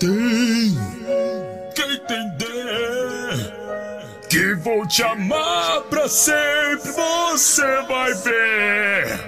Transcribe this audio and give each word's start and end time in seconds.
Tem 0.00 0.08
que 1.74 1.82
entender 1.82 3.52
que 4.30 4.54
vou 4.54 4.88
te 4.88 5.02
amar 5.02 5.82
pra 5.90 6.08
sempre, 6.08 6.90
você 6.90 7.82
vai 7.82 8.14
ver. 8.14 9.20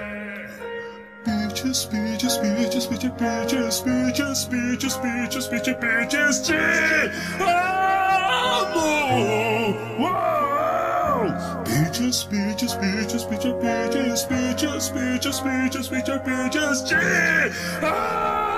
Bitches, 1.27 1.85
bitches, 1.85 2.37
bitches, 2.37 2.87
bitches, 2.87 3.11
bitches, 3.13 3.81
bitches, 3.83 4.45
bitches, 4.47 4.97
bitches, 4.97 5.47
bitches, 5.47 5.77
bitches, 5.77 6.39
te 6.41 6.55
amo. 7.39 8.87
Uau! 9.99 11.27
Bitches, 11.65 12.23
bitches, 12.23 12.73
bitches, 12.73 13.25
bitches, 13.25 13.53
bitches, 13.61 14.25
bitches, 14.25 14.89
bitches, 14.89 15.39
bitches, 15.39 15.87
bitches, 15.89 16.19
bitches, 16.23 16.81
te 16.81 16.95
amo. 17.85 18.52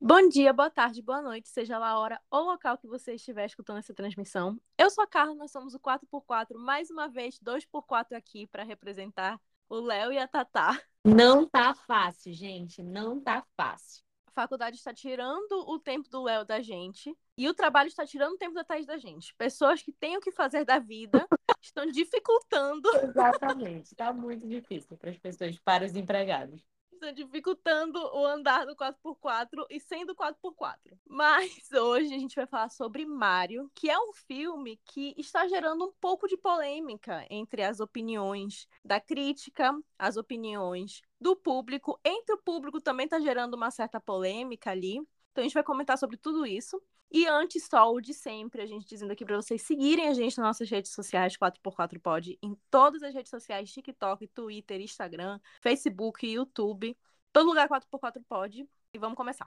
Bom 0.00 0.28
dia, 0.28 0.52
boa 0.52 0.68
tarde, 0.68 1.00
boa 1.00 1.22
noite, 1.22 1.48
seja 1.48 1.78
lá 1.78 1.90
a 1.90 1.98
hora 1.98 2.20
ou 2.30 2.44
local 2.44 2.76
que 2.76 2.86
você 2.86 3.14
estiver 3.14 3.46
escutando 3.46 3.78
essa 3.78 3.94
transmissão. 3.94 4.60
Eu 4.76 4.90
sou 4.90 5.02
a 5.02 5.06
Carla, 5.06 5.34
nós 5.34 5.50
somos 5.50 5.74
o 5.74 5.80
4x4, 5.80 6.54
mais 6.58 6.90
uma 6.90 7.08
vez 7.08 7.38
2x4 7.38 8.14
aqui 8.14 8.46
para 8.46 8.62
representar 8.62 9.40
o 9.68 9.80
Léo 9.80 10.12
e 10.12 10.18
a 10.18 10.28
Tatá. 10.28 10.78
Não 11.02 11.48
tá 11.48 11.72
fácil, 11.74 12.32
gente. 12.34 12.82
Não 12.82 13.18
tá 13.20 13.42
fácil. 13.56 14.02
A 14.26 14.30
faculdade 14.32 14.76
está 14.76 14.92
tirando 14.92 15.52
o 15.66 15.78
tempo 15.78 16.08
do 16.10 16.22
Léo 16.22 16.44
da 16.44 16.60
gente 16.60 17.16
e 17.38 17.48
o 17.48 17.54
trabalho 17.54 17.88
está 17.88 18.04
tirando 18.04 18.34
o 18.34 18.38
tempo 18.38 18.54
da 18.54 18.64
Thaís 18.64 18.86
da 18.86 18.98
gente. 18.98 19.34
Pessoas 19.36 19.82
que 19.82 19.92
têm 19.92 20.16
o 20.16 20.20
que 20.20 20.30
fazer 20.30 20.64
da 20.64 20.78
vida 20.78 21.26
estão 21.62 21.86
dificultando 21.86 22.88
Exatamente. 23.02 23.94
Tá 23.94 24.12
muito 24.12 24.46
difícil 24.46 24.96
para 24.96 25.10
as 25.10 25.18
pessoas, 25.18 25.58
para 25.58 25.84
os 25.84 25.96
empregados. 25.96 26.62
Dificultando 27.10 27.98
o 27.98 28.26
andar 28.26 28.66
do 28.66 28.76
4x4 28.76 29.66
e 29.70 29.80
sendo 29.80 30.14
4x4. 30.14 30.76
Mas 31.06 31.50
hoje 31.72 32.14
a 32.14 32.18
gente 32.18 32.36
vai 32.36 32.46
falar 32.46 32.68
sobre 32.68 33.04
Mario, 33.04 33.70
que 33.74 33.90
é 33.90 33.98
um 33.98 34.12
filme 34.12 34.78
que 34.84 35.14
está 35.16 35.48
gerando 35.48 35.86
um 35.86 35.92
pouco 36.00 36.28
de 36.28 36.36
polêmica 36.36 37.26
entre 37.30 37.62
as 37.62 37.80
opiniões 37.80 38.68
da 38.84 39.00
crítica, 39.00 39.72
as 39.98 40.16
opiniões 40.16 41.00
do 41.20 41.34
público. 41.34 41.98
Entre 42.04 42.34
o 42.34 42.42
público 42.42 42.80
também 42.80 43.04
está 43.04 43.18
gerando 43.18 43.54
uma 43.54 43.70
certa 43.70 43.98
polêmica 43.98 44.70
ali. 44.70 45.00
Então 45.32 45.40
a 45.40 45.42
gente 45.42 45.54
vai 45.54 45.64
comentar 45.64 45.96
sobre 45.96 46.16
tudo 46.16 46.46
isso. 46.46 46.80
E 47.14 47.26
antes, 47.26 47.66
só 47.70 47.92
o 47.92 48.00
de 48.00 48.14
sempre, 48.14 48.62
a 48.62 48.66
gente 48.66 48.86
dizendo 48.86 49.12
aqui 49.12 49.22
para 49.22 49.36
vocês 49.36 49.60
seguirem 49.60 50.08
a 50.08 50.14
gente 50.14 50.38
nas 50.38 50.46
nossas 50.46 50.70
redes 50.70 50.92
sociais 50.92 51.36
4x4pod, 51.36 52.38
em 52.42 52.56
todas 52.70 53.02
as 53.02 53.12
redes 53.12 53.28
sociais, 53.28 53.70
TikTok, 53.70 54.26
Twitter, 54.28 54.80
Instagram, 54.80 55.38
Facebook, 55.60 56.26
YouTube, 56.26 56.96
todo 57.30 57.48
lugar 57.50 57.68
4x4pod. 57.68 58.66
E 58.94 58.98
vamos 58.98 59.14
começar. 59.14 59.46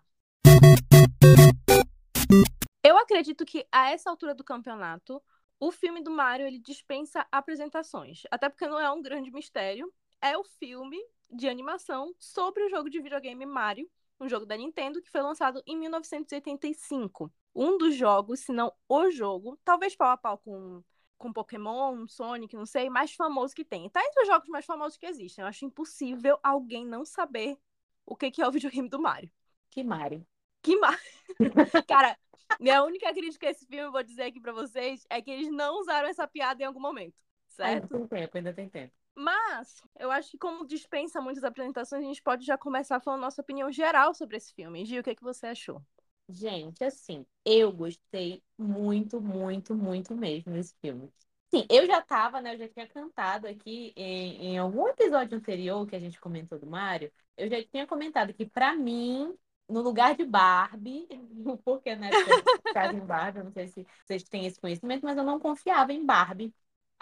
Eu 2.84 3.00
acredito 3.00 3.44
que 3.44 3.66
a 3.72 3.90
essa 3.90 4.12
altura 4.12 4.36
do 4.36 4.44
campeonato, 4.44 5.20
o 5.60 5.72
filme 5.72 6.04
do 6.04 6.12
Mario 6.12 6.46
ele 6.46 6.60
dispensa 6.60 7.26
apresentações, 7.32 8.22
até 8.30 8.48
porque 8.48 8.68
não 8.68 8.80
é 8.80 8.92
um 8.92 9.02
grande 9.02 9.32
mistério. 9.32 9.92
É 10.22 10.38
o 10.38 10.44
filme 10.44 11.04
de 11.32 11.50
animação 11.50 12.14
sobre 12.20 12.64
o 12.64 12.70
jogo 12.70 12.92
de 12.92 13.02
videogame 13.02 13.44
Mario, 13.44 13.90
um 14.20 14.30
jogo 14.30 14.46
da 14.46 14.56
Nintendo 14.58 15.02
que 15.02 15.10
foi 15.10 15.22
lançado 15.22 15.62
em 15.66 15.78
1985. 15.78 17.32
Um 17.54 17.78
dos 17.78 17.96
jogos, 17.96 18.42
se 18.42 18.52
não 18.52 18.72
o 18.88 19.10
jogo, 19.12 19.58
talvez 19.64 19.96
pau 19.96 20.10
a 20.10 20.18
pau 20.18 20.38
com, 20.38 20.84
com 21.18 21.34
Pokémon, 21.34 22.08
Sonic, 22.08 22.56
não 22.56 22.66
sei, 22.66 22.90
mais 22.90 23.14
famoso 23.14 23.56
que 23.56 23.66
tem. 23.66 23.90
Tá 23.90 24.02
entre 24.04 24.22
os 24.22 24.28
jogos 24.28 24.48
mais 24.50 24.66
famosos 24.66 24.98
que 24.98 25.06
existem. 25.06 25.42
Eu 25.42 25.48
acho 25.48 25.66
impossível 25.66 26.38
alguém 26.44 26.86
não 26.86 27.06
saber 27.06 27.58
o 28.06 28.16
que 28.16 28.32
que 28.32 28.42
é 28.42 28.48
o 28.48 28.52
videogame 28.52 28.90
do 28.90 29.00
Mario. 29.02 29.32
Que 29.70 29.84
Mari. 29.84 30.26
Que 30.62 30.76
Mario. 30.78 31.00
Cara, 31.88 32.18
minha 32.60 32.84
única 32.84 33.14
crítica 33.14 33.48
a 33.48 33.52
esse 33.52 33.66
filme, 33.66 33.86
eu 33.86 33.92
vou 33.92 34.04
dizer 34.04 34.24
aqui 34.24 34.40
pra 34.40 34.54
vocês, 34.54 35.06
é 35.10 35.22
que 35.22 35.32
eles 35.32 35.52
não 35.52 35.80
usaram 35.80 36.08
essa 36.08 36.28
piada 36.28 36.62
em 36.64 36.66
algum 36.66 36.80
momento, 36.80 37.16
Ainda 37.62 37.88
certo? 37.88 37.90
tem 37.90 38.08
tempo, 38.08 38.38
ainda 38.38 38.54
tem 38.54 38.70
tempo. 38.70 38.94
Mas 39.16 39.82
eu 39.98 40.12
acho 40.12 40.32
que 40.32 40.38
como 40.38 40.68
dispensa 40.68 41.22
muitas 41.22 41.44
apresentações, 41.44 42.04
a 42.04 42.08
gente 42.08 42.22
pode 42.22 42.46
já 42.46 42.58
começar 42.58 43.00
falando 43.00 43.22
nossa 43.22 43.42
opinião 43.42 43.72
geral 43.72 44.14
sobre 44.14 44.38
esse 44.38 44.54
filme. 44.54 44.86
Gil, 44.86 45.00
o 45.00 45.04
que, 45.04 45.12
é 45.12 45.16
que 45.16 45.24
você 45.24 45.48
achou? 45.48 45.82
Gente, 46.28 46.84
assim, 46.84 47.26
eu 47.46 47.72
gostei 47.72 48.44
muito, 48.58 49.22
muito, 49.22 49.76
muito 49.76 50.16
mesmo 50.16 50.52
desse 50.52 50.76
filme. 50.82 51.10
Sim, 51.54 51.66
eu 51.70 51.86
já 51.86 52.02
tava, 52.02 52.42
né? 52.42 52.56
Eu 52.56 52.58
já 52.58 52.68
tinha 52.68 52.88
cantado 52.88 53.48
aqui 53.48 53.94
em, 53.96 54.54
em 54.54 54.58
algum 54.58 54.88
episódio 54.88 55.38
anterior 55.38 55.88
que 55.88 55.96
a 55.96 56.00
gente 56.00 56.20
comentou 56.20 56.60
do 56.60 56.66
Mario. 56.66 57.12
Eu 57.38 57.48
já 57.48 57.64
tinha 57.64 57.86
comentado 57.86 58.34
que, 58.34 58.46
pra 58.46 58.76
mim, 58.76 59.34
no 59.70 59.82
lugar 59.82 60.16
de 60.16 60.26
Barbie, 60.26 61.08
porque 61.64 61.90
eu 61.90 61.98
ficava 62.68 62.94
em 62.94 63.00
Barbie, 63.06 63.40
eu 63.40 63.46
não 63.46 63.52
sei 63.52 63.68
se 63.68 63.86
vocês 64.04 64.24
têm 64.24 64.46
esse 64.46 64.60
conhecimento, 64.60 65.04
mas 65.06 65.18
eu 65.18 65.24
não 65.24 65.40
confiava 65.40 65.94
em 65.94 66.06
Barbie 66.06 66.54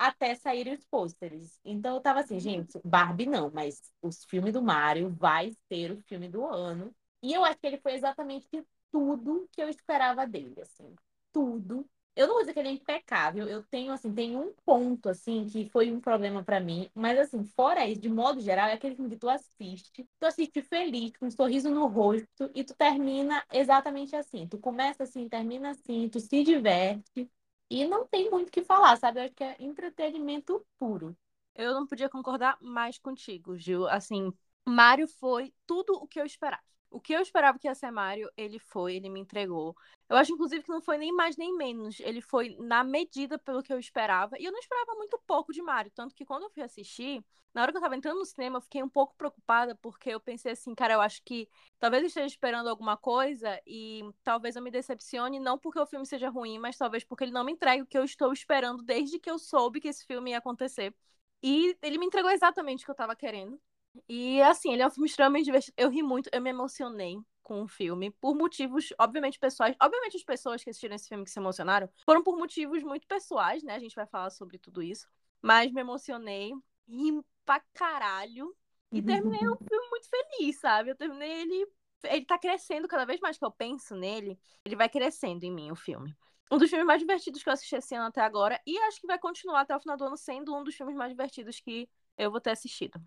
até 0.07 0.35
saírem 0.35 0.73
os 0.73 0.85
pôsteres. 0.85 1.59
Então 1.63 1.95
eu 1.95 2.01
tava 2.01 2.19
assim, 2.19 2.39
gente, 2.39 2.79
Barbie 2.83 3.25
não, 3.25 3.49
mas 3.53 3.81
o 4.01 4.11
filme 4.11 4.51
do 4.51 4.61
Mario 4.61 5.09
vai 5.09 5.51
ser 5.69 5.91
o 5.91 6.01
filme 6.01 6.27
do 6.27 6.45
ano. 6.45 6.93
E 7.21 7.33
eu 7.33 7.43
acho 7.45 7.57
que 7.59 7.67
ele 7.67 7.77
foi 7.77 7.93
exatamente 7.93 8.47
tudo 8.91 9.47
que 9.51 9.61
eu 9.61 9.69
esperava 9.69 10.27
dele, 10.27 10.61
assim, 10.61 10.93
tudo. 11.31 11.87
Eu 12.15 12.27
não 12.27 12.33
vou 12.35 12.43
dizer 12.43 12.53
que 12.53 12.59
ele 12.59 12.69
é 12.69 12.71
impecável, 12.73 13.47
eu 13.47 13.63
tenho, 13.63 13.91
assim, 13.91 14.13
tem 14.13 14.35
um 14.35 14.53
ponto, 14.63 15.09
assim, 15.09 15.47
que 15.47 15.67
foi 15.69 15.91
um 15.91 15.99
problema 15.99 16.43
pra 16.43 16.59
mim, 16.59 16.87
mas, 16.93 17.17
assim, 17.17 17.43
fora 17.43 17.87
isso, 17.87 18.01
de 18.01 18.09
modo 18.09 18.39
geral, 18.39 18.67
é 18.67 18.73
aquele 18.73 18.93
filme 18.95 19.09
que 19.09 19.17
tu 19.17 19.27
assiste, 19.27 20.07
tu 20.19 20.25
assiste 20.25 20.61
feliz, 20.61 21.11
com 21.17 21.25
um 21.25 21.31
sorriso 21.31 21.71
no 21.71 21.87
rosto, 21.87 22.51
e 22.53 22.63
tu 22.63 22.75
termina 22.75 23.43
exatamente 23.51 24.15
assim. 24.15 24.47
Tu 24.47 24.59
começa 24.59 25.03
assim, 25.03 25.27
termina 25.27 25.71
assim, 25.71 26.07
tu 26.07 26.19
se 26.19 26.43
diverte, 26.43 27.27
e 27.73 27.87
não 27.87 28.05
tem 28.05 28.29
muito 28.29 28.49
o 28.49 28.51
que 28.51 28.63
falar, 28.63 28.95
sabe? 28.97 29.19
Eu 29.19 29.23
acho 29.25 29.33
que 29.33 29.43
é 29.43 29.55
entretenimento 29.59 30.63
puro. 30.77 31.17
Eu 31.55 31.73
não 31.73 31.87
podia 31.87 32.07
concordar 32.09 32.55
mais 32.61 32.99
contigo, 32.99 33.57
Gil. 33.57 33.87
Assim, 33.87 34.31
Mario 34.63 35.07
foi 35.07 35.53
tudo 35.65 35.93
o 35.93 36.07
que 36.07 36.19
eu 36.19 36.25
esperava. 36.25 36.61
O 36.93 36.99
que 37.01 37.13
eu 37.13 37.21
esperava 37.21 37.57
que 37.57 37.67
ia 37.67 37.73
ser 37.73 37.89
Mario, 37.91 38.29
ele 38.37 38.59
foi, 38.59 38.95
ele 38.95 39.09
me 39.09 39.19
entregou. 39.19 39.75
Eu 40.07 40.15
acho, 40.15 40.31
inclusive, 40.31 40.63
que 40.63 40.69
não 40.69 40.81
foi 40.81 40.97
nem 40.97 41.11
mais 41.11 41.35
nem 41.35 41.55
menos. 41.57 41.99
Ele 41.99 42.21
foi 42.21 42.55
na 42.59 42.83
medida 42.83 43.37
pelo 43.39 43.63
que 43.63 43.73
eu 43.73 43.79
esperava. 43.79 44.37
E 44.39 44.45
eu 44.45 44.51
não 44.51 44.59
esperava 44.59 44.93
muito 44.95 45.19
pouco 45.25 45.51
de 45.51 45.61
Mario. 45.61 45.91
Tanto 45.91 46.13
que 46.13 46.23
quando 46.23 46.43
eu 46.43 46.51
fui 46.51 46.61
assistir, 46.61 47.25
na 47.53 47.63
hora 47.63 47.71
que 47.71 47.77
eu 47.77 47.81
tava 47.81 47.95
entrando 47.95 48.19
no 48.19 48.25
cinema, 48.25 48.57
eu 48.57 48.61
fiquei 48.61 48.83
um 48.83 48.89
pouco 48.89 49.15
preocupada, 49.15 49.75
porque 49.75 50.09
eu 50.11 50.19
pensei 50.19 50.51
assim, 50.51 50.75
cara, 50.75 50.93
eu 50.93 51.01
acho 51.01 51.21
que 51.23 51.49
talvez 51.79 52.03
eu 52.03 52.07
esteja 52.07 52.27
esperando 52.27 52.67
alguma 52.69 52.95
coisa 52.95 53.59
e 53.65 54.03
talvez 54.23 54.55
eu 54.55 54.61
me 54.61 54.69
decepcione, 54.71 55.39
não 55.39 55.57
porque 55.57 55.79
o 55.79 55.85
filme 55.87 56.05
seja 56.05 56.29
ruim, 56.29 56.59
mas 56.59 56.77
talvez 56.77 57.03
porque 57.03 57.23
ele 57.23 57.31
não 57.31 57.43
me 57.43 57.51
entregue 57.51 57.81
o 57.83 57.87
que 57.87 57.97
eu 57.97 58.03
estou 58.03 58.31
esperando 58.33 58.83
desde 58.83 59.19
que 59.19 59.29
eu 59.29 59.39
soube 59.39 59.81
que 59.81 59.87
esse 59.87 60.05
filme 60.05 60.31
ia 60.31 60.37
acontecer. 60.37 60.93
E 61.41 61.75
ele 61.81 61.97
me 61.97 62.05
entregou 62.05 62.31
exatamente 62.31 62.83
o 62.83 62.85
que 62.85 62.91
eu 62.91 62.95
tava 62.95 63.15
querendo. 63.15 63.59
E 64.07 64.41
assim, 64.41 64.73
ele 64.73 64.81
é 64.81 64.87
um 64.87 64.91
filme 64.91 65.07
extremamente 65.07 65.45
divertido. 65.45 65.73
Eu 65.77 65.89
ri 65.89 66.01
muito, 66.01 66.29
eu 66.31 66.41
me 66.41 66.49
emocionei 66.49 67.17
com 67.41 67.63
o 67.63 67.67
filme, 67.67 68.09
por 68.09 68.35
motivos, 68.35 68.93
obviamente, 68.99 69.37
pessoais. 69.37 69.75
Obviamente, 69.81 70.17
as 70.17 70.23
pessoas 70.23 70.63
que 70.63 70.69
assistiram 70.69 70.95
esse 70.95 71.09
filme 71.09 71.25
que 71.25 71.31
se 71.31 71.39
emocionaram 71.39 71.89
foram 72.05 72.23
por 72.23 72.37
motivos 72.37 72.81
muito 72.83 73.05
pessoais, 73.05 73.61
né? 73.63 73.75
A 73.75 73.79
gente 73.79 73.95
vai 73.95 74.07
falar 74.07 74.29
sobre 74.29 74.57
tudo 74.57 74.81
isso. 74.81 75.07
Mas 75.41 75.71
me 75.71 75.81
emocionei, 75.81 76.53
ri 76.87 77.21
pra 77.45 77.61
caralho. 77.73 78.55
E 78.91 79.01
terminei 79.01 79.47
o 79.47 79.57
filme 79.67 79.89
muito 79.89 80.07
feliz, 80.09 80.59
sabe? 80.59 80.91
Eu 80.91 80.95
terminei 80.95 81.41
ele. 81.41 81.67
Ele 82.05 82.25
tá 82.25 82.37
crescendo 82.37 82.87
cada 82.87 83.05
vez 83.05 83.19
mais 83.19 83.37
que 83.37 83.45
eu 83.45 83.51
penso 83.51 83.95
nele. 83.95 84.39
Ele 84.65 84.75
vai 84.75 84.89
crescendo 84.89 85.43
em 85.43 85.51
mim, 85.51 85.71
o 85.71 85.75
filme. 85.75 86.15
Um 86.51 86.57
dos 86.57 86.69
filmes 86.69 86.85
mais 86.85 86.99
divertidos 86.99 87.41
que 87.41 87.49
eu 87.49 87.53
assisti 87.53 87.75
esse 87.75 87.95
ano 87.95 88.07
até 88.07 88.21
agora. 88.21 88.59
E 88.65 88.77
acho 88.79 88.99
que 88.99 89.07
vai 89.07 89.17
continuar 89.17 89.61
até 89.61 89.75
o 89.75 89.79
final 89.79 89.97
do 89.97 90.05
ano 90.05 90.17
sendo 90.17 90.55
um 90.55 90.63
dos 90.63 90.75
filmes 90.75 90.95
mais 90.95 91.11
divertidos 91.11 91.59
que 91.59 91.89
eu 92.17 92.29
vou 92.29 92.39
ter 92.39 92.51
assistido. 92.51 93.01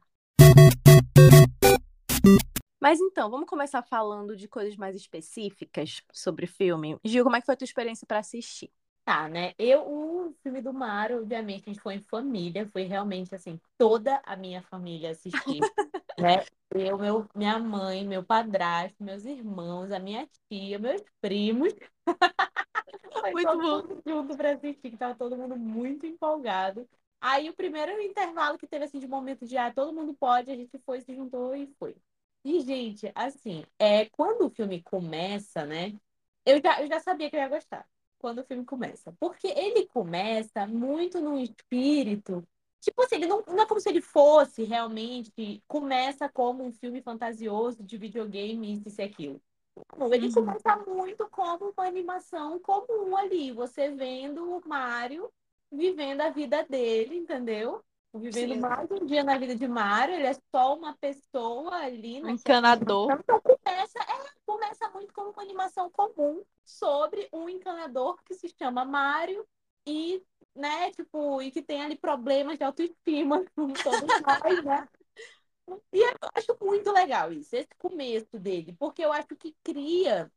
Mas 2.80 3.00
então, 3.00 3.28
vamos 3.28 3.48
começar 3.48 3.82
falando 3.82 4.36
de 4.36 4.46
coisas 4.46 4.76
mais 4.76 4.94
específicas 4.94 6.02
sobre 6.12 6.44
o 6.44 6.48
filme. 6.48 6.96
Gil, 7.04 7.24
como 7.24 7.34
é 7.34 7.40
que 7.40 7.46
foi 7.46 7.54
a 7.54 7.56
tua 7.56 7.64
experiência 7.64 8.06
para 8.06 8.20
assistir? 8.20 8.70
Tá, 9.04 9.28
né? 9.28 9.54
Eu, 9.58 9.82
o 9.82 10.34
filme 10.42 10.60
do 10.60 10.72
Mario, 10.72 11.18
obviamente, 11.18 11.64
a 11.66 11.72
gente 11.72 11.82
foi 11.82 11.94
em 11.94 12.00
família, 12.00 12.68
foi 12.72 12.82
realmente 12.82 13.34
assim, 13.34 13.60
toda 13.78 14.20
a 14.24 14.36
minha 14.36 14.62
família 14.62 15.10
assistir, 15.10 15.32
né? 16.18 16.44
Eu, 16.74 16.98
meu, 16.98 17.28
minha 17.34 17.58
mãe, 17.58 18.04
meu 18.04 18.22
padrasto, 18.24 19.02
meus 19.02 19.24
irmãos, 19.24 19.90
a 19.90 19.98
minha 19.98 20.28
tia, 20.48 20.78
meus 20.78 21.02
primos. 21.20 21.72
Foi 23.20 23.32
Muito 23.32 23.48
todo 23.48 23.62
bom. 23.62 23.82
mundo 23.82 24.02
junto 24.06 24.36
pra 24.36 24.52
assistir, 24.52 24.90
que 24.90 24.96
tava 24.96 25.14
todo 25.14 25.36
mundo 25.36 25.56
muito 25.56 26.06
empolgado. 26.06 26.86
Aí 27.20 27.48
o 27.50 27.54
primeiro 27.54 28.00
intervalo 28.00 28.58
que 28.58 28.66
teve 28.66 28.84
assim 28.84 28.98
de 28.98 29.08
momento 29.08 29.46
de 29.46 29.56
ah, 29.56 29.72
todo 29.72 29.92
mundo 29.92 30.14
pode, 30.14 30.50
a 30.50 30.56
gente 30.56 30.78
foi, 30.84 31.00
se 31.00 31.14
juntou 31.14 31.54
e 31.54 31.66
foi. 31.78 31.96
E, 32.44 32.60
gente, 32.60 33.10
assim, 33.14 33.64
é, 33.78 34.06
quando 34.10 34.46
o 34.46 34.50
filme 34.50 34.82
começa, 34.82 35.64
né? 35.66 35.94
Eu 36.44 36.60
já, 36.62 36.80
eu 36.80 36.86
já 36.86 37.00
sabia 37.00 37.28
que 37.28 37.36
eu 37.36 37.40
ia 37.40 37.48
gostar 37.48 37.88
quando 38.18 38.38
o 38.40 38.44
filme 38.44 38.64
começa. 38.64 39.12
Porque 39.18 39.48
ele 39.48 39.86
começa 39.88 40.66
muito 40.66 41.20
num 41.20 41.38
espírito 41.38 42.46
Tipo 42.86 43.02
assim, 43.02 43.16
ele 43.16 43.26
não, 43.26 43.42
não 43.48 43.62
é 43.64 43.66
como 43.66 43.80
se 43.80 43.88
ele 43.88 44.00
fosse 44.00 44.62
realmente. 44.62 45.60
Começa 45.66 46.28
como 46.28 46.64
um 46.64 46.72
filme 46.72 47.02
fantasioso 47.02 47.82
de 47.82 47.98
videogame, 47.98 48.72
isso 48.86 49.00
e 49.00 49.02
aquilo. 49.02 49.42
Não, 49.98 50.12
ele 50.14 50.28
Uhum. 50.28 50.32
começa 50.32 50.76
muito 50.86 51.28
como 51.28 51.70
uma 51.76 51.86
animação 51.86 52.60
comum 52.60 53.16
ali. 53.16 53.50
Você 53.52 53.90
vendo 53.90 54.56
o 54.56 54.68
Mario 54.68 55.32
vivendo 55.76 56.20
a 56.20 56.30
vida 56.30 56.64
dele, 56.64 57.16
entendeu? 57.16 57.82
Vivendo 58.14 58.54
Sim. 58.54 58.60
mais 58.60 58.90
um 58.90 59.04
dia 59.04 59.22
na 59.22 59.36
vida 59.36 59.54
de 59.54 59.68
Mario. 59.68 60.14
Ele 60.14 60.26
é 60.26 60.34
só 60.50 60.74
uma 60.76 60.96
pessoa 60.96 61.76
ali. 61.76 62.22
Um 62.22 62.30
encanador. 62.30 63.12
então 63.12 63.40
começa, 63.40 63.98
é, 63.98 64.30
começa 64.46 64.88
muito 64.90 65.12
como 65.12 65.30
uma 65.30 65.42
animação 65.42 65.90
comum 65.90 66.42
sobre 66.64 67.28
um 67.32 67.48
encanador 67.48 68.18
que 68.24 68.34
se 68.34 68.48
chama 68.58 68.84
Mário 68.84 69.46
e, 69.86 70.22
né, 70.54 70.90
tipo, 70.92 71.40
e 71.42 71.50
que 71.50 71.62
tem 71.62 71.82
ali 71.82 71.96
problemas 71.96 72.56
de 72.56 72.64
autoestima, 72.64 73.44
como 73.54 73.74
todos 73.74 74.00
nós, 74.00 74.64
né? 74.64 74.88
E 75.92 75.98
eu 75.98 76.14
acho 76.34 76.56
muito 76.60 76.92
legal 76.92 77.32
isso, 77.32 77.54
esse 77.54 77.74
começo 77.76 78.38
dele, 78.38 78.74
porque 78.78 79.04
eu 79.04 79.12
acho 79.12 79.34
que 79.36 79.54
cria 79.64 80.30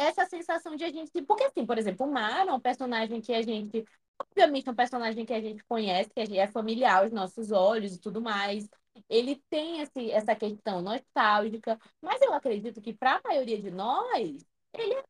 essa 0.00 0.24
sensação 0.26 0.74
de 0.74 0.84
a 0.84 0.90
gente. 0.90 1.10
Porque, 1.22 1.44
assim, 1.44 1.66
por 1.66 1.78
exemplo, 1.78 2.06
o 2.06 2.10
Mário 2.10 2.50
é 2.50 2.52
um 2.52 2.60
personagem 2.60 3.20
que 3.20 3.32
a 3.34 3.42
gente. 3.42 3.84
Obviamente, 4.20 4.68
é 4.68 4.72
um 4.72 4.74
personagem 4.74 5.24
que 5.24 5.32
a 5.32 5.40
gente 5.40 5.64
conhece, 5.64 6.10
que 6.10 6.38
é 6.38 6.46
familiar 6.46 7.02
aos 7.02 7.12
nossos 7.12 7.50
olhos 7.50 7.94
e 7.94 8.00
tudo 8.00 8.20
mais. 8.20 8.68
Ele 9.08 9.42
tem 9.48 9.80
esse, 9.80 10.10
essa 10.10 10.34
questão 10.36 10.82
nostálgica, 10.82 11.78
mas 12.02 12.20
eu 12.20 12.32
acredito 12.34 12.80
que, 12.80 12.92
para 12.92 13.16
a 13.16 13.20
maioria 13.24 13.60
de 13.60 13.70
nós, 13.70 14.44
ele 14.74 14.94
é 14.94 15.02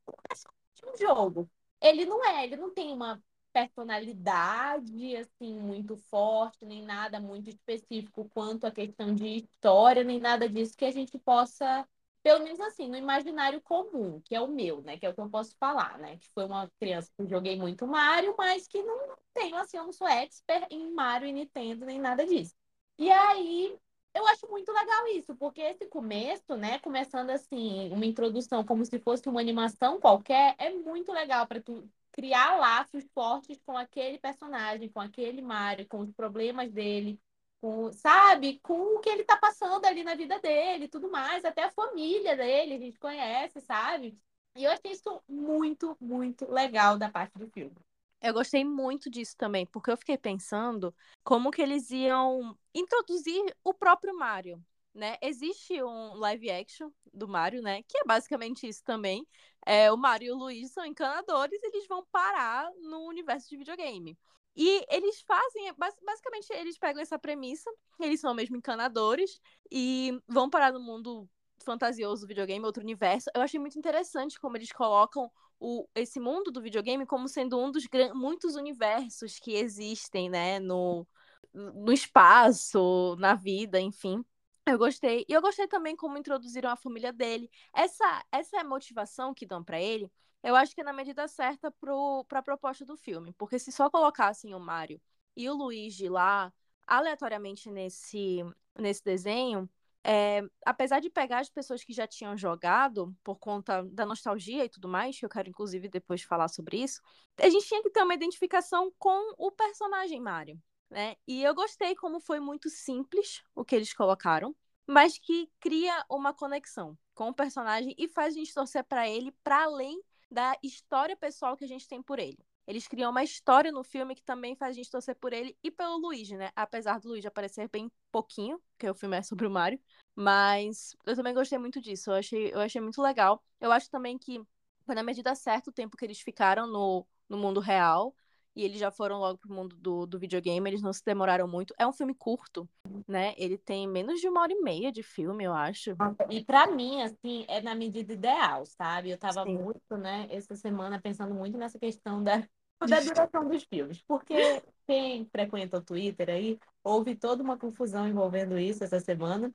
um 0.86 0.96
jogo. 0.96 1.50
Ele 1.80 2.04
não 2.04 2.24
é, 2.24 2.44
ele 2.44 2.56
não 2.56 2.72
tem 2.72 2.92
uma 2.92 3.20
personalidade 3.52 5.16
assim 5.16 5.54
muito 5.58 5.96
forte, 5.96 6.64
nem 6.64 6.84
nada 6.84 7.18
muito 7.20 7.50
específico 7.50 8.28
quanto 8.32 8.66
a 8.66 8.70
questão 8.70 9.14
de 9.14 9.26
história, 9.26 10.04
nem 10.04 10.20
nada 10.20 10.48
disso 10.48 10.76
que 10.76 10.84
a 10.84 10.90
gente 10.92 11.18
possa, 11.18 11.86
pelo 12.22 12.44
menos 12.44 12.60
assim, 12.60 12.88
no 12.88 12.96
imaginário 12.96 13.60
comum, 13.62 14.20
que 14.22 14.34
é 14.34 14.40
o 14.40 14.48
meu, 14.48 14.82
né, 14.82 14.98
que 14.98 15.06
é 15.06 15.08
o 15.10 15.14
que 15.14 15.20
eu 15.20 15.30
posso 15.30 15.56
falar, 15.58 15.98
né, 15.98 16.16
que 16.18 16.28
foi 16.30 16.44
uma 16.44 16.70
criança 16.78 17.10
que 17.16 17.26
joguei 17.26 17.56
muito 17.56 17.86
Mario, 17.86 18.34
mas 18.36 18.66
que 18.66 18.82
não 18.82 19.16
tenho 19.34 19.56
assim, 19.56 19.76
eu 19.78 19.84
não 19.84 19.92
sou 19.92 20.06
expert 20.08 20.66
em 20.70 20.92
Mario 20.92 21.28
e 21.28 21.32
Nintendo 21.32 21.86
nem 21.86 21.98
nada 21.98 22.26
disso. 22.26 22.54
E 22.98 23.10
aí 23.10 23.78
eu 24.14 24.26
acho 24.26 24.46
muito 24.48 24.72
legal 24.72 25.06
isso, 25.08 25.34
porque 25.36 25.60
esse 25.60 25.86
começo, 25.86 26.56
né, 26.56 26.78
começando 26.80 27.30
assim, 27.30 27.90
uma 27.92 28.04
introdução 28.06 28.64
como 28.64 28.84
se 28.84 28.98
fosse 28.98 29.28
uma 29.28 29.40
animação 29.40 30.00
qualquer, 30.00 30.54
é 30.58 30.70
muito 30.70 31.12
legal 31.12 31.46
para 31.46 31.60
tu 31.62 31.88
criar 32.12 32.56
laços 32.58 33.04
fortes 33.14 33.60
com 33.64 33.76
aquele 33.78 34.18
personagem, 34.18 34.88
com 34.90 35.00
aquele 35.00 35.40
Mario, 35.40 35.86
com 35.88 36.00
os 36.00 36.10
problemas 36.12 36.70
dele, 36.72 37.20
com, 37.60 37.92
sabe, 37.92 38.58
com 38.62 38.96
o 38.96 39.00
que 39.00 39.10
ele 39.10 39.24
tá 39.24 39.36
passando 39.36 39.84
ali 39.84 40.02
na 40.02 40.14
vida 40.14 40.38
dele, 40.40 40.84
e 40.84 40.88
tudo 40.88 41.10
mais, 41.10 41.44
até 41.44 41.64
a 41.64 41.70
família 41.70 42.36
dele, 42.36 42.74
a 42.74 42.78
gente 42.78 42.98
conhece, 42.98 43.60
sabe? 43.60 44.18
E 44.56 44.64
eu 44.64 44.70
achei 44.70 44.92
isso 44.92 45.22
muito, 45.28 45.96
muito 46.00 46.50
legal 46.50 46.98
da 46.98 47.08
parte 47.10 47.38
do 47.38 47.48
filme. 47.50 47.76
Eu 48.22 48.34
gostei 48.34 48.64
muito 48.64 49.08
disso 49.08 49.34
também, 49.36 49.64
porque 49.66 49.90
eu 49.90 49.96
fiquei 49.96 50.18
pensando 50.18 50.94
como 51.24 51.50
que 51.50 51.62
eles 51.62 51.90
iam 51.90 52.56
introduzir 52.74 53.56
o 53.64 53.72
próprio 53.72 54.14
Mario, 54.14 54.62
né? 54.92 55.16
Existe 55.22 55.82
um 55.82 56.14
live 56.14 56.50
action 56.50 56.90
do 57.14 57.26
Mario, 57.26 57.62
né? 57.62 57.82
Que 57.84 57.98
é 57.98 58.04
basicamente 58.04 58.68
isso 58.68 58.84
também. 58.84 59.26
É, 59.64 59.90
o 59.90 59.96
Mario 59.96 60.28
e 60.28 60.32
o 60.32 60.36
Luigi 60.36 60.68
são 60.68 60.84
encanadores, 60.84 61.62
eles 61.62 61.86
vão 61.86 62.04
parar 62.12 62.70
no 62.82 63.06
universo 63.06 63.48
de 63.48 63.56
videogame. 63.56 64.18
E 64.56 64.84
eles 64.90 65.20
fazem, 65.22 65.72
bas- 65.78 65.96
basicamente, 66.04 66.52
eles 66.52 66.78
pegam 66.78 67.00
essa 67.02 67.18
premissa, 67.18 67.70
eles 68.00 68.20
são 68.20 68.34
mesmo 68.34 68.56
encanadores, 68.56 69.40
e 69.70 70.20
vão 70.28 70.50
parar 70.50 70.72
no 70.72 70.80
mundo 70.80 71.28
fantasioso 71.64 72.22
do 72.22 72.28
videogame, 72.28 72.64
outro 72.64 72.82
universo. 72.82 73.30
Eu 73.34 73.42
achei 73.42 73.60
muito 73.60 73.78
interessante 73.78 74.40
como 74.40 74.56
eles 74.56 74.72
colocam 74.72 75.30
o, 75.58 75.86
esse 75.94 76.18
mundo 76.18 76.50
do 76.50 76.60
videogame 76.60 77.06
como 77.06 77.28
sendo 77.28 77.58
um 77.58 77.70
dos 77.70 77.86
muitos 78.14 78.56
universos 78.56 79.38
que 79.38 79.52
existem, 79.54 80.28
né, 80.30 80.58
no, 80.58 81.06
no 81.52 81.92
espaço, 81.92 83.16
na 83.18 83.34
vida, 83.34 83.80
enfim. 83.80 84.24
Eu 84.66 84.78
gostei. 84.78 85.24
E 85.28 85.32
eu 85.32 85.40
gostei 85.42 85.66
também 85.66 85.96
como 85.96 86.16
introduziram 86.18 86.70
a 86.70 86.76
família 86.76 87.12
dele. 87.12 87.50
Essa, 87.74 88.24
essa 88.30 88.58
é 88.60 88.64
motivação 88.64 89.34
que 89.34 89.46
dão 89.46 89.64
pra 89.64 89.80
ele. 89.80 90.10
Eu 90.42 90.56
acho 90.56 90.74
que 90.74 90.80
é 90.80 90.84
na 90.84 90.92
medida 90.92 91.28
certa 91.28 91.70
pro, 91.70 92.24
pra 92.28 92.42
proposta 92.42 92.84
do 92.84 92.96
filme. 92.96 93.32
Porque 93.34 93.58
se 93.58 93.70
só 93.70 93.90
colocassem 93.90 94.54
o 94.54 94.60
Mario 94.60 95.00
e 95.36 95.48
o 95.48 95.54
Luigi 95.54 96.08
lá 96.08 96.52
aleatoriamente 96.86 97.70
nesse, 97.70 98.42
nesse 98.78 99.04
desenho, 99.04 99.68
é, 100.02 100.42
apesar 100.64 101.00
de 101.00 101.10
pegar 101.10 101.40
as 101.40 101.50
pessoas 101.50 101.84
que 101.84 101.92
já 101.92 102.06
tinham 102.06 102.36
jogado 102.36 103.14
por 103.22 103.38
conta 103.38 103.82
da 103.84 104.06
nostalgia 104.06 104.64
e 104.64 104.68
tudo 104.68 104.88
mais, 104.88 105.18
que 105.18 105.24
eu 105.24 105.28
quero 105.28 105.48
inclusive 105.48 105.88
depois 105.88 106.22
falar 106.22 106.48
sobre 106.48 106.82
isso, 106.82 107.00
a 107.38 107.48
gente 107.48 107.66
tinha 107.66 107.82
que 107.82 107.90
ter 107.90 108.02
uma 108.02 108.14
identificação 108.14 108.92
com 108.98 109.34
o 109.36 109.52
personagem 109.52 110.20
Mario, 110.20 110.60
né? 110.88 111.16
E 111.26 111.42
eu 111.42 111.54
gostei 111.54 111.94
como 111.94 112.18
foi 112.18 112.40
muito 112.40 112.70
simples 112.70 113.42
o 113.54 113.64
que 113.64 113.76
eles 113.76 113.92
colocaram, 113.92 114.56
mas 114.86 115.18
que 115.18 115.50
cria 115.60 116.04
uma 116.08 116.32
conexão 116.32 116.98
com 117.14 117.28
o 117.28 117.34
personagem 117.34 117.94
e 117.98 118.08
faz 118.08 118.34
a 118.34 118.38
gente 118.38 118.54
torcer 118.54 118.82
para 118.84 119.08
ele 119.08 119.30
para 119.44 119.64
além 119.64 120.00
da 120.30 120.56
história 120.62 121.16
pessoal 121.16 121.56
que 121.56 121.64
a 121.64 121.68
gente 121.68 121.88
tem 121.88 122.02
por 122.02 122.18
ele. 122.18 122.38
Eles 122.66 122.86
criam 122.86 123.10
uma 123.10 123.24
história 123.24 123.72
no 123.72 123.82
filme 123.82 124.14
que 124.14 124.22
também 124.22 124.54
faz 124.54 124.70
a 124.70 124.74
gente 124.74 124.90
torcer 124.90 125.16
por 125.16 125.32
ele 125.32 125.56
e 125.62 125.70
pelo 125.70 125.96
Luigi, 125.96 126.36
né? 126.36 126.50
Apesar 126.54 127.00
do 127.00 127.08
Luigi 127.08 127.26
aparecer 127.26 127.68
bem 127.68 127.90
pouquinho, 128.12 128.60
porque 128.72 128.88
o 128.88 128.94
filme 128.94 129.16
é 129.16 129.22
sobre 129.22 129.46
o 129.46 129.50
Mario. 129.50 129.80
Mas 130.14 130.94
eu 131.04 131.16
também 131.16 131.34
gostei 131.34 131.58
muito 131.58 131.80
disso. 131.80 132.10
Eu 132.10 132.14
achei, 132.14 132.52
eu 132.52 132.60
achei 132.60 132.80
muito 132.80 133.02
legal. 133.02 133.42
Eu 133.60 133.72
acho 133.72 133.90
também 133.90 134.16
que 134.16 134.40
foi 134.84 134.94
na 134.94 135.02
medida 135.02 135.34
certa 135.34 135.70
o 135.70 135.72
tempo 135.72 135.96
que 135.96 136.04
eles 136.04 136.20
ficaram 136.20 136.66
no, 136.66 137.06
no 137.28 137.36
mundo 137.36 137.58
real. 137.60 138.14
E 138.54 138.64
eles 138.64 138.78
já 138.78 138.90
foram 138.90 139.18
logo 139.18 139.38
pro 139.38 139.52
mundo 139.52 139.76
do, 139.76 140.06
do 140.06 140.18
videogame. 140.18 140.68
Eles 140.68 140.82
não 140.82 140.92
se 140.92 141.04
demoraram 141.04 141.46
muito. 141.46 141.74
É 141.78 141.86
um 141.86 141.92
filme 141.92 142.14
curto, 142.14 142.68
né? 143.06 143.34
Ele 143.36 143.56
tem 143.56 143.86
menos 143.86 144.20
de 144.20 144.28
uma 144.28 144.42
hora 144.42 144.52
e 144.52 144.60
meia 144.60 144.90
de 144.90 145.02
filme, 145.02 145.44
eu 145.44 145.52
acho. 145.52 145.96
E 146.28 146.44
para 146.44 146.66
mim, 146.66 147.02
assim, 147.02 147.44
é 147.48 147.60
na 147.60 147.74
medida 147.74 148.12
ideal, 148.12 148.64
sabe? 148.66 149.10
Eu 149.10 149.18
tava 149.18 149.44
Sim. 149.44 149.58
muito, 149.58 149.96
né, 149.96 150.26
essa 150.30 150.54
semana 150.56 151.00
pensando 151.00 151.34
muito 151.34 151.58
nessa 151.58 151.78
questão 151.78 152.22
da, 152.22 152.38
da 152.80 153.00
duração 153.00 153.48
dos 153.48 153.62
filmes. 153.64 154.02
Porque 154.02 154.62
quem 154.86 155.26
frequenta 155.26 155.78
o 155.78 155.82
Twitter 155.82 156.30
aí, 156.30 156.58
houve 156.82 157.14
toda 157.14 157.42
uma 157.42 157.58
confusão 157.58 158.08
envolvendo 158.08 158.58
isso 158.58 158.82
essa 158.82 158.98
semana. 158.98 159.52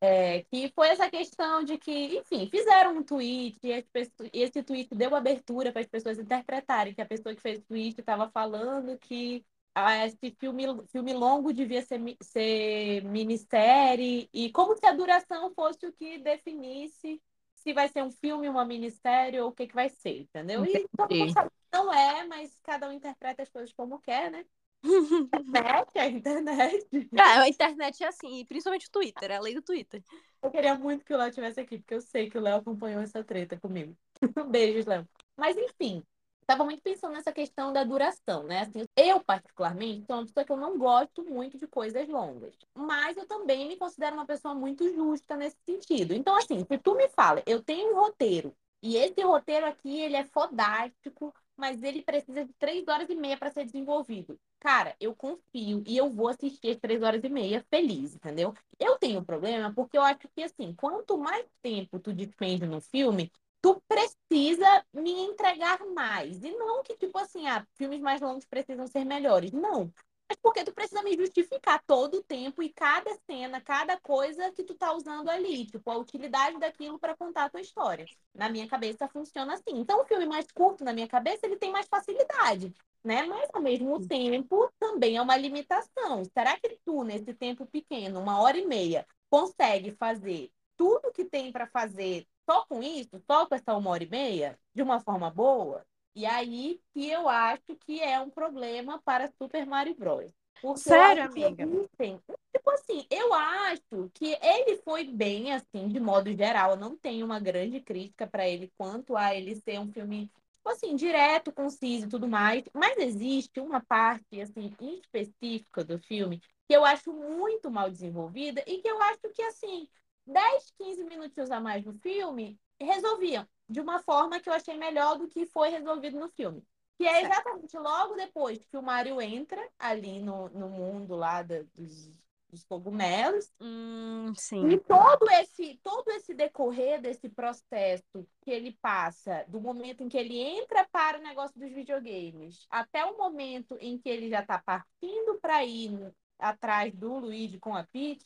É, 0.00 0.44
que 0.44 0.70
foi 0.76 0.88
essa 0.88 1.10
questão 1.10 1.64
de 1.64 1.76
que, 1.76 2.18
enfim, 2.18 2.48
fizeram 2.48 2.96
um 2.98 3.02
tweet 3.02 3.58
e 3.64 3.72
as 3.72 3.84
pessoas- 3.86 4.30
e 4.32 4.42
esse 4.42 4.62
tweet 4.62 4.94
deu 4.94 5.14
abertura 5.16 5.72
para 5.72 5.80
as 5.80 5.88
pessoas 5.88 6.18
interpretarem 6.20 6.94
que 6.94 7.00
a 7.02 7.06
pessoa 7.06 7.34
que 7.34 7.40
fez 7.42 7.58
o 7.58 7.62
tweet 7.62 7.98
estava 8.00 8.30
falando 8.30 8.96
que 8.98 9.44
ah, 9.74 10.06
esse 10.06 10.30
filme, 10.38 10.64
filme 10.88 11.12
longo 11.12 11.52
devia 11.52 11.82
ser, 11.82 12.00
ser 12.22 13.02
minissérie 13.04 14.28
e 14.32 14.50
como 14.52 14.76
se 14.76 14.86
a 14.86 14.92
duração 14.92 15.52
fosse 15.54 15.86
o 15.86 15.92
que 15.92 16.18
definisse 16.18 17.20
se 17.54 17.72
vai 17.72 17.88
ser 17.88 18.02
um 18.02 18.10
filme, 18.10 18.48
uma 18.48 18.64
minissérie 18.64 19.40
ou 19.40 19.48
o 19.50 19.52
que, 19.52 19.66
que 19.66 19.74
vai 19.74 19.88
ser, 19.88 20.20
entendeu? 20.22 20.64
E 20.64 20.86
todo 20.96 21.16
mundo 21.16 21.32
Entendi. 21.32 21.32
sabe 21.32 21.50
que 21.50 21.76
não 21.76 21.92
é, 21.92 22.24
mas 22.26 22.56
cada 22.62 22.88
um 22.88 22.92
interpreta 22.92 23.42
as 23.42 23.48
coisas 23.50 23.72
como 23.72 23.98
quer, 24.00 24.30
né? 24.30 24.44
Internet, 24.84 25.90
é 25.94 26.00
a 26.00 26.08
internet. 26.08 27.08
Ah, 27.18 27.40
a 27.42 27.48
internet 27.48 28.02
é 28.02 28.06
assim, 28.06 28.44
principalmente 28.46 28.86
o 28.86 28.90
Twitter, 28.90 29.30
é 29.30 29.36
a 29.36 29.40
lei 29.40 29.54
do 29.54 29.62
Twitter. 29.62 30.02
Eu 30.42 30.50
queria 30.50 30.76
muito 30.76 31.04
que 31.04 31.12
o 31.12 31.16
Léo 31.16 31.28
estivesse 31.28 31.60
aqui, 31.60 31.78
porque 31.78 31.94
eu 31.94 32.00
sei 32.00 32.30
que 32.30 32.38
o 32.38 32.40
Léo 32.40 32.58
acompanhou 32.58 33.02
essa 33.02 33.24
treta 33.24 33.58
comigo. 33.58 33.96
Beijos, 34.50 34.86
Léo. 34.86 35.06
Mas, 35.36 35.56
enfim, 35.56 36.02
tava 36.46 36.64
muito 36.64 36.82
pensando 36.82 37.12
nessa 37.12 37.32
questão 37.32 37.72
da 37.72 37.82
duração, 37.82 38.44
né? 38.44 38.60
Assim, 38.60 38.84
eu, 38.96 39.20
particularmente, 39.20 40.06
sou 40.06 40.16
uma 40.16 40.26
pessoa 40.26 40.44
que 40.44 40.52
eu 40.52 40.56
não 40.56 40.78
gosto 40.78 41.24
muito 41.24 41.58
de 41.58 41.66
coisas 41.66 42.08
longas. 42.08 42.56
Mas 42.74 43.16
eu 43.16 43.26
também 43.26 43.66
me 43.66 43.76
considero 43.76 44.14
uma 44.14 44.26
pessoa 44.26 44.54
muito 44.54 44.88
justa 44.94 45.36
nesse 45.36 45.56
sentido. 45.66 46.14
Então, 46.14 46.36
assim, 46.36 46.64
se 46.64 46.78
tu 46.78 46.94
me 46.94 47.08
fala, 47.08 47.42
eu 47.46 47.62
tenho 47.62 47.92
um 47.92 48.00
roteiro, 48.00 48.54
e 48.82 48.96
esse 48.96 49.20
roteiro 49.22 49.66
aqui, 49.66 50.00
ele 50.00 50.16
é 50.16 50.24
fodástico, 50.24 51.34
mas 51.56 51.82
ele 51.82 52.02
precisa 52.02 52.44
de 52.44 52.52
três 52.54 52.86
horas 52.86 53.10
e 53.10 53.14
meia 53.16 53.36
para 53.36 53.50
ser 53.50 53.64
desenvolvido. 53.64 54.38
Cara, 54.60 54.96
eu 55.00 55.14
confio 55.14 55.82
e 55.86 55.96
eu 55.96 56.10
vou 56.12 56.28
assistir 56.28 56.70
as 56.70 56.78
três 56.78 57.00
horas 57.02 57.22
e 57.22 57.28
meia 57.28 57.64
feliz, 57.70 58.14
entendeu? 58.16 58.52
Eu 58.78 58.98
tenho 58.98 59.20
um 59.20 59.24
problema 59.24 59.72
porque 59.72 59.96
eu 59.96 60.02
acho 60.02 60.28
que, 60.34 60.42
assim, 60.42 60.74
quanto 60.74 61.16
mais 61.16 61.46
tempo 61.62 61.98
tu 62.00 62.12
despende 62.12 62.66
no 62.66 62.80
filme, 62.80 63.30
tu 63.62 63.80
precisa 63.86 64.84
me 64.92 65.12
entregar 65.12 65.78
mais. 65.94 66.42
E 66.42 66.50
não 66.50 66.82
que, 66.82 66.96
tipo 66.96 67.16
assim, 67.18 67.46
ah, 67.46 67.64
filmes 67.76 68.00
mais 68.00 68.20
longos 68.20 68.44
precisam 68.46 68.86
ser 68.88 69.04
melhores. 69.04 69.52
Não. 69.52 69.92
Mas 70.28 70.38
porque 70.42 70.64
tu 70.64 70.74
precisa 70.74 71.02
me 71.02 71.16
justificar 71.16 71.82
todo 71.86 72.16
o 72.18 72.22
tempo 72.22 72.62
e 72.62 72.68
cada 72.70 73.14
cena, 73.30 73.60
cada 73.60 73.98
coisa 74.00 74.50
que 74.52 74.62
tu 74.64 74.74
tá 74.74 74.92
usando 74.92 75.28
ali. 75.30 75.66
Tipo, 75.66 75.90
a 75.90 75.96
utilidade 75.96 76.58
daquilo 76.58 76.98
para 76.98 77.16
contar 77.16 77.44
a 77.44 77.48
tua 77.50 77.60
história. 77.60 78.04
Na 78.34 78.48
minha 78.50 78.68
cabeça 78.68 79.08
funciona 79.08 79.54
assim. 79.54 79.70
Então, 79.78 80.02
o 80.02 80.04
filme 80.04 80.26
mais 80.26 80.46
curto, 80.52 80.84
na 80.84 80.92
minha 80.92 81.08
cabeça, 81.08 81.46
ele 81.46 81.56
tem 81.56 81.70
mais 81.72 81.86
facilidade. 81.88 82.74
Né? 83.04 83.22
Mas 83.24 83.48
ao 83.52 83.62
mesmo 83.62 84.06
tempo 84.06 84.70
também 84.78 85.16
é 85.16 85.22
uma 85.22 85.36
limitação. 85.36 86.24
Será 86.24 86.58
que 86.58 86.78
tu, 86.84 87.04
nesse 87.04 87.32
tempo 87.34 87.66
pequeno, 87.66 88.20
uma 88.20 88.40
hora 88.40 88.58
e 88.58 88.66
meia, 88.66 89.06
consegue 89.30 89.92
fazer 89.92 90.50
tudo 90.76 91.12
que 91.12 91.24
tem 91.24 91.50
para 91.52 91.66
fazer 91.66 92.26
só 92.48 92.64
com 92.66 92.82
isso, 92.82 93.20
só 93.26 93.46
com 93.46 93.54
essa 93.54 93.76
uma 93.76 93.90
hora 93.90 94.04
e 94.04 94.08
meia, 94.08 94.58
de 94.74 94.82
uma 94.82 95.00
forma 95.00 95.30
boa? 95.30 95.84
E 96.14 96.26
aí 96.26 96.80
que 96.92 97.08
eu 97.08 97.28
acho 97.28 97.76
que 97.86 98.00
é 98.00 98.20
um 98.20 98.30
problema 98.30 99.00
para 99.04 99.30
Super 99.40 99.66
Mario 99.66 99.94
Bros. 99.94 100.32
Porque 100.60 100.80
Sério, 100.80 101.24
amiga? 101.24 101.62
Existem, 101.62 102.20
tipo 102.52 102.70
assim, 102.70 103.06
eu 103.08 103.32
acho 103.32 104.10
que 104.12 104.36
ele 104.42 104.78
foi 104.78 105.04
bem, 105.04 105.52
assim, 105.52 105.88
de 105.88 106.00
modo 106.00 106.34
geral. 106.34 106.72
Eu 106.72 106.76
não 106.76 106.96
tenho 106.96 107.24
uma 107.24 107.38
grande 107.38 107.80
crítica 107.80 108.26
para 108.26 108.48
ele 108.48 108.72
quanto 108.76 109.16
a 109.16 109.34
ele 109.34 109.54
ser 109.56 109.78
um 109.78 109.92
filme 109.92 110.30
assim, 110.68 110.94
direto, 110.96 111.52
conciso 111.52 112.06
e 112.06 112.08
tudo 112.08 112.28
mais. 112.28 112.64
Mas 112.74 112.96
existe 112.98 113.60
uma 113.60 113.80
parte, 113.80 114.40
assim, 114.40 114.74
específica 114.80 115.84
do 115.84 115.98
filme 115.98 116.40
que 116.66 116.76
eu 116.76 116.84
acho 116.84 117.12
muito 117.12 117.70
mal 117.70 117.90
desenvolvida 117.90 118.62
e 118.66 118.80
que 118.82 118.88
eu 118.88 119.00
acho 119.02 119.20
que, 119.34 119.42
assim, 119.42 119.88
10, 120.26 120.70
15 120.78 121.04
minutos 121.04 121.50
a 121.50 121.60
mais 121.60 121.84
no 121.84 121.94
filme 121.94 122.58
resolviam 122.80 123.46
de 123.68 123.80
uma 123.80 123.98
forma 124.00 124.40
que 124.40 124.48
eu 124.48 124.52
achei 124.52 124.76
melhor 124.76 125.18
do 125.18 125.28
que 125.28 125.46
foi 125.46 125.70
resolvido 125.70 126.18
no 126.18 126.28
filme. 126.30 126.62
Que 126.98 127.06
é 127.06 127.22
exatamente 127.22 127.76
logo 127.78 128.14
depois 128.16 128.58
que 128.66 128.76
o 128.76 128.82
Mario 128.82 129.20
entra 129.20 129.66
ali 129.78 130.20
no, 130.20 130.48
no 130.50 130.68
mundo 130.68 131.14
lá 131.14 131.42
da, 131.42 131.62
dos, 131.74 132.10
dos 132.50 132.64
cogumelos. 132.64 133.52
Hum, 133.60 134.32
sim. 134.36 134.68
E 134.68 134.78
todo 134.78 135.30
esse, 135.32 135.78
todo 135.82 136.10
esse 136.10 136.34
decorrer 136.34 137.00
desse 137.00 137.28
processo 137.28 138.26
que 138.42 138.50
ele 138.50 138.76
passa, 138.80 139.44
do 139.48 139.60
momento 139.60 140.02
em 140.02 140.08
que 140.08 140.16
ele 140.16 140.38
entra 140.38 140.86
para 140.90 141.18
o 141.18 141.22
negócio 141.22 141.58
dos 141.58 141.70
videogames, 141.72 142.66
até 142.70 143.04
o 143.04 143.16
momento 143.16 143.76
em 143.80 143.98
que 143.98 144.08
ele 144.08 144.28
já 144.28 144.40
está 144.40 144.58
partindo 144.58 145.38
para 145.40 145.64
ir 145.64 146.12
atrás 146.38 146.94
do 146.94 147.18
Luigi 147.18 147.58
com 147.58 147.74
a 147.74 147.84
Peach, 147.84 148.24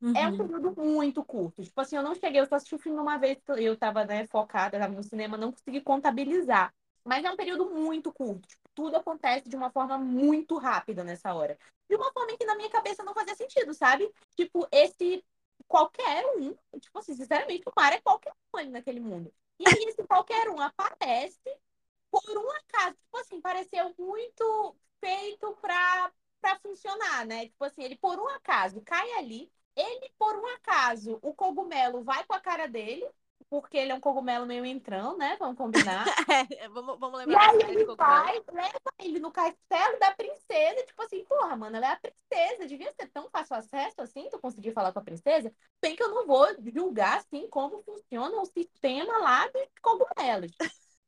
uhum. 0.00 0.16
é 0.16 0.26
um 0.28 0.30
uhum. 0.32 0.36
período 0.36 0.82
muito 0.82 1.24
curto. 1.24 1.62
Tipo 1.62 1.80
assim, 1.80 1.96
eu 1.96 2.02
não 2.02 2.14
cheguei, 2.14 2.40
eu 2.40 2.46
só 2.46 2.56
assisti 2.56 2.74
o 2.74 2.78
filme 2.78 3.00
uma 3.00 3.18
vez, 3.18 3.38
eu 3.56 3.74
estava 3.74 4.04
né, 4.04 4.26
focada, 4.26 4.76
estava 4.76 4.94
no 4.94 5.02
cinema, 5.02 5.36
não 5.36 5.52
consegui 5.52 5.80
contabilizar. 5.80 6.72
Mas 7.06 7.24
é 7.24 7.30
um 7.30 7.36
período 7.36 7.70
muito 7.70 8.12
curto. 8.12 8.48
Tipo, 8.48 8.68
tudo 8.74 8.96
acontece 8.96 9.48
de 9.48 9.56
uma 9.56 9.70
forma 9.70 9.96
muito 9.96 10.58
rápida 10.58 11.04
nessa 11.04 11.32
hora. 11.32 11.56
De 11.88 11.94
uma 11.94 12.12
forma 12.12 12.36
que 12.36 12.44
na 12.44 12.56
minha 12.56 12.68
cabeça 12.68 13.04
não 13.04 13.14
fazia 13.14 13.34
sentido, 13.36 13.72
sabe? 13.72 14.12
Tipo, 14.36 14.66
esse 14.72 15.24
qualquer 15.68 16.24
um, 16.36 16.52
tipo 16.80 16.98
assim, 16.98 17.14
sinceramente, 17.14 17.62
o 17.66 17.72
mar 17.76 17.92
é 17.92 18.00
qualquer 18.00 18.32
um 18.52 18.58
ali 18.58 18.70
naquele 18.70 19.00
mundo. 19.00 19.32
E 19.58 19.68
aí 19.68 19.84
esse 19.88 20.02
qualquer 20.04 20.48
um 20.48 20.60
aparece 20.60 21.40
por 22.10 22.36
um 22.36 22.50
acaso. 22.50 22.96
Tipo 22.96 23.18
assim, 23.18 23.40
pareceu 23.40 23.94
muito 23.98 24.76
feito 25.00 25.56
pra, 25.60 26.12
pra 26.40 26.58
funcionar, 26.58 27.24
né? 27.24 27.46
Tipo 27.46 27.64
assim, 27.64 27.82
ele 27.84 27.96
por 27.96 28.18
um 28.18 28.28
acaso 28.28 28.80
cai 28.82 29.12
ali, 29.12 29.50
ele 29.76 30.10
por 30.18 30.36
um 30.36 30.46
acaso, 30.54 31.18
o 31.22 31.32
cogumelo 31.32 32.02
vai 32.02 32.24
com 32.24 32.34
a 32.34 32.40
cara 32.40 32.66
dele, 32.66 33.08
porque 33.48 33.76
ele 33.76 33.92
é 33.92 33.94
um 33.94 34.00
cogumelo 34.00 34.46
meio 34.46 34.64
entrão, 34.64 35.16
né? 35.16 35.36
Vamos 35.38 35.56
combinar. 35.56 36.04
é, 36.58 36.68
vamos, 36.68 36.98
vamos 36.98 37.18
lembrar. 37.18 37.54
E 37.54 37.64
aí 37.64 37.74
ele 37.74 37.84
vai, 37.94 38.42
leva 38.52 38.80
ele 38.98 39.18
no 39.18 39.30
castelo 39.30 39.98
da 39.98 40.12
princesa, 40.14 40.84
tipo 40.84 41.02
assim, 41.02 41.24
porra, 41.24 41.56
mano, 41.56 41.76
ela 41.76 41.86
é 41.86 41.92
a 41.92 42.00
princesa, 42.00 42.66
devia 42.66 42.92
ser 42.92 43.08
tão 43.08 43.28
fácil 43.30 43.56
acesso 43.56 44.00
assim, 44.00 44.28
tu 44.30 44.38
conseguir 44.38 44.72
falar 44.72 44.92
com 44.92 44.98
a 44.98 45.04
princesa. 45.04 45.52
Bem 45.80 45.94
que 45.94 46.02
eu 46.02 46.10
não 46.10 46.26
vou 46.26 46.46
julgar, 46.74 47.18
assim, 47.18 47.48
como 47.48 47.82
funciona 47.82 48.40
o 48.40 48.46
sistema 48.46 49.18
lá 49.18 49.46
dos 49.48 49.68
cogumelos. 49.80 50.52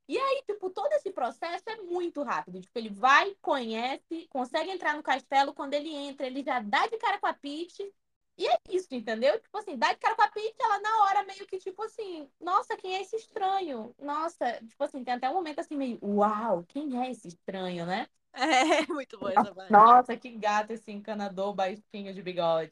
E 0.08 0.16
aí, 0.16 0.42
tipo, 0.46 0.70
todo 0.70 0.90
esse 0.94 1.10
processo 1.10 1.64
é 1.66 1.76
muito 1.82 2.22
rápido. 2.22 2.62
Tipo, 2.62 2.78
ele 2.78 2.88
vai, 2.88 3.34
conhece, 3.42 4.26
consegue 4.30 4.70
entrar 4.70 4.96
no 4.96 5.02
castelo. 5.02 5.52
Quando 5.52 5.74
ele 5.74 5.94
entra, 5.94 6.26
ele 6.26 6.42
já 6.42 6.60
dá 6.60 6.86
de 6.86 6.96
cara 6.96 7.18
com 7.18 7.26
a 7.26 7.34
Peach 7.34 7.92
e 8.38 8.46
é 8.46 8.56
isso, 8.70 8.86
entendeu? 8.92 9.38
Tipo 9.40 9.58
assim, 9.58 9.76
dá 9.76 9.92
de 9.92 9.98
cara 9.98 10.14
com 10.14 10.22
a 10.22 10.28
Peach, 10.28 10.54
ela 10.60 10.80
na 10.80 11.02
hora 11.02 11.24
meio 11.24 11.44
que, 11.44 11.58
tipo 11.58 11.82
assim, 11.82 12.30
nossa, 12.40 12.76
quem 12.76 12.94
é 12.94 13.02
esse 13.02 13.16
estranho? 13.16 13.92
Nossa, 13.98 14.52
tipo 14.64 14.84
assim, 14.84 15.02
tem 15.02 15.14
até 15.14 15.28
um 15.28 15.34
momento 15.34 15.58
assim 15.58 15.76
meio, 15.76 15.98
uau, 16.00 16.64
quem 16.68 17.04
é 17.04 17.10
esse 17.10 17.26
estranho, 17.26 17.84
né? 17.84 18.06
É, 18.32 18.38
muito 18.92 19.18
bom 19.18 19.28
essa 19.28 19.52
parte. 19.52 19.72
Nossa, 19.72 20.16
que 20.16 20.30
gato 20.30 20.70
esse 20.70 20.92
encanador 20.92 21.52
baixinho 21.52 22.14
de 22.14 22.22
bigode. 22.22 22.70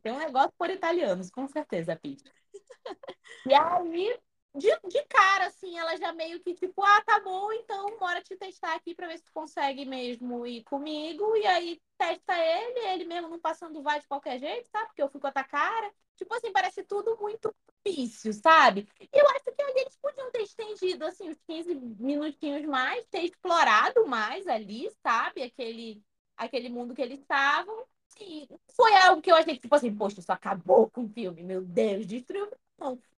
tem 0.00 0.12
um 0.12 0.18
negócio 0.18 0.52
por 0.56 0.70
italianos, 0.70 1.28
com 1.28 1.48
certeza, 1.48 1.96
Peach. 1.96 2.22
E 3.44 3.54
aí, 3.54 4.16
de, 4.54 4.68
de 4.88 5.02
cara, 5.08 5.46
assim, 5.46 5.78
ela 5.78 5.96
já 5.96 6.12
meio 6.12 6.40
que 6.40 6.54
tipo, 6.54 6.82
ah, 6.82 7.02
tá 7.06 7.20
bom, 7.20 7.50
então 7.52 7.98
bora 7.98 8.22
te 8.22 8.36
testar 8.36 8.74
aqui 8.74 8.94
pra 8.94 9.06
ver 9.06 9.18
se 9.18 9.24
tu 9.24 9.32
consegue 9.32 9.84
mesmo 9.86 10.46
ir 10.46 10.62
comigo. 10.64 11.36
E 11.36 11.46
aí 11.46 11.80
testa 11.96 12.34
ele, 12.38 12.80
ele 12.88 13.04
mesmo 13.04 13.28
não 13.28 13.38
passando 13.40 13.82
vai 13.82 14.00
de 14.00 14.06
qualquer 14.06 14.38
jeito, 14.38 14.68
sabe? 14.70 14.86
Porque 14.88 15.02
eu 15.02 15.08
fui 15.08 15.20
com 15.20 15.26
a 15.28 15.32
cara. 15.44 15.92
Tipo 16.16 16.34
assim, 16.34 16.52
parece 16.52 16.84
tudo 16.84 17.16
muito 17.20 17.54
difícil, 17.84 18.32
sabe? 18.34 18.86
E 19.00 19.08
eu 19.18 19.26
acho 19.30 19.44
que 19.44 19.62
eles 19.80 19.96
podiam 19.96 20.30
ter 20.30 20.42
estendido, 20.42 21.04
assim, 21.06 21.30
os 21.30 21.38
15 21.46 21.74
minutinhos 21.74 22.64
mais, 22.66 23.04
ter 23.06 23.22
explorado 23.24 24.06
mais 24.06 24.46
ali, 24.46 24.90
sabe? 25.02 25.42
Aquele, 25.42 26.02
aquele 26.36 26.68
mundo 26.68 26.94
que 26.94 27.02
eles 27.02 27.20
estavam. 27.20 27.86
Sim, 28.08 28.46
foi 28.76 28.94
algo 28.96 29.22
que 29.22 29.32
eu 29.32 29.36
achei 29.36 29.54
que, 29.54 29.60
tipo 29.62 29.74
assim, 29.74 29.94
poxa, 29.94 30.20
isso 30.20 30.30
acabou 30.30 30.90
com 30.90 31.04
o 31.04 31.08
filme, 31.08 31.42
meu 31.42 31.62
Deus, 31.64 32.06
destruiu. 32.06 32.48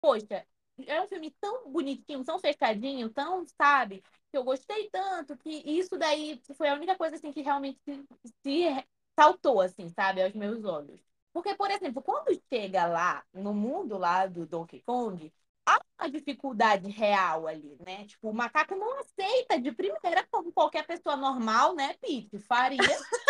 Poxa, 0.00 0.44
é 0.86 1.00
um 1.02 1.08
filme 1.08 1.30
tão 1.40 1.70
bonitinho, 1.70 2.24
tão 2.24 2.38
fechadinho, 2.38 3.10
tão, 3.10 3.44
sabe? 3.60 4.02
Que 4.30 4.38
eu 4.38 4.44
gostei 4.44 4.88
tanto 4.90 5.36
que 5.36 5.50
isso 5.50 5.96
daí 5.96 6.40
foi 6.56 6.68
a 6.68 6.74
única 6.74 6.96
coisa 6.96 7.16
assim 7.16 7.32
que 7.32 7.42
realmente 7.42 7.80
se, 7.84 8.04
se 8.42 8.84
saltou, 9.18 9.60
assim, 9.60 9.88
sabe, 9.90 10.22
aos 10.22 10.32
meus 10.34 10.64
olhos. 10.64 11.00
Porque, 11.32 11.54
por 11.54 11.70
exemplo, 11.70 12.02
quando 12.02 12.40
chega 12.52 12.86
lá, 12.86 13.24
no 13.32 13.52
mundo 13.52 13.98
lá 13.98 14.26
do 14.26 14.46
Donkey 14.46 14.82
Kong, 14.82 15.32
há 15.66 15.80
uma 16.00 16.10
dificuldade 16.10 16.88
real 16.90 17.46
ali, 17.46 17.76
né? 17.84 18.06
Tipo, 18.06 18.30
o 18.30 18.34
macaco 18.34 18.74
não 18.76 19.00
aceita 19.00 19.60
de 19.60 19.72
primeira, 19.72 20.26
como 20.30 20.52
qualquer 20.52 20.86
pessoa 20.86 21.16
normal, 21.16 21.74
né, 21.74 21.94
Pete, 22.00 22.38
faria. 22.38 22.78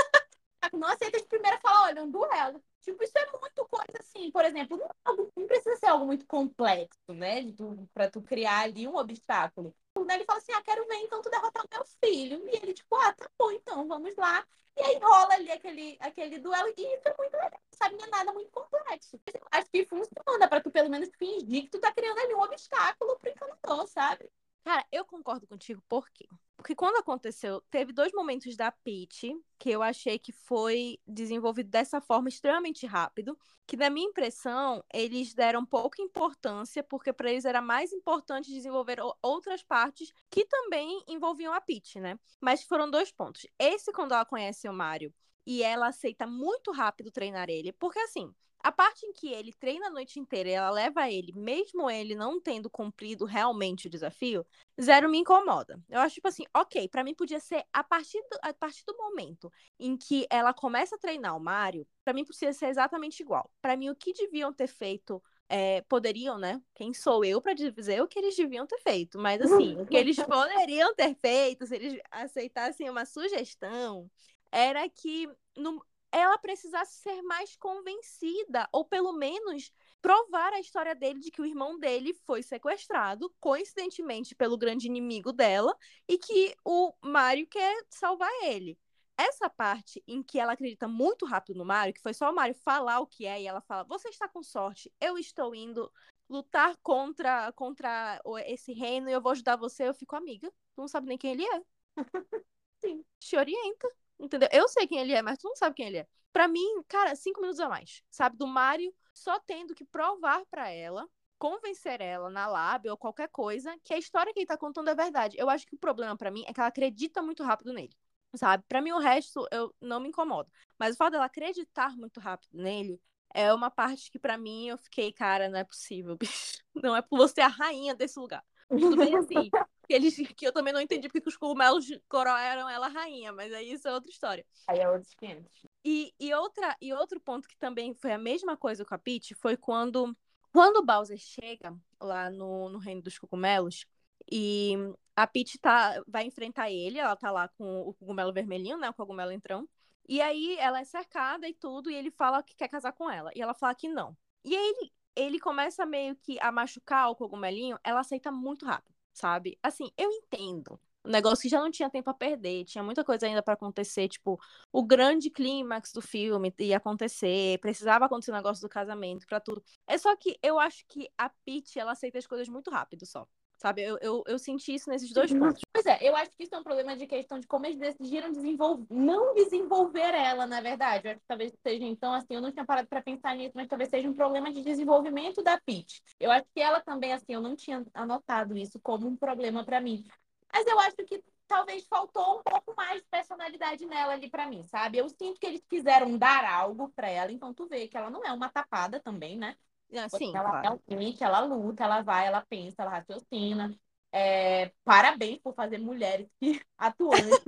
não 0.77 0.89
aceita 0.89 1.19
de 1.21 1.27
primeira 1.27 1.59
falar, 1.61 1.85
olha, 1.85 2.03
um 2.03 2.11
duelo. 2.11 2.63
Tipo, 2.81 3.03
isso 3.03 3.17
é 3.17 3.31
muito 3.41 3.67
coisa 3.67 3.99
assim, 3.99 4.31
por 4.31 4.45
exemplo, 4.45 4.77
não, 4.77 5.31
não 5.37 5.47
precisa 5.47 5.77
ser 5.77 5.87
algo 5.87 6.05
muito 6.07 6.27
complexo, 6.27 6.99
né? 7.09 7.51
Tu, 7.53 7.89
pra 7.95 8.11
tu 8.11 8.21
criar 8.23 8.61
ali 8.61 8.87
um 8.87 8.97
obstáculo. 8.97 9.75
Ele 9.97 10.25
fala 10.25 10.39
assim, 10.39 10.53
ah, 10.53 10.63
quero 10.63 10.87
ver 10.87 10.97
então 10.97 11.23
tu 11.23 11.31
derrotar 11.31 11.65
o 11.65 11.69
meu 11.73 11.85
filho. 12.05 12.47
E 12.49 12.57
ele, 12.57 12.75
tipo, 12.75 12.95
ah, 12.97 13.13
tá 13.13 13.27
bom, 13.39 13.51
então, 13.53 13.87
vamos 13.89 14.15
lá. 14.17 14.45
E 14.77 14.83
aí 14.83 14.99
rola 14.99 15.35
ali 15.35 15.51
aquele, 15.53 15.97
aquele 16.01 16.39
duelo, 16.39 16.69
e 16.77 16.95
isso 16.95 17.09
é 17.09 17.15
muito 17.17 17.35
legal, 17.35 17.61
sabe? 17.73 17.97
Não 17.97 18.05
é 18.05 18.11
nada 18.11 18.33
muito 18.33 18.51
complexo. 18.51 19.21
Acho 19.53 19.71
que 19.71 19.87
funciona 19.87 20.49
pra 20.49 20.61
tu 20.61 20.71
pelo 20.71 20.91
menos 20.91 21.09
fingir 21.17 21.63
que 21.65 21.71
tu 21.71 21.81
tá 21.81 21.93
criando 21.93 22.19
ali 22.19 22.35
um 22.35 22.43
obstáculo 22.43 23.17
pro 23.19 23.31
encanador, 23.31 23.87
sabe? 23.87 24.29
Cara, 24.65 24.85
eu 24.91 25.05
concordo 25.05 25.47
contigo, 25.47 25.83
por 25.87 26.09
quê? 26.09 26.27
Porque 26.57 26.75
quando 26.75 26.97
aconteceu, 26.97 27.61
teve 27.71 27.93
dois 27.93 28.13
momentos 28.13 28.57
da 28.57 28.73
Peach 28.73 29.39
que 29.59 29.69
eu 29.71 29.83
achei 29.83 30.19
que 30.19 30.33
foi 30.33 30.99
desenvolvido 31.07 31.69
dessa 31.69 32.01
forma 32.01 32.31
extremamente 32.31 32.87
rápido, 32.87 33.37
que 33.67 33.77
na 33.77 33.91
minha 33.91 34.09
impressão, 34.09 34.83
eles 34.93 35.35
deram 35.35 35.67
pouca 35.67 36.01
importância, 36.01 36.83
porque 36.83 37.13
para 37.13 37.31
eles 37.31 37.45
era 37.45 37.61
mais 37.61 37.93
importante 37.93 38.51
desenvolver 38.51 38.99
outras 39.21 39.63
partes 39.63 40.11
que 40.31 40.47
também 40.47 41.03
envolviam 41.07 41.53
a 41.53 41.61
Peach, 41.61 42.01
né? 42.01 42.19
Mas 42.41 42.63
foram 42.63 42.91
dois 42.91 43.13
pontos. 43.13 43.47
Esse 43.59 43.93
quando 43.93 44.13
ela 44.13 44.25
conhece 44.25 44.67
o 44.67 44.73
Mario 44.73 45.13
e 45.47 45.63
ela 45.63 45.89
aceita 45.89 46.27
muito 46.27 46.73
rápido 46.73 47.11
treinar 47.11 47.51
ele, 47.51 47.71
porque 47.73 47.99
assim, 47.99 48.35
a 48.65 48.73
parte 48.73 49.05
em 49.05 49.13
que 49.13 49.31
ele 49.31 49.53
treina 49.53 49.89
a 49.89 49.91
noite 49.91 50.19
inteira 50.19 50.49
e 50.49 50.53
ela 50.53 50.71
leva 50.71 51.11
ele, 51.11 51.35
mesmo 51.35 51.91
ele 51.91 52.15
não 52.15 52.41
tendo 52.41 52.71
cumprido 52.71 53.27
realmente 53.27 53.89
o 53.89 53.91
desafio, 53.91 54.45
zero 54.81 55.07
me 55.07 55.19
incomoda. 55.19 55.79
Eu 55.87 56.01
acho, 56.01 56.15
tipo 56.15 56.29
assim, 56.29 56.45
ok, 56.55 56.89
para 56.89 57.05
mim 57.05 57.15
podia 57.15 57.39
ser 57.39 57.63
a 57.71 57.85
partir, 57.85 58.23
do, 58.23 58.39
a 58.41 58.55
partir 58.55 58.83
do 58.87 58.97
momento 58.97 59.53
em 59.79 59.99
que 59.99 60.27
ela 60.31 60.55
começa 60.55 60.97
a 60.97 60.99
treinar 60.99 61.37
o 61.37 61.41
Mario, 61.41 61.87
para 62.03 62.15
mim 62.15 62.25
podia 62.25 62.55
ser 62.55 62.69
exatamente 62.69 63.21
igual. 63.21 63.51
Para 63.61 63.77
mim, 63.77 63.91
o 63.91 63.95
que 63.95 64.15
deviam 64.15 64.51
ter 64.51 64.67
feito 64.67 65.23
é, 65.47 65.83
poderiam, 65.83 66.39
né? 66.39 66.59
Quem 66.75 66.95
sou 66.95 67.23
eu 67.23 67.43
para 67.43 67.53
dizer 67.53 68.03
o 68.03 68.09
que 68.09 68.19
eles 68.19 68.35
deviam 68.35 68.67
ter 68.67 68.79
feito? 68.79 69.19
Mas 69.19 69.43
assim, 69.43 69.79
o 69.79 69.85
que 69.85 69.95
eles 69.95 70.17
poderiam 70.25 70.95
ter 70.95 71.15
feito, 71.17 71.67
se 71.67 71.77
eles 71.77 72.01
aceitassem 72.11 72.89
uma 72.89 73.05
sugestão, 73.05 74.11
era 74.51 74.89
que 74.89 75.29
no, 75.55 75.85
ela 76.15 76.39
precisasse 76.39 77.01
ser 77.03 77.23
mais 77.23 77.57
convencida, 77.57 78.69
ou 78.71 78.85
pelo 78.85 79.13
menos 79.13 79.73
provar 80.01 80.53
a 80.53 80.61
história 80.61 80.95
dele 80.95 81.19
de 81.19 81.29
que 81.29 81.43
o 81.43 81.45
irmão 81.45 81.77
dele 81.77 82.15
foi 82.25 82.41
sequestrado, 82.41 83.35
coincidentemente 83.41 84.33
pelo 84.33 84.57
grande 84.57 84.87
inimigo 84.87 85.33
dela, 85.33 85.77
e 86.09 86.17
que 86.17 86.55
o 86.65 86.95
Mario 87.03 87.49
quer 87.49 87.85
salvar 87.91 88.31
ele. 88.45 88.79
Essa 89.19 89.51
parte 89.51 90.05
em 90.07 90.23
que 90.23 90.39
ela 90.39 90.53
acredita 90.53 90.87
muito 90.87 91.27
rápido 91.27 91.57
no 91.59 91.65
Mario, 91.65 91.95
que 91.95 92.01
foi 92.01 92.15
só 92.15 92.31
o 92.31 92.35
Mario 92.35 92.55
falar 92.55 93.01
o 93.01 93.07
que 93.09 93.27
é, 93.27 93.43
e 93.43 93.47
ela 93.49 93.61
fala: 93.61 93.83
Você 93.85 94.09
está 94.09 94.29
com 94.29 94.43
sorte, 94.43 94.93
eu 95.01 95.19
estou 95.19 95.53
indo 95.53 95.91
lutar 96.29 96.77
contra, 96.77 97.53
contra 97.53 98.21
esse 98.47 98.73
reino 98.73 99.09
e 99.09 99.13
eu 99.13 99.21
vou 99.21 99.33
ajudar 99.33 99.57
você, 99.57 99.89
eu 99.89 99.95
fico 99.95 100.15
amiga. 100.15 100.49
Tu 100.49 100.81
não 100.81 100.89
sabe 100.89 101.09
nem 101.09 101.19
quem 101.19 101.33
ele 101.33 101.45
é. 101.45 101.63
Sim. 102.81 103.05
Te 103.19 103.37
orienta, 103.37 103.89
entendeu? 104.25 104.49
Eu 104.53 104.69
sei 104.69 104.87
quem 104.87 104.99
ele 104.99 105.13
é, 105.13 105.23
mas 105.23 105.39
tu 105.39 105.49
não 105.49 105.57
sabe 105.57 105.75
quem 105.77 105.87
ele 105.87 105.99
é. 105.99 106.07
Pra 106.33 106.49
mim, 106.49 106.83
cara, 106.89 107.15
cinco 107.15 107.41
minutos 107.41 107.61
a 107.61 107.69
mais, 107.69 108.03
sabe? 108.11 108.37
Do 108.37 108.47
Mário 108.47 108.93
só 109.13 109.39
tendo 109.41 109.75
que 109.75 109.85
provar 109.85 110.45
pra 110.47 110.69
ela, 110.71 111.09
convencer 111.39 112.01
ela 112.01 112.29
na 112.31 112.47
lábia 112.47 112.91
ou 112.91 112.99
qualquer 112.99 113.29
coisa, 113.29 113.77
que 113.85 113.95
a 113.95 113.99
história 113.99 114.33
que 114.33 114.41
ele 114.41 114.47
tá 114.47 114.57
contando 114.57 114.89
é 114.91 114.95
verdade. 114.95 115.37
Eu 115.39 115.49
acho 115.49 115.67
que 115.67 115.75
o 115.75 115.79
problema 115.79 116.17
pra 116.17 116.31
mim 116.31 116.45
é 116.47 116.53
que 116.53 116.61
ela 116.61 116.69
acredita 116.69 117.23
muito 117.23 117.43
rápido 117.45 117.73
nele, 117.73 117.95
sabe? 118.35 118.65
Pra 118.69 118.81
mim, 118.83 118.93
o 118.93 118.99
resto 118.99 119.47
eu 119.53 119.75
não 119.81 120.01
me 120.01 120.09
incomodo. 120.09 120.51
Mas 120.79 120.95
o 120.95 120.99
fato 120.99 121.13
dela 121.13 121.27
acreditar 121.27 121.97
muito 121.97 122.19
rápido 122.21 122.57
nele 122.61 123.01
é 123.33 123.53
uma 123.53 123.71
parte 123.71 124.11
que 124.11 124.19
pra 124.19 124.39
mim 124.39 124.69
eu 124.69 124.79
fiquei, 124.79 125.13
cara, 125.13 125.49
não 125.49 125.59
é 125.59 125.65
possível, 125.65 126.17
bicho. 126.19 126.63
Não 126.75 126.97
é 126.97 127.03
por 127.03 127.17
você 127.19 127.41
a 127.41 127.49
rainha 127.49 127.95
desse 127.95 128.19
lugar. 128.19 128.45
Tudo 128.69 128.97
bem 128.97 129.17
assim. 129.17 129.51
Que, 129.87 129.93
eles, 129.93 130.17
que 130.17 130.47
eu 130.47 130.53
também 130.53 130.73
não 130.73 130.81
entendi 130.81 131.11
porque 131.11 131.29
os 131.29 131.37
cogumelos 131.37 131.87
coroaram 132.09 132.67
ela 132.71 132.89
rainha, 132.89 133.35
mas 133.35 133.53
aí 133.53 133.71
isso 133.71 133.87
é 133.87 133.93
outra 133.93 134.11
história. 134.11 134.43
Aí 134.67 134.79
é 134.79 134.89
outros 134.89 135.13
500. 135.15 135.67
E, 135.85 136.11
e, 136.19 136.33
outra, 136.33 136.75
e 136.81 136.91
outro 136.95 137.21
ponto 137.21 137.47
que 137.47 137.59
também 137.59 137.93
foi 137.93 138.13
a 138.13 138.17
mesma 138.17 138.57
coisa 138.57 138.83
com 138.83 138.95
a 138.95 138.99
Peach 138.99 139.35
foi 139.35 139.59
quando, 139.59 140.17
quando 140.51 140.79
o 140.79 140.83
Bowser 140.83 141.19
chega 141.19 141.77
lá 142.01 142.31
no, 142.31 142.71
no 142.71 142.79
Reino 142.79 143.03
dos 143.03 143.19
Cogumelos 143.19 143.85
e 144.33 144.75
a 145.15 145.27
Peach 145.27 145.59
tá, 145.59 146.03
vai 146.09 146.25
enfrentar 146.25 146.71
ele, 146.71 146.99
ela 146.99 147.15
tá 147.15 147.31
lá 147.31 147.49
com 147.49 147.83
o 147.83 147.93
cogumelo 147.93 148.33
vermelhinho, 148.33 148.79
né, 148.79 148.89
o 148.89 148.95
cogumelo 148.95 149.33
entrão. 149.33 149.69
E 150.09 150.21
aí 150.21 150.57
ela 150.59 150.81
é 150.81 150.85
cercada 150.85 151.49
e 151.49 151.55
tudo, 151.55 151.91
e 151.91 151.95
ele 151.95 152.11
fala 152.11 152.43
que 152.43 152.55
quer 152.55 152.69
casar 152.69 152.93
com 152.93 153.11
ela. 153.11 153.31
E 153.35 153.41
ela 153.41 153.55
fala 153.55 153.75
que 153.75 153.89
não. 153.89 154.17
E 154.45 154.55
aí 154.55 154.67
ele, 154.67 154.93
ele 155.17 155.39
começa 155.39 155.87
meio 155.87 156.17
que 156.17 156.39
a 156.41 156.51
machucar 156.51 157.11
o 157.11 157.17
cogumelinho, 157.17 157.79
ela 157.83 158.01
aceita 158.01 158.31
muito 158.31 158.67
rápido, 158.67 158.95
sabe? 159.13 159.59
Assim, 159.63 159.91
eu 159.97 160.11
entendo. 160.11 160.79
Um 161.05 161.11
negócio 161.11 161.43
que 161.43 161.51
já 161.51 161.61
não 161.61 161.71
tinha 161.71 161.91
tempo 161.91 162.09
a 162.09 162.15
perder, 162.15 162.65
tinha 162.65 162.83
muita 162.83 163.05
coisa 163.05 163.27
ainda 163.27 163.43
para 163.43 163.53
acontecer, 163.53 164.09
tipo, 164.09 164.41
o 164.73 164.83
grande 164.83 165.29
clímax 165.29 165.93
do 165.93 166.01
filme 166.01 166.53
ia 166.61 166.79
acontecer, 166.79 167.59
precisava 167.59 168.07
acontecer 168.07 168.31
o 168.31 168.35
negócio 168.35 168.63
do 168.63 168.71
casamento 168.71 169.27
para 169.27 169.39
tudo. 169.39 169.63
É 169.87 169.99
só 169.99 170.17
que 170.17 170.39
eu 170.43 170.59
acho 170.59 170.85
que 170.89 171.11
a 171.19 171.29
Peach, 171.29 171.79
ela 171.79 171.93
aceita 171.93 172.17
as 172.17 172.27
coisas 172.27 172.49
muito 172.49 172.71
rápido 172.71 173.05
só. 173.05 173.29
Sabe, 173.59 173.83
eu, 173.83 173.99
eu, 174.01 174.23
eu, 174.27 174.39
senti 174.39 174.75
isso 174.75 174.91
nesses 174.91 175.13
dois 175.13 175.33
pontos. 175.33 175.63
Pois 175.85 176.01
é, 176.01 176.09
eu 176.09 176.17
acho 176.17 176.31
que 176.31 176.45
isso 176.45 176.55
é 176.55 176.59
um 176.59 176.63
problema 176.63 176.97
de 176.97 177.07
questão 177.07 177.39
de 177.39 177.47
como 177.47 177.67
eles 177.67 177.79
decidiram 177.79 178.33
desenvolver, 178.33 178.87
não 178.91 179.35
desenvolver 179.35 180.15
ela, 180.15 180.47
na 180.47 180.63
verdade. 180.63 181.07
Eu 181.07 181.11
acho 181.13 181.21
que 181.21 181.27
talvez 181.27 181.53
seja, 181.63 181.85
então, 181.85 182.15
assim, 182.15 182.35
eu 182.35 182.41
não 182.41 182.51
tinha 182.51 182.65
parado 182.65 182.89
para 182.89 183.03
pensar 183.03 183.37
nisso, 183.37 183.53
mas 183.55 183.69
talvez 183.69 183.91
seja 183.91 184.09
um 184.09 184.15
problema 184.15 184.51
de 184.51 184.63
desenvolvimento 184.63 185.43
da 185.43 185.61
Peach. 185.61 186.03
Eu 186.19 186.31
acho 186.31 186.47
que 186.55 186.61
ela 186.61 186.81
também, 186.81 187.13
assim, 187.13 187.35
eu 187.35 187.41
não 187.43 187.55
tinha 187.55 187.85
anotado 187.93 188.57
isso 188.57 188.81
como 188.81 189.07
um 189.07 189.15
problema 189.15 189.63
para 189.63 189.79
mim. 189.79 190.03
Mas 190.51 190.67
eu 190.67 190.79
acho 190.81 190.97
que 191.07 191.23
talvez 191.47 191.87
faltou 191.87 192.39
um 192.39 192.43
pouco 192.43 192.75
mais 192.75 193.03
de 193.03 193.09
personalidade 193.09 193.85
nela 193.85 194.15
ali 194.15 194.31
para 194.31 194.47
mim, 194.47 194.63
sabe? 194.65 194.97
Eu 194.97 195.09
sinto 195.11 195.39
que 195.39 195.47
eles 195.47 195.63
quiseram 195.69 196.17
dar 196.17 196.47
algo 196.47 196.89
para 196.97 197.11
ela, 197.11 197.31
então 197.31 197.53
tu 197.53 197.69
vê 197.69 197.89
que 197.89 197.97
ela 197.97 198.09
não 198.09 198.25
é 198.25 198.33
uma 198.33 198.49
tapada 198.49 199.01
também, 199.01 199.37
né? 199.37 199.55
Ah, 199.95 200.09
sim, 200.09 200.35
ela 200.35 200.51
claro. 200.51 200.81
realmente, 200.89 201.23
ela 201.23 201.41
luta, 201.41 201.85
ela 201.85 202.01
vai, 202.01 202.27
ela 202.27 202.41
pensa, 202.49 202.77
ela 202.83 202.91
raciocina. 202.91 203.79
É, 204.17 204.71
parabéns 204.85 205.41
por 205.41 205.53
fazer 205.57 205.79
mulheres 205.79 206.29
que 206.41 206.63
atuantes 206.79 207.45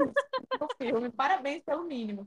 no 0.61 0.69
filme, 0.77 1.13
parabéns 1.13 1.63
pelo 1.63 1.85
mínimo. 1.85 2.27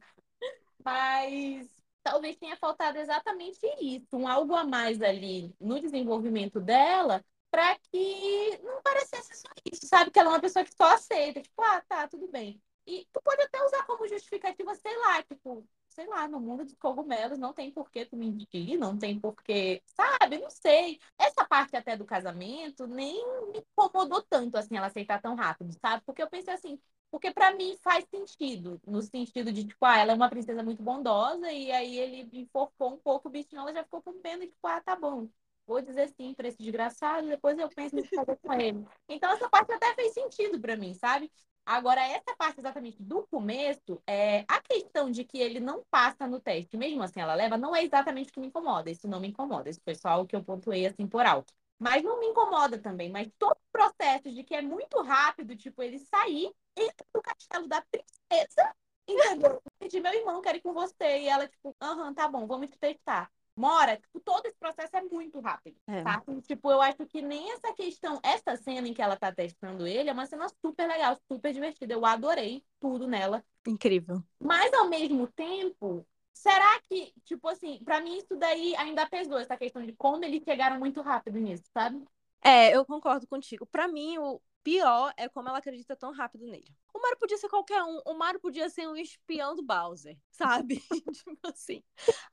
Mas 0.82 1.70
talvez 2.02 2.38
tenha 2.38 2.56
faltado 2.56 2.98
exatamente 2.98 3.60
isso, 3.82 4.08
um 4.16 4.26
algo 4.26 4.56
a 4.56 4.64
mais 4.64 5.02
ali 5.02 5.54
no 5.60 5.78
desenvolvimento 5.82 6.62
dela, 6.62 7.22
para 7.52 7.78
que 7.92 8.58
não 8.64 8.82
parecesse 8.82 9.42
só 9.42 9.50
isso, 9.70 9.86
sabe? 9.88 10.10
Que 10.10 10.20
ela 10.20 10.30
é 10.30 10.34
uma 10.36 10.40
pessoa 10.42 10.64
que 10.64 10.74
só 10.74 10.86
aceita, 10.94 11.42
tipo, 11.42 11.62
ah, 11.62 11.84
tá, 11.90 12.08
tudo 12.08 12.30
bem. 12.30 12.62
E 12.88 13.06
tu 13.12 13.22
pode 13.22 13.42
até 13.42 13.62
usar 13.66 13.86
como 13.86 14.08
justificativa, 14.08 14.74
sei 14.76 14.98
lá, 15.00 15.22
tipo, 15.24 15.68
sei 16.00 16.08
lá, 16.08 16.30
no 16.30 16.40
mundo 16.40 16.64
dos 16.64 16.76
cogumelos 16.76 17.38
não 17.38 17.52
tem 17.52 17.70
por 17.72 17.92
que 17.92 18.06
tu 18.06 18.16
mentir, 18.16 18.78
não 18.80 18.98
tem 18.98 19.20
por 19.20 19.36
que, 19.44 19.82
sabe? 19.86 20.38
Não 20.38 20.50
sei. 20.50 20.98
Essa 21.18 21.46
parte 21.46 21.76
até 21.76 21.98
do 21.98 22.06
casamento 22.06 22.88
nem 22.88 23.16
me 23.52 23.60
incomodou 23.60 24.22
tanto, 24.22 24.56
assim, 24.56 24.78
ela 24.78 24.88
aceitar 24.88 25.22
tão 25.22 25.36
rápido, 25.36 25.74
sabe? 25.74 26.02
Porque 26.06 26.24
eu 26.24 26.30
pensei 26.30 26.54
assim, 26.54 26.80
porque 27.12 27.32
para 27.32 27.54
mim 27.54 27.78
faz 27.84 28.06
sentido, 28.10 28.80
no 28.88 29.02
sentido 29.02 29.52
de, 29.52 29.66
tipo, 29.66 29.86
ah, 29.86 29.98
ela 29.98 30.14
é 30.14 30.16
uma 30.16 30.30
princesa 30.30 30.64
muito 30.64 30.82
bondosa, 30.82 31.52
e 31.52 31.70
aí 31.70 31.98
ele 31.98 32.30
enforcou 32.32 32.94
um 32.94 32.98
pouco 32.98 33.28
o 33.28 33.32
bichinho, 33.32 33.60
ela 33.60 33.74
já 33.74 33.84
ficou 33.84 34.02
com 34.02 34.14
pena, 34.22 34.46
tipo, 34.46 34.68
ah, 34.68 34.80
tá 34.80 34.96
bom, 34.96 35.28
vou 35.68 35.82
dizer 35.82 36.08
sim 36.16 36.34
para 36.34 36.48
esse 36.48 36.60
desgraçado, 36.60 37.28
depois 37.28 37.60
eu 37.60 37.68
penso 37.68 37.98
em 38.00 38.04
fazer 38.06 38.38
com 38.38 38.54
ele. 38.54 38.86
Então 39.10 39.30
essa 39.32 39.50
parte 39.50 39.74
até 39.74 39.94
fez 39.96 40.14
sentido 40.14 40.62
para 40.62 40.78
mim, 40.78 40.94
sabe? 40.94 41.30
Agora, 41.72 42.02
essa 42.02 42.36
parte 42.36 42.60
exatamente 42.60 42.98
do 43.04 43.28
começo, 43.28 44.02
é, 44.08 44.40
a 44.48 44.60
questão 44.60 45.12
de 45.12 45.24
que 45.24 45.38
ele 45.38 45.60
não 45.60 45.84
passa 45.92 46.26
no 46.28 46.40
teste, 46.40 46.76
mesmo 46.76 47.04
assim 47.04 47.22
ela 47.22 47.36
leva, 47.36 47.60
não 47.60 47.76
é 47.76 47.84
exatamente 47.84 48.32
o 48.32 48.34
que 48.34 48.40
me 48.40 48.48
incomoda. 48.48 48.90
Isso 48.90 49.08
não 49.08 49.20
me 49.20 49.28
incomoda. 49.28 49.70
Isso 49.70 49.80
foi 49.84 49.94
só 49.94 50.20
o 50.20 50.26
que 50.26 50.36
eu 50.36 50.44
pontuei 50.44 50.88
assim 50.88 51.06
por 51.08 51.24
alto. 51.28 51.54
Mas 51.78 52.02
não 52.02 52.20
me 52.20 52.26
incomoda 52.26 52.80
também. 52.80 53.12
Mas 53.12 53.30
todo 53.38 53.52
o 53.52 53.72
processo 53.72 54.32
de 54.32 54.44
que 54.44 54.56
é 54.56 54.64
muito 54.64 55.00
rápido, 55.04 55.56
tipo, 55.56 55.84
ele 55.84 56.00
sair, 56.00 56.52
entra 56.76 57.06
no 57.14 57.22
castelo 57.22 57.68
da 57.68 57.84
princesa, 57.84 58.76
entendeu? 59.08 59.62
De 59.88 60.00
meu 60.02 60.14
irmão, 60.14 60.42
quero 60.42 60.58
ir 60.58 60.62
com 60.62 60.74
você. 60.74 61.20
E 61.20 61.28
ela, 61.28 61.48
tipo, 61.48 61.76
aham, 61.80 62.16
tá 62.16 62.28
bom, 62.28 62.48
vamos 62.48 62.72
te 62.72 62.80
testar 62.80 63.32
mora, 63.60 63.98
tipo, 63.98 64.22
todo 64.22 64.46
esse 64.46 64.58
processo 64.58 64.96
é 64.96 65.02
muito 65.02 65.40
rápido, 65.42 65.76
é. 65.86 66.02
tá? 66.02 66.24
Tipo, 66.48 66.72
eu 66.72 66.82
acho 66.82 67.06
que 67.06 67.22
nem 67.22 67.52
essa 67.52 67.74
questão, 67.74 68.18
essa 68.24 68.56
cena 68.56 68.88
em 68.88 68.94
que 68.94 69.02
ela 69.02 69.18
tá 69.18 69.34
testando 69.34 69.86
ele 69.86 70.10
é 70.10 70.14
uma 70.14 70.26
cena 70.26 70.48
super 70.66 70.88
legal, 70.88 71.18
super 71.30 71.52
divertida. 71.52 71.94
Eu 71.94 72.06
adorei 72.06 72.64
tudo 72.80 73.06
nela. 73.06 73.44
Incrível. 73.68 74.24
Mas 74.40 74.74
ao 74.74 74.88
mesmo 74.88 75.28
tempo, 75.28 76.08
será 76.34 76.80
que, 76.84 77.14
tipo 77.26 77.50
assim, 77.50 77.84
para 77.84 78.00
mim 78.00 78.18
isso 78.18 78.38
daí 78.38 78.74
ainda 78.78 79.06
pesou 79.08 79.38
essa 79.38 79.58
questão 79.58 79.86
de 79.86 79.92
como 79.92 80.24
eles 80.24 80.42
chegaram 80.44 80.80
muito 80.80 81.02
rápido 81.02 81.38
nisso, 81.38 81.66
sabe? 81.74 82.02
É, 82.42 82.74
eu 82.74 82.86
concordo 82.86 83.28
contigo. 83.28 83.66
Para 83.66 83.90
mim, 83.90 84.18
o, 84.18 84.42
pior 84.64 85.14
é 85.18 85.28
como 85.30 85.50
ela 85.50 85.58
acredita 85.60 85.96
tão 85.96 86.12
rápido 86.12 86.46
nele. 86.46 86.76
O 86.94 87.02
Mario 87.02 87.18
podia 87.18 87.38
ser 87.38 87.50
qualquer 87.50 87.82
um. 87.84 88.02
O 88.06 88.14
Mario 88.14 88.40
podia 88.40 88.70
ser 88.70 88.88
um 88.88 88.96
espião 88.96 89.56
do 89.56 89.64
Bowser, 89.64 90.18
sabe? 90.32 90.82
tipo 91.14 91.48
assim. 91.48 91.84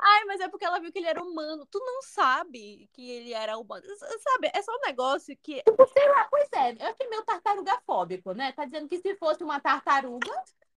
Ai, 0.01 0.25
mas 0.25 0.41
é 0.41 0.49
porque 0.49 0.65
ela 0.65 0.81
viu 0.81 0.93
que 0.93 0.99
ele 0.99 1.09
era 1.09 1.23
humano. 1.23 1.67
Tu 1.67 1.79
não 1.79 2.03
sabe 2.03 2.89
que 2.93 3.11
ele 3.11 3.33
era 3.33 3.59
humano. 3.59 3.85
Sabe? 4.21 4.51
É 4.55 4.63
só 4.63 4.73
um 4.73 4.87
negócio 4.87 5.37
que. 5.43 5.63
Sei 5.93 6.09
lá, 6.09 6.27
pois 6.31 6.49
é. 6.53 6.73
Eu 6.73 6.91
achei 6.91 7.09
meio 7.09 7.25
tartarugafóbico, 7.25 8.33
né? 8.33 8.53
Tá 8.53 8.65
dizendo 8.65 8.89
que 8.89 8.99
se 8.99 9.15
fosse 9.17 9.45
uma 9.45 9.61
tartaruga, 9.61 10.33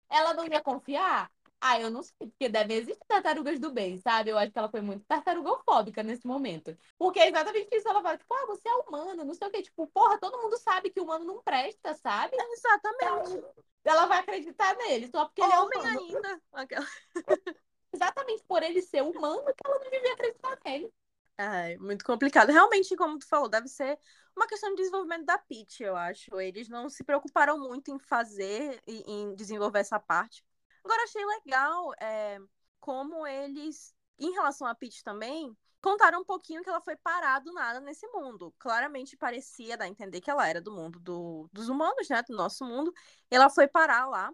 ela 0.09 0.35
não 0.35 0.47
ia 0.47 0.61
confiar. 0.61 1.31
Ah, 1.61 1.81
eu 1.81 1.91
não 1.91 2.03
sei, 2.03 2.15
porque 2.19 2.49
devem 2.49 2.77
existir 2.77 3.05
tartarugas 3.07 3.59
do 3.59 3.73
bem, 3.73 3.99
sabe? 3.99 4.31
Eu 4.31 4.39
acho 4.39 4.53
que 4.53 4.59
ela 4.59 4.71
foi 4.71 4.81
muito 4.81 5.05
tartarugofóbica 5.07 6.03
nesse 6.03 6.27
momento. 6.27 6.77
Porque 6.97 7.19
é 7.19 7.29
exatamente 7.29 7.69
isso. 7.73 7.89
Ela 7.89 8.01
fala, 8.01 8.17
tipo, 8.17 8.33
ah, 8.33 8.47
você 8.47 8.69
é 8.69 8.75
humano, 8.75 9.25
não 9.25 9.35
sei 9.35 9.49
o 9.49 9.51
quê. 9.51 9.63
Tipo, 9.63 9.87
porra, 9.89 10.19
todo 10.19 10.39
mundo 10.39 10.57
sabe 10.59 10.91
que 10.91 11.01
o 11.01 11.05
humano 11.05 11.25
não 11.25 11.43
presta, 11.43 11.95
sabe? 11.95 12.37
Exatamente. 12.53 13.33
Então, 13.33 13.55
ela 13.85 14.07
vai 14.07 14.19
acreditar 14.19 14.77
nele, 14.77 15.09
só 15.09 15.25
porque 15.25 15.43
ele 15.43 15.53
é 15.53 15.59
Homem 15.59 15.81
humano. 15.81 16.01
ainda. 16.01 16.43
Aquela... 16.53 16.87
exatamente 17.93 18.45
por 18.45 18.63
ele 18.63 18.83
ser 18.83 19.03
humano 19.03 19.45
que 19.45 19.67
ela 19.67 19.79
não 19.79 19.91
devia 19.91 20.13
acreditar 20.13 20.59
nele. 20.65 20.93
Ai, 21.37 21.77
muito 21.79 22.05
complicado. 22.05 22.51
Realmente, 22.51 22.97
como 22.97 23.19
tu 23.19 23.27
falou, 23.27 23.49
deve 23.49 23.69
ser 23.69 23.99
uma 24.37 24.47
questão 24.47 24.71
de 24.71 24.77
desenvolvimento 24.77 25.25
da 25.25 25.39
Peach, 25.39 25.83
eu 25.83 25.97
acho. 25.97 26.41
Eles 26.41 26.69
não 26.69 26.89
se 26.89 27.05
preocuparam 27.05 27.59
muito 27.59 27.93
em 27.93 27.99
fazer 27.99 28.81
em 28.87 29.35
desenvolver 29.35 29.81
essa 29.81 29.99
parte. 30.01 30.45
Agora, 30.85 31.03
achei 31.03 31.25
legal 31.25 31.93
é, 32.01 32.39
como 32.81 33.27
eles, 33.27 33.95
em 34.19 34.33
relação 34.33 34.67
a 34.67 34.75
Peach 34.75 35.03
também, 35.03 35.57
contaram 35.81 36.21
um 36.21 36.25
pouquinho 36.25 36.63
que 36.63 36.69
ela 36.69 36.81
foi 36.81 36.97
parar 36.97 37.39
do 37.41 37.53
nada 37.53 37.81
nesse 37.81 38.07
mundo. 38.09 38.55
Claramente 38.59 39.17
parecia 39.17 39.77
dar 39.77 39.85
a 39.85 39.89
entender 39.89 40.21
que 40.21 40.31
ela 40.31 40.47
era 40.49 40.61
do 40.61 40.73
mundo 40.73 40.99
do, 40.99 41.49
dos 41.53 41.69
humanos, 41.69 42.09
né? 42.09 42.23
Do 42.29 42.37
nosso 42.37 42.65
mundo. 42.65 42.93
Ela 43.31 43.49
foi 43.49 43.69
parar 43.69 44.07
lá. 44.07 44.31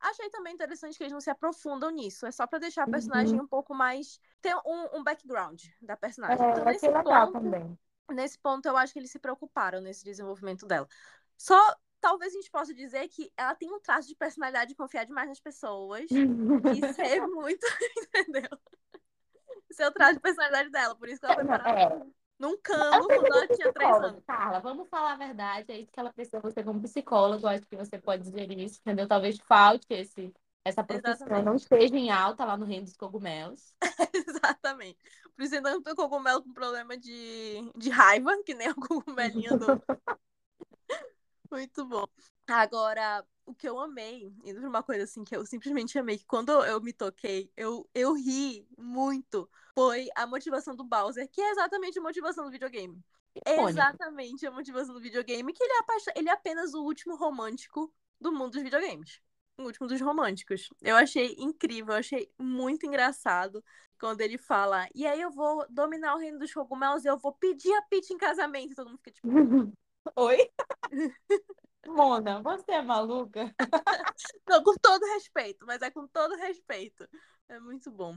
Achei 0.00 0.30
também 0.30 0.54
interessante 0.54 0.96
que 0.96 1.02
eles 1.02 1.12
não 1.12 1.20
se 1.20 1.30
aprofundam 1.30 1.90
nisso. 1.90 2.24
É 2.24 2.30
só 2.30 2.46
para 2.46 2.60
deixar 2.60 2.84
a 2.84 2.90
personagem 2.90 3.36
uhum. 3.36 3.44
um 3.44 3.48
pouco 3.48 3.74
mais. 3.74 4.20
ter 4.40 4.54
um, 4.64 4.98
um 4.98 5.02
background 5.02 5.60
da 5.82 5.96
personagem. 5.96 6.44
É, 6.44 6.50
então, 6.50 6.64
nesse 6.64 6.86
legal 6.86 7.26
ponto, 7.26 7.32
também. 7.32 7.78
Nesse 8.10 8.38
ponto, 8.38 8.66
eu 8.66 8.76
acho 8.76 8.92
que 8.92 8.98
eles 8.98 9.10
se 9.10 9.18
preocuparam 9.18 9.80
nesse 9.80 10.04
desenvolvimento 10.04 10.66
dela. 10.66 10.86
Só 11.36 11.76
talvez 12.00 12.32
a 12.32 12.36
gente 12.36 12.50
possa 12.50 12.74
dizer 12.74 13.08
que 13.08 13.30
ela 13.36 13.54
tem 13.54 13.72
um 13.72 13.80
traço 13.80 14.08
de 14.08 14.14
personalidade 14.14 14.70
de 14.70 14.76
confiar 14.76 15.04
demais 15.04 15.28
nas 15.28 15.40
pessoas 15.40 16.06
e 16.10 16.14
ser 16.94 17.26
muito, 17.26 17.66
entendeu? 18.08 18.48
Ser 19.70 19.86
o 19.86 19.92
traço 19.92 20.14
de 20.14 20.20
personalidade 20.20 20.70
dela, 20.70 20.94
por 20.94 21.08
isso 21.08 21.20
que 21.20 21.26
ela 21.26 21.34
foi 21.34 21.44
parada 21.44 21.80
é. 21.80 22.06
num 22.38 22.56
cano 22.58 23.06
quando 23.06 23.26
ela 23.26 23.48
tinha 23.48 23.72
três 23.72 23.96
anos. 23.96 24.24
Carla, 24.24 24.60
vamos 24.60 24.88
falar 24.88 25.12
a 25.12 25.16
verdade, 25.16 25.72
é 25.72 25.80
isso 25.80 25.92
que 25.92 26.00
ela 26.00 26.12
precisa, 26.12 26.40
você 26.40 26.62
como 26.62 26.82
psicólogo, 26.82 27.46
acho 27.46 27.66
que 27.66 27.76
você 27.76 27.98
pode 27.98 28.22
dizer 28.22 28.50
isso, 28.52 28.80
entendeu? 28.80 29.06
Talvez 29.06 29.38
falte 29.38 29.86
esse, 29.90 30.32
essa 30.64 30.82
profissão 30.82 31.12
Exatamente. 31.12 31.44
não 31.44 31.54
esteja 31.54 31.96
em 31.96 32.10
alta 32.10 32.44
lá 32.44 32.56
no 32.56 32.66
reino 32.66 32.84
dos 32.84 32.96
cogumelos. 32.96 33.74
Exatamente. 34.14 34.98
Por 35.36 35.44
isso 35.44 35.54
ainda 35.54 35.70
não 35.70 35.82
tem 35.82 35.94
cogumelo 35.94 36.42
com 36.42 36.52
problema 36.52 36.96
de, 36.96 37.70
de 37.76 37.90
raiva, 37.90 38.32
que 38.44 38.54
nem 38.54 38.70
o 38.70 38.74
cogumelinho 38.74 39.58
do, 39.58 39.82
muito 41.50 41.84
bom. 41.86 42.06
Agora, 42.46 43.24
o 43.46 43.54
que 43.54 43.68
eu 43.68 43.78
amei, 43.78 44.32
indo 44.44 44.60
pra 44.60 44.68
uma 44.68 44.82
coisa 44.82 45.04
assim 45.04 45.24
que 45.24 45.36
eu 45.36 45.44
simplesmente 45.44 45.98
amei, 45.98 46.18
que 46.18 46.24
quando 46.24 46.50
eu 46.64 46.80
me 46.80 46.92
toquei, 46.92 47.50
eu, 47.56 47.88
eu 47.94 48.14
ri 48.14 48.66
muito, 48.76 49.48
foi 49.74 50.08
a 50.14 50.26
motivação 50.26 50.74
do 50.74 50.84
Bowser, 50.84 51.28
que 51.30 51.40
é 51.40 51.50
exatamente 51.50 51.98
a 51.98 52.02
motivação 52.02 52.44
do 52.44 52.50
videogame. 52.50 52.98
Icônico. 53.34 53.68
Exatamente 53.70 54.46
a 54.46 54.50
motivação 54.50 54.94
do 54.94 55.00
videogame, 55.00 55.52
que 55.52 55.62
ele 55.62 55.72
é, 55.72 55.78
apa- 55.78 56.12
ele 56.16 56.28
é 56.28 56.32
apenas 56.32 56.74
o 56.74 56.82
último 56.82 57.16
romântico 57.16 57.92
do 58.20 58.32
mundo 58.32 58.52
dos 58.52 58.62
videogames. 58.62 59.20
O 59.56 59.64
último 59.64 59.86
dos 59.88 60.00
românticos. 60.00 60.68
Eu 60.82 60.96
achei 60.96 61.34
incrível, 61.38 61.94
eu 61.94 61.98
achei 61.98 62.30
muito 62.38 62.86
engraçado 62.86 63.62
quando 63.98 64.20
ele 64.20 64.38
fala, 64.38 64.88
e 64.94 65.04
aí 65.06 65.20
eu 65.20 65.30
vou 65.30 65.66
dominar 65.68 66.14
o 66.14 66.18
reino 66.18 66.38
dos 66.38 66.54
cogumelos 66.54 67.04
e 67.04 67.08
eu 67.08 67.18
vou 67.18 67.32
pedir 67.32 67.72
a 67.74 67.82
Peach 67.82 68.12
em 68.12 68.18
casamento. 68.18 68.72
E 68.72 68.76
todo 68.76 68.88
mundo 68.88 68.98
fica 68.98 69.10
tipo, 69.10 69.28
Oi? 70.16 70.50
Mona, 71.86 72.42
você 72.42 72.72
é 72.72 72.82
maluca? 72.82 73.54
não, 74.48 74.62
com 74.62 74.74
todo 74.80 75.04
respeito, 75.14 75.64
mas 75.66 75.80
é 75.82 75.90
com 75.90 76.06
todo 76.08 76.36
respeito. 76.36 77.08
É 77.48 77.58
muito 77.58 77.90
bom. 77.90 78.16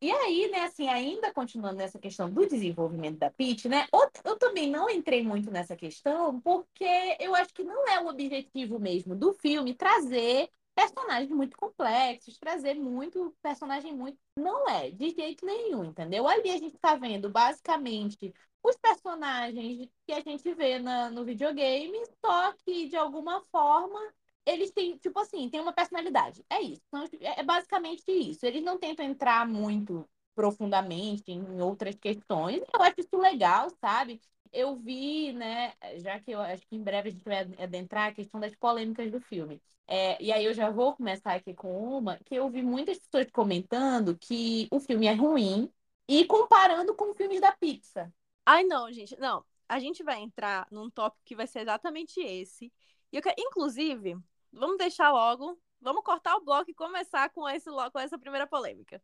E 0.00 0.10
aí, 0.10 0.50
né, 0.50 0.64
assim, 0.64 0.88
ainda 0.88 1.32
continuando 1.32 1.76
nessa 1.76 1.98
questão 1.98 2.30
do 2.30 2.46
desenvolvimento 2.46 3.18
da 3.18 3.30
Peach, 3.30 3.68
né, 3.68 3.86
eu, 3.92 4.10
eu 4.24 4.38
também 4.38 4.68
não 4.68 4.90
entrei 4.90 5.22
muito 5.22 5.50
nessa 5.50 5.76
questão, 5.76 6.40
porque 6.40 6.84
eu 7.20 7.34
acho 7.34 7.54
que 7.54 7.64
não 7.64 7.88
é 7.88 8.00
o 8.00 8.08
objetivo 8.08 8.78
mesmo 8.78 9.14
do 9.14 9.32
filme 9.32 9.74
trazer 9.74 10.50
personagens 10.74 11.30
muito 11.30 11.56
complexos, 11.56 12.36
trazer 12.36 12.74
muito 12.74 13.34
personagem 13.40 13.94
muito. 13.94 14.18
Não 14.36 14.68
é, 14.68 14.90
de 14.90 15.10
jeito 15.10 15.46
nenhum, 15.46 15.84
entendeu? 15.84 16.26
Ali 16.28 16.50
a 16.50 16.58
gente 16.58 16.76
tá 16.78 16.96
vendo 16.96 17.30
basicamente 17.30 18.34
os 18.64 18.76
personagens 18.78 19.88
que 20.06 20.12
a 20.12 20.20
gente 20.20 20.52
vê 20.54 20.78
na, 20.78 21.10
no 21.10 21.24
videogame, 21.24 21.98
só 22.24 22.52
que 22.64 22.88
de 22.88 22.96
alguma 22.96 23.42
forma 23.52 24.00
eles 24.46 24.70
têm, 24.72 24.96
tipo 24.96 25.18
assim, 25.20 25.48
tem 25.50 25.60
uma 25.60 25.72
personalidade. 25.72 26.44
É 26.50 26.60
isso. 26.60 26.82
Então, 26.88 27.04
é 27.20 27.42
basicamente 27.42 28.10
isso. 28.10 28.44
Eles 28.44 28.62
não 28.62 28.78
tentam 28.78 29.04
entrar 29.04 29.46
muito 29.46 30.08
profundamente 30.34 31.30
em 31.30 31.60
outras 31.60 31.94
questões. 31.96 32.62
Eu 32.72 32.82
acho 32.82 32.96
isso 32.98 33.16
legal, 33.16 33.68
sabe? 33.80 34.20
Eu 34.52 34.76
vi, 34.76 35.32
né, 35.32 35.74
já 35.98 36.20
que 36.20 36.30
eu 36.30 36.40
acho 36.40 36.66
que 36.66 36.76
em 36.76 36.82
breve 36.82 37.08
a 37.08 37.12
gente 37.12 37.24
vai 37.24 37.40
adentrar 37.58 38.08
a 38.08 38.14
questão 38.14 38.40
das 38.40 38.54
polêmicas 38.54 39.10
do 39.10 39.20
filme. 39.20 39.60
É, 39.86 40.22
e 40.22 40.32
aí 40.32 40.44
eu 40.44 40.54
já 40.54 40.70
vou 40.70 40.94
começar 40.94 41.34
aqui 41.34 41.54
com 41.54 41.98
uma, 41.98 42.18
que 42.24 42.34
eu 42.34 42.48
vi 42.50 42.62
muitas 42.62 42.98
pessoas 42.98 43.30
comentando 43.30 44.16
que 44.16 44.68
o 44.70 44.80
filme 44.80 45.06
é 45.06 45.12
ruim 45.14 45.70
e 46.08 46.24
comparando 46.26 46.94
com 46.94 47.14
filmes 47.14 47.40
da 47.40 47.52
Pixar. 47.52 48.10
Ai, 48.46 48.62
não, 48.64 48.92
gente, 48.92 49.18
não. 49.18 49.42
A 49.66 49.78
gente 49.78 50.02
vai 50.02 50.20
entrar 50.20 50.66
num 50.70 50.90
tópico 50.90 51.24
que 51.24 51.34
vai 51.34 51.46
ser 51.46 51.60
exatamente 51.60 52.20
esse. 52.20 52.70
E 53.10 53.16
eu 53.16 53.22
quero, 53.22 53.34
inclusive, 53.38 54.18
vamos 54.52 54.76
deixar 54.76 55.10
logo, 55.10 55.58
vamos 55.80 56.04
cortar 56.04 56.36
o 56.36 56.44
bloco 56.44 56.70
e 56.70 56.74
começar 56.74 57.30
com 57.30 57.48
esse 57.48 57.70
com 57.90 57.98
essa 57.98 58.18
primeira 58.18 58.46
polêmica. 58.46 59.02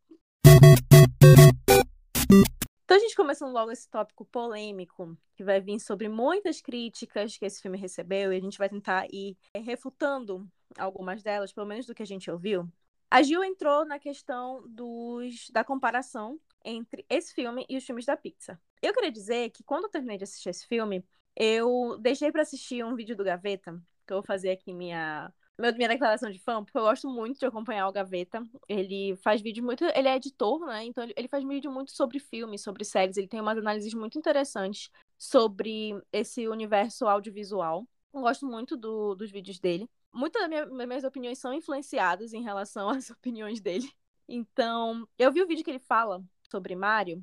Então 2.85 2.96
a 2.96 3.00
gente 3.00 3.16
começando 3.16 3.53
logo 3.53 3.70
esse 3.70 3.88
tópico 3.88 4.26
polêmico, 4.26 5.16
que 5.35 5.44
vai 5.44 5.61
vir 5.61 5.81
sobre 5.81 6.09
muitas 6.09 6.61
críticas 6.61 7.38
que 7.38 7.46
esse 7.46 7.62
filme 7.62 7.79
recebeu, 7.79 8.33
e 8.33 8.37
a 8.37 8.40
gente 8.40 8.59
vai 8.59 8.68
tentar 8.68 9.07
ir 9.11 9.38
eh, 9.55 9.61
refutando 9.61 10.46
algumas 10.76 11.22
delas, 11.22 11.53
pelo 11.53 11.66
menos 11.66 11.87
do 11.87 11.94
que 11.94 12.03
a 12.03 12.07
gente 12.07 12.31
ouviu. 12.31 12.68
A 13.11 13.22
Gil 13.22 13.42
entrou 13.42 13.87
na 13.87 13.98
questão 13.98 14.62
dos, 14.68 15.48
da 15.50 15.64
comparação 15.64 16.38
entre 16.64 17.07
esse 17.09 17.33
filme 17.33 17.64
e 17.68 17.76
os 17.76 17.85
filmes 17.85 18.05
da 18.05 18.16
Pixar. 18.16 18.61
Eu 18.83 18.95
queria 18.95 19.12
dizer 19.12 19.51
que 19.51 19.62
quando 19.62 19.85
eu 19.85 19.90
terminei 19.90 20.16
de 20.19 20.25
assistir 20.25 20.49
esse 20.51 20.66
filme, 20.66 21.05
eu 21.37 21.99
deixei 22.01 22.33
pra 22.33 22.43
assistir 22.43 22.85
um 22.85 22.95
vídeo 22.95 23.16
do 23.16 23.25
Gaveta, 23.25 23.73
que 24.07 24.12
eu 24.12 24.16
vou 24.19 24.25
fazer 24.25 24.51
aqui 24.51 24.73
minha 24.73 25.33
minha 25.77 25.88
declaração 25.90 26.31
de 26.31 26.38
fã, 26.38 26.64
porque 26.64 26.79
eu 26.79 26.83
gosto 26.83 27.07
muito 27.07 27.38
de 27.38 27.45
acompanhar 27.45 27.87
o 27.87 27.93
Gaveta. 27.93 28.43
Ele 28.66 29.14
faz 29.16 29.43
vídeo 29.43 29.62
muito. 29.62 29.85
Ele 29.85 30.09
é 30.09 30.16
editor, 30.16 30.64
né? 30.64 30.85
Então 30.85 31.05
ele- 31.05 31.29
faz 31.29 31.45
vídeo 31.47 31.71
muito 31.71 31.90
sobre 31.93 32.19
filmes, 32.19 32.62
sobre 32.62 32.83
séries. 32.83 33.19
Ele 33.19 33.29
tem 33.29 33.40
umas 33.43 33.59
análises 33.59 33.93
muito 33.93 34.16
interessantes 34.19 34.90
sobre 35.19 35.93
esse 36.11 36.49
universo 36.49 37.07
audiovisual. 37.07 37.87
Eu 38.12 38.23
gosto 38.23 38.47
muito 38.47 38.75
do- 38.75 39.14
dos 39.14 39.31
vídeos 39.31 39.59
dele. 39.61 39.87
Muitas 40.12 40.40
das 40.40 40.49
minha- 40.49 40.87
minhas 40.87 41.05
opiniões 41.05 41.38
são 41.38 41.53
influenciadas 41.53 42.33
em 42.33 42.43
relação 42.43 42.88
às 42.99 43.11
opiniões 43.11 43.61
dele. 43.61 43.87
Então, 44.27 45.07
eu 45.19 45.31
vi 45.31 45.43
o 45.43 45.47
vídeo 45.47 45.62
que 45.64 45.71
ele 45.71 45.79
fala 45.79 46.23
sobre 46.51 46.75
Mario. 46.75 47.23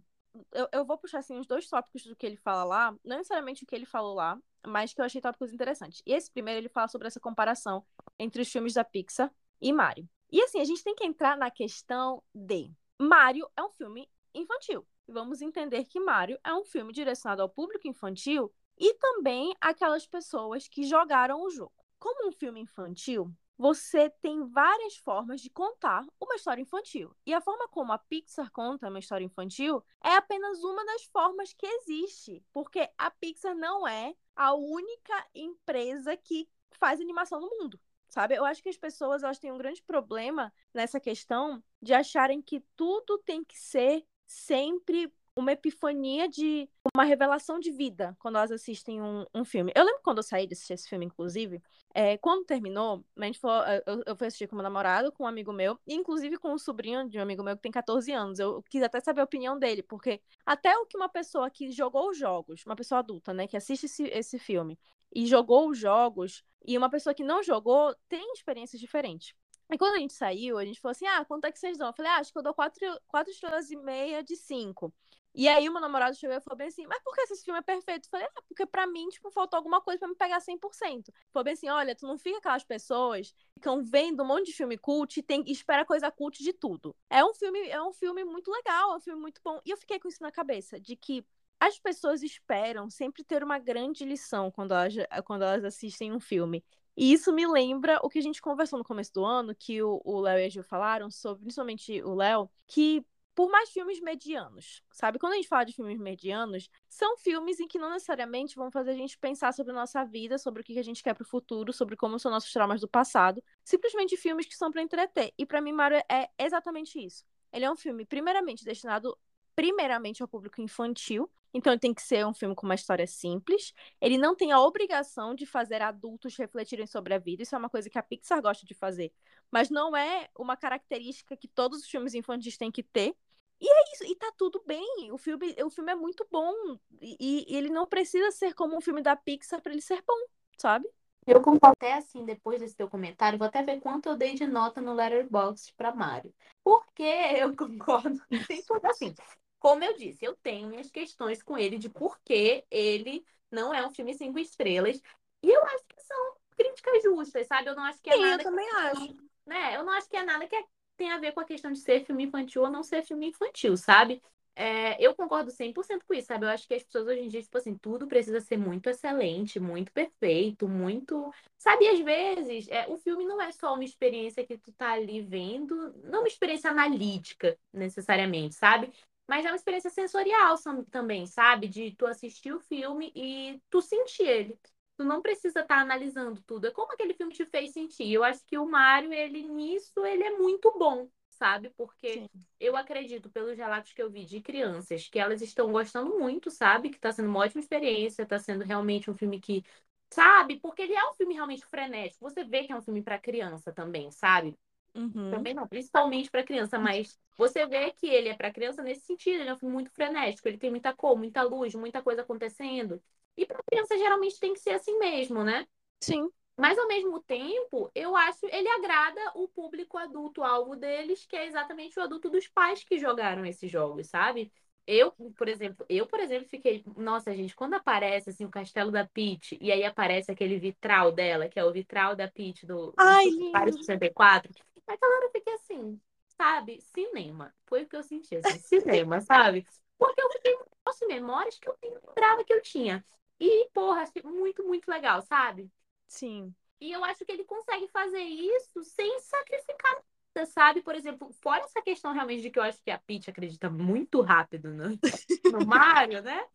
Eu, 0.51 0.67
eu 0.71 0.85
vou 0.85 0.97
puxar 0.97 1.19
assim, 1.19 1.37
os 1.37 1.47
dois 1.47 1.67
tópicos 1.67 2.03
do 2.03 2.15
que 2.15 2.25
ele 2.25 2.37
fala 2.37 2.63
lá, 2.63 2.91
não 3.03 3.17
necessariamente 3.17 3.63
o 3.63 3.67
que 3.67 3.75
ele 3.75 3.85
falou 3.85 4.15
lá, 4.15 4.39
mas 4.65 4.93
que 4.93 5.01
eu 5.01 5.05
achei 5.05 5.21
tópicos 5.21 5.53
interessantes. 5.53 6.01
E 6.05 6.13
esse 6.13 6.31
primeiro 6.31 6.59
ele 6.59 6.69
fala 6.69 6.87
sobre 6.87 7.07
essa 7.07 7.19
comparação 7.19 7.85
entre 8.19 8.41
os 8.41 8.51
filmes 8.51 8.73
da 8.73 8.83
Pixar 8.83 9.31
e 9.61 9.71
Mario. 9.71 10.07
E 10.31 10.41
assim, 10.41 10.59
a 10.59 10.65
gente 10.65 10.83
tem 10.83 10.95
que 10.95 11.05
entrar 11.05 11.37
na 11.37 11.49
questão 11.49 12.21
de 12.33 12.71
Mario 12.99 13.47
é 13.55 13.63
um 13.63 13.69
filme 13.69 14.09
infantil. 14.33 14.85
Vamos 15.07 15.41
entender 15.41 15.85
que 15.85 15.99
Mario 15.99 16.39
é 16.43 16.53
um 16.53 16.65
filme 16.65 16.91
direcionado 16.91 17.41
ao 17.41 17.49
público 17.49 17.87
infantil 17.87 18.51
e 18.77 18.93
também 18.95 19.55
aquelas 19.61 20.05
pessoas 20.05 20.67
que 20.67 20.83
jogaram 20.83 21.41
o 21.41 21.49
jogo. 21.49 21.73
Como 21.99 22.27
um 22.27 22.31
filme 22.31 22.59
infantil, 22.59 23.31
você 23.57 24.09
tem 24.21 24.45
várias 24.45 24.95
formas 24.97 25.41
de 25.41 25.49
contar 25.49 26.05
uma 26.19 26.35
história 26.35 26.61
infantil. 26.61 27.15
E 27.25 27.33
a 27.33 27.41
forma 27.41 27.67
como 27.67 27.91
a 27.91 27.97
Pixar 27.97 28.51
conta 28.51 28.89
uma 28.89 28.99
história 28.99 29.25
infantil 29.25 29.83
é 30.03 30.13
apenas 30.13 30.63
uma 30.63 30.85
das 30.85 31.03
formas 31.05 31.53
que 31.53 31.65
existe. 31.65 32.43
Porque 32.53 32.87
a 32.97 33.09
Pixar 33.09 33.55
não 33.55 33.87
é 33.87 34.13
a 34.35 34.53
única 34.53 35.27
empresa 35.33 36.15
que 36.15 36.47
faz 36.73 37.01
animação 37.01 37.41
no 37.41 37.49
mundo. 37.49 37.79
Sabe? 38.09 38.35
Eu 38.35 38.45
acho 38.45 38.63
que 38.63 38.69
as 38.69 38.77
pessoas 38.77 39.23
elas 39.23 39.39
têm 39.39 39.51
um 39.51 39.57
grande 39.57 39.81
problema 39.83 40.53
nessa 40.73 40.99
questão 40.99 41.61
de 41.81 41.93
acharem 41.93 42.41
que 42.41 42.61
tudo 42.75 43.17
tem 43.19 43.43
que 43.43 43.57
ser 43.57 44.05
sempre 44.25 45.11
uma 45.37 45.51
epifania 45.51 46.27
de 46.27 46.67
uma 46.95 47.03
revelação 47.03 47.59
de 47.59 47.71
vida 47.71 48.17
quando 48.19 48.37
elas 48.37 48.51
assistem 48.51 48.99
um, 48.99 49.23
um 49.35 49.45
filme. 49.45 49.71
Eu 49.75 49.85
lembro 49.85 50.01
quando 50.03 50.17
eu 50.17 50.23
saí 50.23 50.47
de 50.47 50.53
assistir 50.53 50.73
esse 50.73 50.89
filme, 50.89 51.05
inclusive, 51.05 51.61
é, 51.93 52.17
quando 52.17 52.43
terminou, 52.43 53.05
a 53.15 53.25
gente 53.25 53.39
falou, 53.39 53.63
eu, 53.85 54.03
eu 54.07 54.15
fui 54.15 54.25
assistir 54.25 54.47
com 54.47 54.55
meu 54.55 54.63
namorado, 54.63 55.11
com 55.11 55.25
um 55.25 55.27
amigo 55.27 55.53
meu, 55.53 55.79
e 55.85 55.93
inclusive 55.93 56.37
com 56.37 56.51
um 56.51 56.57
sobrinho 56.57 57.07
de 57.07 57.19
um 57.19 57.21
amigo 57.21 57.43
meu 57.43 57.55
que 57.55 57.61
tem 57.61 57.71
14 57.71 58.11
anos. 58.11 58.39
Eu 58.39 58.63
quis 58.63 58.81
até 58.81 58.99
saber 58.99 59.21
a 59.21 59.25
opinião 59.25 59.59
dele, 59.59 59.83
porque 59.83 60.19
até 60.43 60.75
o 60.75 60.87
que 60.87 60.97
uma 60.97 61.07
pessoa 61.07 61.51
que 61.51 61.71
jogou 61.71 62.09
os 62.09 62.17
jogos, 62.17 62.65
uma 62.65 62.75
pessoa 62.75 62.99
adulta, 62.99 63.31
né, 63.31 63.45
que 63.47 63.55
assiste 63.55 63.85
esse, 63.85 64.05
esse 64.05 64.39
filme 64.39 64.79
e 65.13 65.27
jogou 65.27 65.69
os 65.69 65.77
jogos, 65.77 66.43
e 66.65 66.75
uma 66.75 66.89
pessoa 66.89 67.13
que 67.13 67.23
não 67.23 67.43
jogou, 67.43 67.95
tem 68.09 68.33
experiências 68.33 68.81
diferentes. 68.81 69.35
E 69.71 69.77
quando 69.77 69.95
a 69.95 69.99
gente 69.99 70.13
saiu, 70.13 70.57
a 70.57 70.65
gente 70.65 70.79
falou 70.79 70.91
assim: 70.91 71.05
ah, 71.05 71.25
quanto 71.25 71.45
é 71.45 71.51
que 71.51 71.59
vocês 71.59 71.77
dão? 71.77 71.87
Eu 71.87 71.93
falei, 71.93 72.11
ah, 72.11 72.17
acho 72.17 72.31
que 72.31 72.37
eu 72.39 72.43
dou 72.43 72.53
quatro, 72.53 72.79
quatro 73.07 73.31
estrelas 73.31 73.69
e 73.69 73.75
meia 73.75 74.23
de 74.23 74.35
cinco. 74.35 74.93
E 75.33 75.47
aí 75.47 75.69
o 75.69 75.71
meu 75.71 75.81
namorado 75.81 76.15
chegou 76.15 76.35
e 76.35 76.41
falou 76.41 76.57
bem 76.57 76.67
assim, 76.67 76.87
mas 76.87 77.01
por 77.03 77.13
que 77.13 77.21
esse 77.21 77.43
filme 77.43 77.59
é 77.59 77.61
perfeito? 77.61 78.05
Eu 78.05 78.09
falei, 78.09 78.27
ah, 78.35 78.41
porque 78.47 78.65
pra 78.65 78.87
mim, 78.87 79.07
tipo, 79.09 79.29
faltou 79.29 79.57
alguma 79.57 79.79
coisa 79.81 79.99
pra 79.99 80.07
me 80.07 80.15
pegar 80.15 80.39
100%. 80.39 81.13
Falou 81.31 81.43
bem 81.43 81.53
assim, 81.53 81.69
olha, 81.69 81.95
tu 81.95 82.07
não 82.07 82.17
fica 82.17 82.39
aquelas 82.39 82.63
pessoas 82.63 83.31
que 83.31 83.59
ficam 83.59 83.83
vendo 83.83 84.23
um 84.23 84.25
monte 84.25 84.47
de 84.47 84.53
filme 84.53 84.77
cult 84.77 85.19
e, 85.19 85.23
tem, 85.23 85.43
espera 85.47 85.85
coisa 85.85 86.09
cult 86.09 86.43
de 86.43 86.53
tudo. 86.53 86.95
É 87.09 87.23
um 87.23 87.33
filme, 87.33 87.69
é 87.69 87.81
um 87.81 87.93
filme 87.93 88.23
muito 88.23 88.49
legal, 88.51 88.93
é 88.93 88.95
um 88.97 88.99
filme 88.99 89.21
muito 89.21 89.39
bom. 89.43 89.59
E 89.63 89.69
eu 89.69 89.77
fiquei 89.77 89.99
com 89.99 90.07
isso 90.07 90.23
na 90.23 90.31
cabeça, 90.31 90.79
de 90.79 90.95
que 90.95 91.23
as 91.59 91.79
pessoas 91.79 92.21
esperam 92.23 92.89
sempre 92.89 93.23
ter 93.23 93.43
uma 93.43 93.59
grande 93.59 94.05
lição 94.05 94.51
quando 94.51 94.73
elas, 94.73 94.93
quando 95.25 95.43
elas 95.43 95.63
assistem 95.63 96.11
um 96.11 96.19
filme. 96.19 96.63
E 96.95 97.13
isso 97.13 97.31
me 97.31 97.45
lembra 97.47 97.99
o 98.01 98.09
que 98.09 98.17
a 98.19 98.23
gente 98.23 98.41
conversou 98.41 98.79
no 98.79 98.85
começo 98.85 99.13
do 99.13 99.23
ano, 99.23 99.53
que 99.53 99.81
o 99.83 100.19
Léo 100.19 100.39
e 100.39 100.45
a 100.45 100.49
Gil 100.49 100.63
falaram 100.63 101.11
sobre, 101.11 101.43
principalmente 101.43 102.01
o 102.01 102.15
Léo, 102.15 102.49
que 102.67 103.05
por 103.37 103.51
mais 103.51 103.69
filmes 103.69 104.01
medianos, 104.01 104.81
sabe? 104.91 105.19
Quando 105.19 105.33
a 105.33 105.35
gente 105.35 105.47
fala 105.47 105.63
de 105.63 105.71
filmes 105.71 105.99
medianos, 105.99 106.71
são 106.89 107.15
filmes 107.17 107.59
em 107.59 107.67
que 107.67 107.77
não 107.77 107.91
necessariamente 107.91 108.55
vão 108.55 108.71
fazer 108.71 108.89
a 108.89 108.95
gente 108.95 109.15
pensar 109.15 109.53
sobre 109.53 109.73
a 109.73 109.75
nossa 109.75 110.03
vida, 110.03 110.39
sobre 110.39 110.63
o 110.63 110.65
que 110.65 110.79
a 110.79 110.83
gente 110.83 111.03
quer 111.03 111.13
pro 111.13 111.23
futuro, 111.23 111.71
sobre 111.71 111.95
como 111.95 112.17
são 112.17 112.31
nossos 112.31 112.51
traumas 112.51 112.81
do 112.81 112.87
passado. 112.87 113.39
Simplesmente 113.63 114.17
filmes 114.17 114.47
que 114.47 114.55
são 114.55 114.71
para 114.71 114.81
entreter. 114.81 115.35
E 115.37 115.45
para 115.45 115.61
mim, 115.61 115.71
Mario 115.71 116.01
é 116.09 116.27
exatamente 116.39 116.97
isso. 116.97 117.23
Ele 117.53 117.63
é 117.63 117.71
um 117.71 117.75
filme, 117.75 118.07
primeiramente, 118.07 118.65
destinado 118.65 119.15
primeiramente 119.55 120.23
ao 120.23 120.27
público 120.27 120.59
infantil. 120.59 121.29
Então 121.53 121.71
ele 121.71 121.79
tem 121.79 121.93
que 121.93 122.01
ser 122.01 122.25
um 122.25 122.33
filme 122.33 122.55
com 122.55 122.65
uma 122.65 122.73
história 122.73 123.05
simples. 123.05 123.71
Ele 124.01 124.17
não 124.17 124.35
tem 124.35 124.51
a 124.51 124.59
obrigação 124.59 125.35
de 125.35 125.45
fazer 125.45 125.83
adultos 125.83 126.35
refletirem 126.37 126.87
sobre 126.87 127.13
a 127.13 127.19
vida. 127.19 127.43
Isso 127.43 127.53
é 127.53 127.57
uma 127.59 127.69
coisa 127.69 127.87
que 127.87 127.99
a 127.99 128.03
Pixar 128.03 128.41
gosta 128.41 128.65
de 128.65 128.73
fazer. 128.73 129.13
Mas 129.51 129.69
não 129.69 129.95
é 129.95 130.27
uma 130.35 130.57
característica 130.57 131.37
que 131.37 131.47
todos 131.47 131.81
os 131.81 131.87
filmes 131.87 132.15
infantis 132.15 132.57
têm 132.57 132.71
que 132.71 132.81
ter. 132.81 133.15
E 133.59 133.67
é 133.67 133.93
isso, 133.93 134.03
e 134.05 134.15
tá 134.15 134.31
tudo 134.37 134.63
bem. 134.65 135.11
O 135.11 135.17
filme, 135.17 135.55
o 135.63 135.69
filme 135.69 135.91
é 135.91 135.95
muito 135.95 136.27
bom. 136.31 136.53
E, 137.01 137.45
e 137.51 137.55
ele 137.55 137.69
não 137.69 137.87
precisa 137.87 138.31
ser 138.31 138.53
como 138.53 138.75
um 138.77 138.81
filme 138.81 139.01
da 139.01 139.15
Pixar 139.15 139.61
para 139.61 139.71
ele 139.71 139.81
ser 139.81 140.03
bom, 140.05 140.17
sabe? 140.57 140.87
Eu 141.25 141.41
concordo 141.41 141.73
até 141.77 141.93
assim, 141.93 142.23
depois 142.25 142.59
desse 142.59 142.75
teu 142.75 142.89
comentário, 142.89 143.37
vou 143.37 143.47
até 143.47 143.61
ver 143.61 143.81
quanto 143.81 144.07
eu 144.07 144.15
dei 144.15 144.33
de 144.35 144.47
nota 144.47 144.79
no 144.79 144.93
Letterboxd 144.93 145.73
para 145.75 145.93
Mário. 145.93 146.33
Porque 146.63 147.03
eu 147.37 147.55
concordo. 147.55 148.21
Assim, 148.83 149.13
como 149.59 149.83
eu 149.83 149.93
disse, 149.97 150.23
eu 150.23 150.35
tenho 150.37 150.69
minhas 150.69 150.89
questões 150.89 151.43
com 151.43 151.57
ele 151.57 151.77
de 151.77 151.89
por 151.89 152.17
que 152.21 152.63
ele 152.71 153.25
não 153.51 153.73
é 153.73 153.85
um 153.85 153.91
filme 153.91 154.13
cinco 154.13 154.39
estrelas. 154.39 155.01
E 155.43 155.49
eu 155.49 155.63
acho 155.65 155.83
que 155.85 156.01
são 156.01 156.35
críticas 156.55 157.03
justas, 157.03 157.47
sabe? 157.47 157.69
Eu 157.69 157.75
não 157.75 157.83
acho 157.83 158.01
que 158.01 158.09
é 158.09 158.15
Sim, 158.15 158.21
nada 158.21 158.43
eu 158.43 158.43
também 158.43 158.67
que, 158.69 158.75
acho. 158.87 159.15
né? 159.45 159.75
Eu 159.75 159.83
não 159.83 159.93
acho 159.93 160.09
que 160.09 160.15
é 160.17 160.23
nada 160.23 160.47
que 160.47 160.55
é- 160.55 160.63
tem 160.97 161.11
a 161.11 161.19
ver 161.19 161.31
com 161.33 161.39
a 161.39 161.45
questão 161.45 161.71
de 161.71 161.79
ser 161.79 162.05
filme 162.05 162.23
infantil 162.25 162.63
ou 162.63 162.69
não 162.69 162.83
ser 162.83 163.03
filme 163.03 163.27
infantil, 163.27 163.77
sabe? 163.77 164.21
É, 164.55 164.99
eu 164.99 165.13
concordo 165.13 165.51
100% 165.51 166.03
com 166.07 166.15
isso, 166.15 166.27
sabe? 166.27 166.45
Eu 166.45 166.49
acho 166.49 166.67
que 166.67 166.73
as 166.73 166.81
pessoas 166.83 167.05
hoje 167.05 167.19
em 167.21 167.27
dia, 167.27 167.43
tipo 167.43 167.57
assim, 167.57 167.77
tudo 167.77 168.07
precisa 168.07 168.41
ser 168.41 168.57
muito 168.57 168.89
excelente, 168.89 169.59
muito 169.59 169.91
perfeito, 169.91 170.67
muito. 170.67 171.31
Sabe, 171.59 171.87
às 171.87 171.99
vezes, 171.99 172.67
é, 172.69 172.87
o 172.87 172.97
filme 172.97 173.23
não 173.25 173.39
é 173.39 173.51
só 173.51 173.75
uma 173.75 173.83
experiência 173.83 174.45
que 174.45 174.57
tu 174.57 174.71
tá 174.73 174.93
ali 174.93 175.21
vendo, 175.21 175.93
não 176.03 176.19
uma 176.21 176.27
experiência 176.27 176.71
analítica, 176.71 177.55
necessariamente, 177.71 178.55
sabe? 178.55 178.91
Mas 179.27 179.45
é 179.45 179.49
uma 179.49 179.55
experiência 179.57 179.91
sensorial 179.91 180.55
também, 180.89 181.27
sabe? 181.27 181.67
De 181.67 181.91
tu 181.95 182.07
assistir 182.07 182.51
o 182.51 182.59
filme 182.59 183.11
e 183.15 183.61
tu 183.69 183.79
sentir 183.81 184.23
ele. 184.23 184.59
Tu 184.97 185.03
não 185.03 185.21
precisa 185.21 185.61
estar 185.61 185.79
analisando 185.79 186.41
tudo. 186.43 186.67
É 186.67 186.71
como 186.71 186.91
aquele 186.91 187.13
filme 187.13 187.33
te 187.33 187.45
fez 187.45 187.71
sentir. 187.73 188.11
Eu 188.11 188.23
acho 188.23 188.43
que 188.45 188.57
o 188.57 188.65
Mário, 188.67 189.13
ele 189.13 189.43
nisso, 189.43 190.05
ele 190.05 190.23
é 190.23 190.31
muito 190.37 190.73
bom, 190.77 191.07
sabe? 191.29 191.69
Porque 191.77 192.23
Sim. 192.23 192.47
eu 192.59 192.75
acredito, 192.75 193.29
pelos 193.29 193.55
relatos 193.57 193.93
que 193.93 194.01
eu 194.01 194.09
vi 194.09 194.25
de 194.25 194.41
crianças, 194.41 195.07
que 195.07 195.19
elas 195.19 195.41
estão 195.41 195.71
gostando 195.71 196.17
muito, 196.17 196.49
sabe? 196.49 196.89
Que 196.89 196.99
tá 196.99 197.11
sendo 197.11 197.29
uma 197.29 197.39
ótima 197.41 197.61
experiência, 197.61 198.25
tá 198.25 198.39
sendo 198.39 198.63
realmente 198.63 199.11
um 199.11 199.15
filme 199.15 199.39
que, 199.39 199.63
sabe? 200.11 200.59
Porque 200.59 200.81
ele 200.81 200.93
é 200.95 201.09
um 201.09 201.13
filme 201.13 201.35
realmente 201.35 201.65
frenético. 201.67 202.27
Você 202.27 202.43
vê 202.43 202.63
que 202.63 202.71
é 202.73 202.75
um 202.75 202.81
filme 202.81 203.03
para 203.03 203.19
criança 203.19 203.71
também, 203.71 204.09
sabe? 204.11 204.57
Uhum. 204.95 205.29
Também 205.29 205.53
não, 205.53 205.67
principalmente 205.67 206.31
para 206.31 206.43
criança, 206.43 206.79
mas 206.79 207.19
você 207.37 207.65
vê 207.65 207.91
que 207.91 208.07
ele 208.07 208.29
é 208.29 208.35
para 208.35 208.51
criança 208.51 208.81
nesse 208.81 209.01
sentido, 209.05 209.41
ele 209.41 209.49
é 209.49 209.53
um 209.53 209.57
filme 209.57 209.73
muito 209.73 209.91
frenético, 209.91 210.47
ele 210.47 210.57
tem 210.57 210.69
muita 210.69 210.93
cor, 210.95 211.17
muita 211.17 211.43
luz, 211.43 211.75
muita 211.75 212.01
coisa 212.01 212.21
acontecendo. 212.21 213.01
E 213.37 213.45
para 213.45 213.61
criança 213.63 213.97
geralmente 213.97 214.39
tem 214.39 214.53
que 214.53 214.59
ser 214.59 214.71
assim 214.71 214.97
mesmo, 214.97 215.43
né? 215.43 215.67
Sim. 216.01 216.29
Mas 216.59 216.77
ao 216.77 216.87
mesmo 216.87 217.21
tempo, 217.21 217.91
eu 217.93 218.15
acho 218.15 218.47
ele 218.47 218.67
agrada 218.67 219.21
o 219.35 219.47
público 219.47 219.97
adulto 219.97 220.43
alvo 220.43 220.75
deles, 220.75 221.25
que 221.25 221.35
é 221.35 221.45
exatamente 221.45 221.99
o 221.99 222.01
adulto 222.01 222.29
dos 222.31 222.47
pais 222.47 222.83
que 222.83 222.97
jogaram 222.97 223.45
esses 223.45 223.69
jogos, 223.69 224.07
sabe? 224.07 224.51
Eu, 224.87 225.11
por 225.11 225.47
exemplo, 225.49 225.85
eu, 225.89 226.07
por 226.07 226.19
exemplo, 226.19 226.47
fiquei, 226.49 226.83
nossa, 226.95 227.35
gente, 227.35 227.55
quando 227.55 227.75
aparece 227.75 228.29
assim 228.29 228.45
o 228.45 228.49
castelo 228.49 228.89
da 228.89 229.05
Peach 229.05 229.57
e 229.61 229.71
aí 229.71 229.83
aparece 229.83 230.31
aquele 230.31 230.57
vitral 230.57 231.11
dela, 231.11 231.47
que 231.47 231.59
é 231.59 231.65
o 231.65 231.73
vitral 231.73 232.15
da 232.15 232.27
Peach 232.27 232.65
do, 232.65 232.91
do 232.93 232.97
Ai, 232.97 233.25
Super 233.29 233.71
lindo. 233.71 233.77
64, 233.77 234.51
naquela 234.87 235.15
hora 235.15 235.25
eu 235.25 235.31
fiquei 235.31 235.53
assim, 235.53 235.99
sabe? 236.37 236.81
Cinema. 236.81 237.53
Foi 237.67 237.83
o 237.83 237.87
que 237.87 237.97
eu 237.97 238.03
senti, 238.03 238.35
assim, 238.35 238.57
cinema, 238.59 239.19
sabe? 239.21 239.65
Porque 239.97 240.21
eu 240.21 240.31
fiquei 240.31 240.57
nossa, 240.85 241.05
memórias 241.05 241.59
que 241.59 241.67
eu 241.67 241.77
nem 241.83 241.93
lembrava 241.93 242.43
que 242.45 242.53
eu 242.53 242.61
tinha. 242.61 243.03
E, 243.39 243.69
porra, 243.73 244.01
achei 244.01 244.21
muito, 244.23 244.63
muito 244.63 244.87
legal, 244.89 245.21
sabe? 245.21 245.71
Sim. 246.07 246.53
E 246.79 246.91
eu 246.91 247.03
acho 247.03 247.25
que 247.25 247.31
ele 247.31 247.43
consegue 247.43 247.87
fazer 247.87 248.21
isso 248.21 248.83
sem 248.83 249.19
sacrificar 249.19 250.03
nada, 250.37 250.45
sabe? 250.45 250.81
Por 250.81 250.95
exemplo, 250.95 251.31
fora 251.41 251.63
essa 251.63 251.81
questão 251.81 252.13
realmente 252.13 252.41
de 252.41 252.51
que 252.51 252.59
eu 252.59 252.63
acho 252.63 252.81
que 252.83 252.91
a 252.91 252.99
Peach 252.99 253.29
acredita 253.29 253.69
muito 253.69 254.21
rápido 254.21 254.69
no, 254.69 254.89
no 255.59 255.65
Mario, 255.65 256.21
né? 256.21 256.45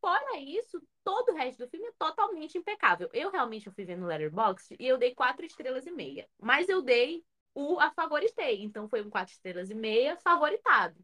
Fora 0.00 0.38
isso, 0.38 0.82
todo 1.02 1.32
o 1.32 1.34
resto 1.34 1.64
do 1.64 1.70
filme 1.70 1.86
é 1.86 1.92
totalmente 1.98 2.58
impecável. 2.58 3.08
Eu 3.12 3.30
realmente 3.30 3.66
eu 3.66 3.72
fui 3.72 3.84
ver 3.84 3.96
no 3.96 4.06
Letterboxd 4.06 4.76
e 4.78 4.86
eu 4.86 4.98
dei 4.98 5.14
quatro 5.14 5.44
estrelas 5.44 5.86
e 5.86 5.90
meia. 5.90 6.28
Mas 6.38 6.68
eu 6.68 6.82
dei 6.82 7.24
o 7.54 7.80
a 7.80 7.90
favoritei. 7.90 8.62
Então 8.62 8.88
foi 8.88 9.02
um 9.02 9.10
quatro 9.10 9.32
estrelas 9.32 9.70
e 9.70 9.74
meia 9.74 10.16
favoritado. 10.18 10.94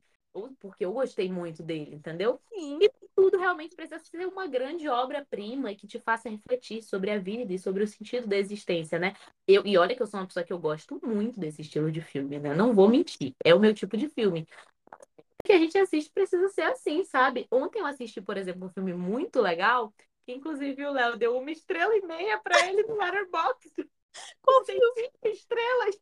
Porque 0.61 0.85
eu 0.85 0.93
gostei 0.93 1.31
muito 1.31 1.63
dele, 1.63 1.97
entendeu? 1.97 2.41
Sim. 2.53 2.79
E 2.81 2.91
tudo 3.17 3.37
realmente 3.39 3.75
precisa 3.75 3.99
ser 3.99 4.27
uma 4.27 4.47
grande 4.47 4.89
obra-prima 4.89 5.75
que 5.75 5.87
te 5.87 5.99
faça 5.99 6.29
refletir 6.29 6.83
sobre 6.83 7.11
a 7.11 7.19
vida 7.19 7.53
e 7.53 7.59
sobre 7.59 7.83
o 7.83 7.89
sentido 7.89 8.27
da 8.27 8.37
existência, 8.37 8.99
né? 8.99 9.15
Eu, 9.47 9.67
e 9.67 9.77
olha 9.77 9.95
que 9.95 10.03
eu 10.03 10.07
sou 10.07 10.21
uma 10.21 10.27
pessoa 10.27 10.45
que 10.45 10.53
eu 10.53 10.59
gosto 10.59 11.01
muito 11.05 11.39
desse 11.41 11.63
estilo 11.63 11.91
de 11.91 12.01
filme, 12.01 12.39
né? 12.39 12.55
Não 12.55 12.73
vou 12.73 12.89
mentir, 12.89 13.35
é 13.45 13.55
o 13.55 13.61
meu 13.61 13.75
tipo 13.75 13.97
de 13.97 14.09
filme. 14.09 14.47
O 14.93 15.43
que 15.45 15.53
a 15.53 15.59
gente 15.59 15.77
assiste 15.77 16.13
precisa 16.13 16.49
ser 16.49 16.63
assim, 16.63 17.03
sabe? 17.05 17.47
Ontem 17.51 17.81
eu 17.81 17.87
assisti, 17.87 18.21
por 18.21 18.37
exemplo, 18.37 18.67
um 18.67 18.71
filme 18.71 18.93
muito 18.93 19.41
legal, 19.41 19.93
que 20.25 20.33
inclusive 20.33 20.85
o 20.87 20.93
Léo 20.93 21.17
deu 21.17 21.37
uma 21.37 21.51
estrela 21.51 21.95
e 21.97 22.03
meia 22.03 22.39
pra 22.39 22.69
ele 22.69 22.85
no 22.85 22.97
Letterboxd. 22.97 23.89
Qual 24.43 24.65
cinco 24.65 24.83
estrelas. 25.25 26.01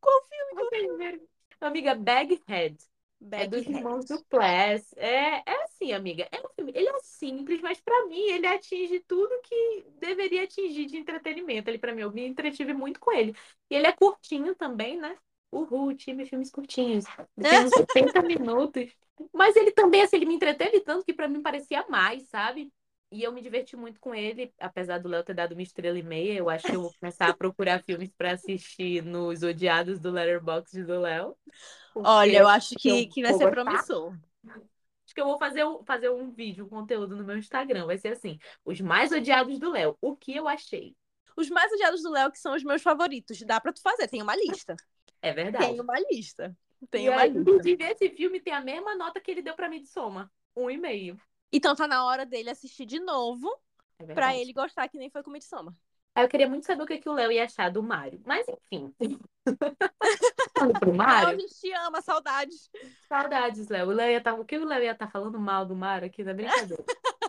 Qual 0.00 0.28
filme? 0.70 0.96
Viram? 0.98 1.20
Amiga, 1.60 1.94
Baghead. 1.94 2.91
É 3.30 3.46
dos 3.46 3.66
irmãos 3.66 4.04
Duplass. 4.06 4.92
É, 4.96 5.42
é 5.50 5.64
assim, 5.64 5.92
amiga. 5.92 6.28
É 6.30 6.40
um 6.40 6.48
filme. 6.54 6.72
Ele 6.74 6.88
é 6.88 6.98
simples, 7.02 7.60
mas 7.60 7.80
pra 7.80 8.06
mim 8.06 8.20
ele 8.30 8.46
atinge 8.46 9.00
tudo 9.00 9.30
que 9.42 9.84
deveria 10.00 10.44
atingir 10.44 10.86
de 10.86 10.96
entretenimento. 10.96 11.70
Ele 11.70 11.78
para 11.78 11.94
mim 11.94 12.02
eu 12.02 12.12
me 12.12 12.26
entretive 12.26 12.74
muito 12.74 12.98
com 13.00 13.12
ele. 13.12 13.34
E 13.70 13.74
ele 13.74 13.86
é 13.86 13.92
curtinho 13.92 14.54
também, 14.54 14.98
né? 14.98 15.16
Uhul, 15.50 15.94
time 15.94 16.26
filmes 16.26 16.50
curtinhos. 16.50 17.04
Tem 17.48 17.60
uns 17.60 17.70
70 17.74 18.22
minutos. 18.22 18.90
Mas 19.32 19.54
ele 19.56 19.70
também, 19.70 20.02
assim, 20.02 20.16
ele 20.16 20.26
me 20.26 20.34
entreteve 20.34 20.80
tanto 20.80 21.04
que 21.04 21.12
pra 21.12 21.28
mim 21.28 21.42
parecia 21.42 21.84
mais, 21.88 22.24
sabe? 22.28 22.72
E 23.12 23.22
eu 23.22 23.30
me 23.30 23.42
diverti 23.42 23.76
muito 23.76 24.00
com 24.00 24.14
ele, 24.14 24.52
apesar 24.58 24.98
do 24.98 25.08
Léo 25.08 25.22
ter 25.22 25.34
dado 25.34 25.52
uma 25.52 25.62
estrela 25.62 25.98
e 25.98 26.02
meia. 26.02 26.32
Eu 26.32 26.48
acho 26.48 26.66
que 26.66 26.74
eu 26.74 26.80
vou 26.80 26.94
começar 26.98 27.28
a 27.28 27.34
procurar 27.36 27.82
filmes 27.82 28.10
pra 28.16 28.32
assistir 28.32 29.02
nos 29.04 29.42
odiados 29.42 30.00
do 30.00 30.10
Letterboxd 30.10 30.82
do 30.84 30.98
Léo. 30.98 31.36
Olha, 31.94 32.38
eu 32.38 32.48
acho 32.48 32.74
que, 32.76 33.06
que 33.08 33.22
vai 33.22 33.34
ser 33.34 33.50
promissor. 33.50 34.14
Acho 35.04 35.14
que 35.14 35.20
eu 35.20 35.26
vou 35.26 35.38
fazer, 35.38 35.62
um- 35.64 35.84
fazer 35.84 36.08
um 36.10 36.30
vídeo, 36.30 36.64
um 36.64 36.68
conteúdo 36.70 37.14
no 37.14 37.22
meu 37.22 37.36
Instagram. 37.36 37.84
Vai 37.84 37.98
ser 37.98 38.08
assim: 38.08 38.38
os 38.64 38.80
mais 38.80 39.12
odiados 39.12 39.58
do 39.58 39.70
Léo. 39.70 39.96
O 40.00 40.16
que 40.16 40.34
eu 40.34 40.48
achei? 40.48 40.96
Os 41.36 41.50
mais 41.50 41.70
odiados 41.70 42.02
do 42.02 42.10
Léo, 42.10 42.30
que 42.32 42.38
são 42.38 42.54
os 42.54 42.64
meus 42.64 42.82
favoritos. 42.82 43.40
Dá 43.42 43.60
pra 43.60 43.72
tu 43.74 43.82
fazer, 43.82 44.08
tem 44.08 44.22
uma 44.22 44.34
lista. 44.34 44.74
É 45.20 45.32
verdade. 45.32 45.66
Tem 45.66 45.80
uma 45.80 46.00
lista. 46.10 46.56
Tem 46.90 47.06
E 47.06 47.08
uma 47.10 47.20
aí, 47.20 47.30
lista. 47.30 47.84
esse 47.84 48.08
filme 48.10 48.40
tem 48.40 48.54
a 48.54 48.60
mesma 48.60 48.94
nota 48.96 49.20
que 49.20 49.30
ele 49.30 49.42
deu 49.42 49.54
pra 49.54 49.68
mim 49.68 49.80
de 49.80 49.88
soma. 49.88 50.30
Um 50.56 50.70
e 50.70 50.78
meio. 50.78 51.20
Então 51.52 51.74
tá 51.76 51.86
na 51.86 52.04
hora 52.04 52.24
dele 52.26 52.50
assistir 52.50 52.86
de 52.86 52.98
novo 53.00 53.48
É 53.98 54.04
pra 54.14 54.36
ele 54.36 54.52
gostar 54.52 54.88
que 54.88 54.98
nem 54.98 55.10
foi 55.10 55.22
com 55.22 55.30
Midsommar. 55.30 55.74
Aí 56.14 56.24
eu 56.24 56.28
queria 56.28 56.48
muito 56.48 56.66
saber 56.66 56.82
o 56.82 56.86
que, 56.86 56.98
que 56.98 57.08
o 57.08 57.12
Léo 57.12 57.32
ia 57.32 57.44
achar 57.44 57.70
do 57.70 57.82
Mário. 57.82 58.20
Mas, 58.26 58.46
enfim. 58.70 58.94
Falando 60.56 60.78
pro 60.78 60.92
Léo, 61.06 61.26
a 61.26 61.32
Mário, 61.32 61.40
gente 61.40 61.54
te 61.60 61.72
ama, 61.72 62.00
saudades. 62.02 62.70
saudades, 63.08 63.68
Léo. 63.68 63.88
O 63.88 63.92
Léo 63.92 64.10
ia 64.10 64.20
tá... 64.22 64.34
O 64.34 64.44
que 64.44 64.56
o 64.58 64.64
Léo 64.64 64.82
ia 64.82 64.92
estar 64.92 65.08
falando 65.10 65.38
mal 65.40 65.64
do 65.66 65.74
Mário 65.76 66.06
aqui 66.06 66.24
na 66.24 66.34
brincadeira? 66.34 66.84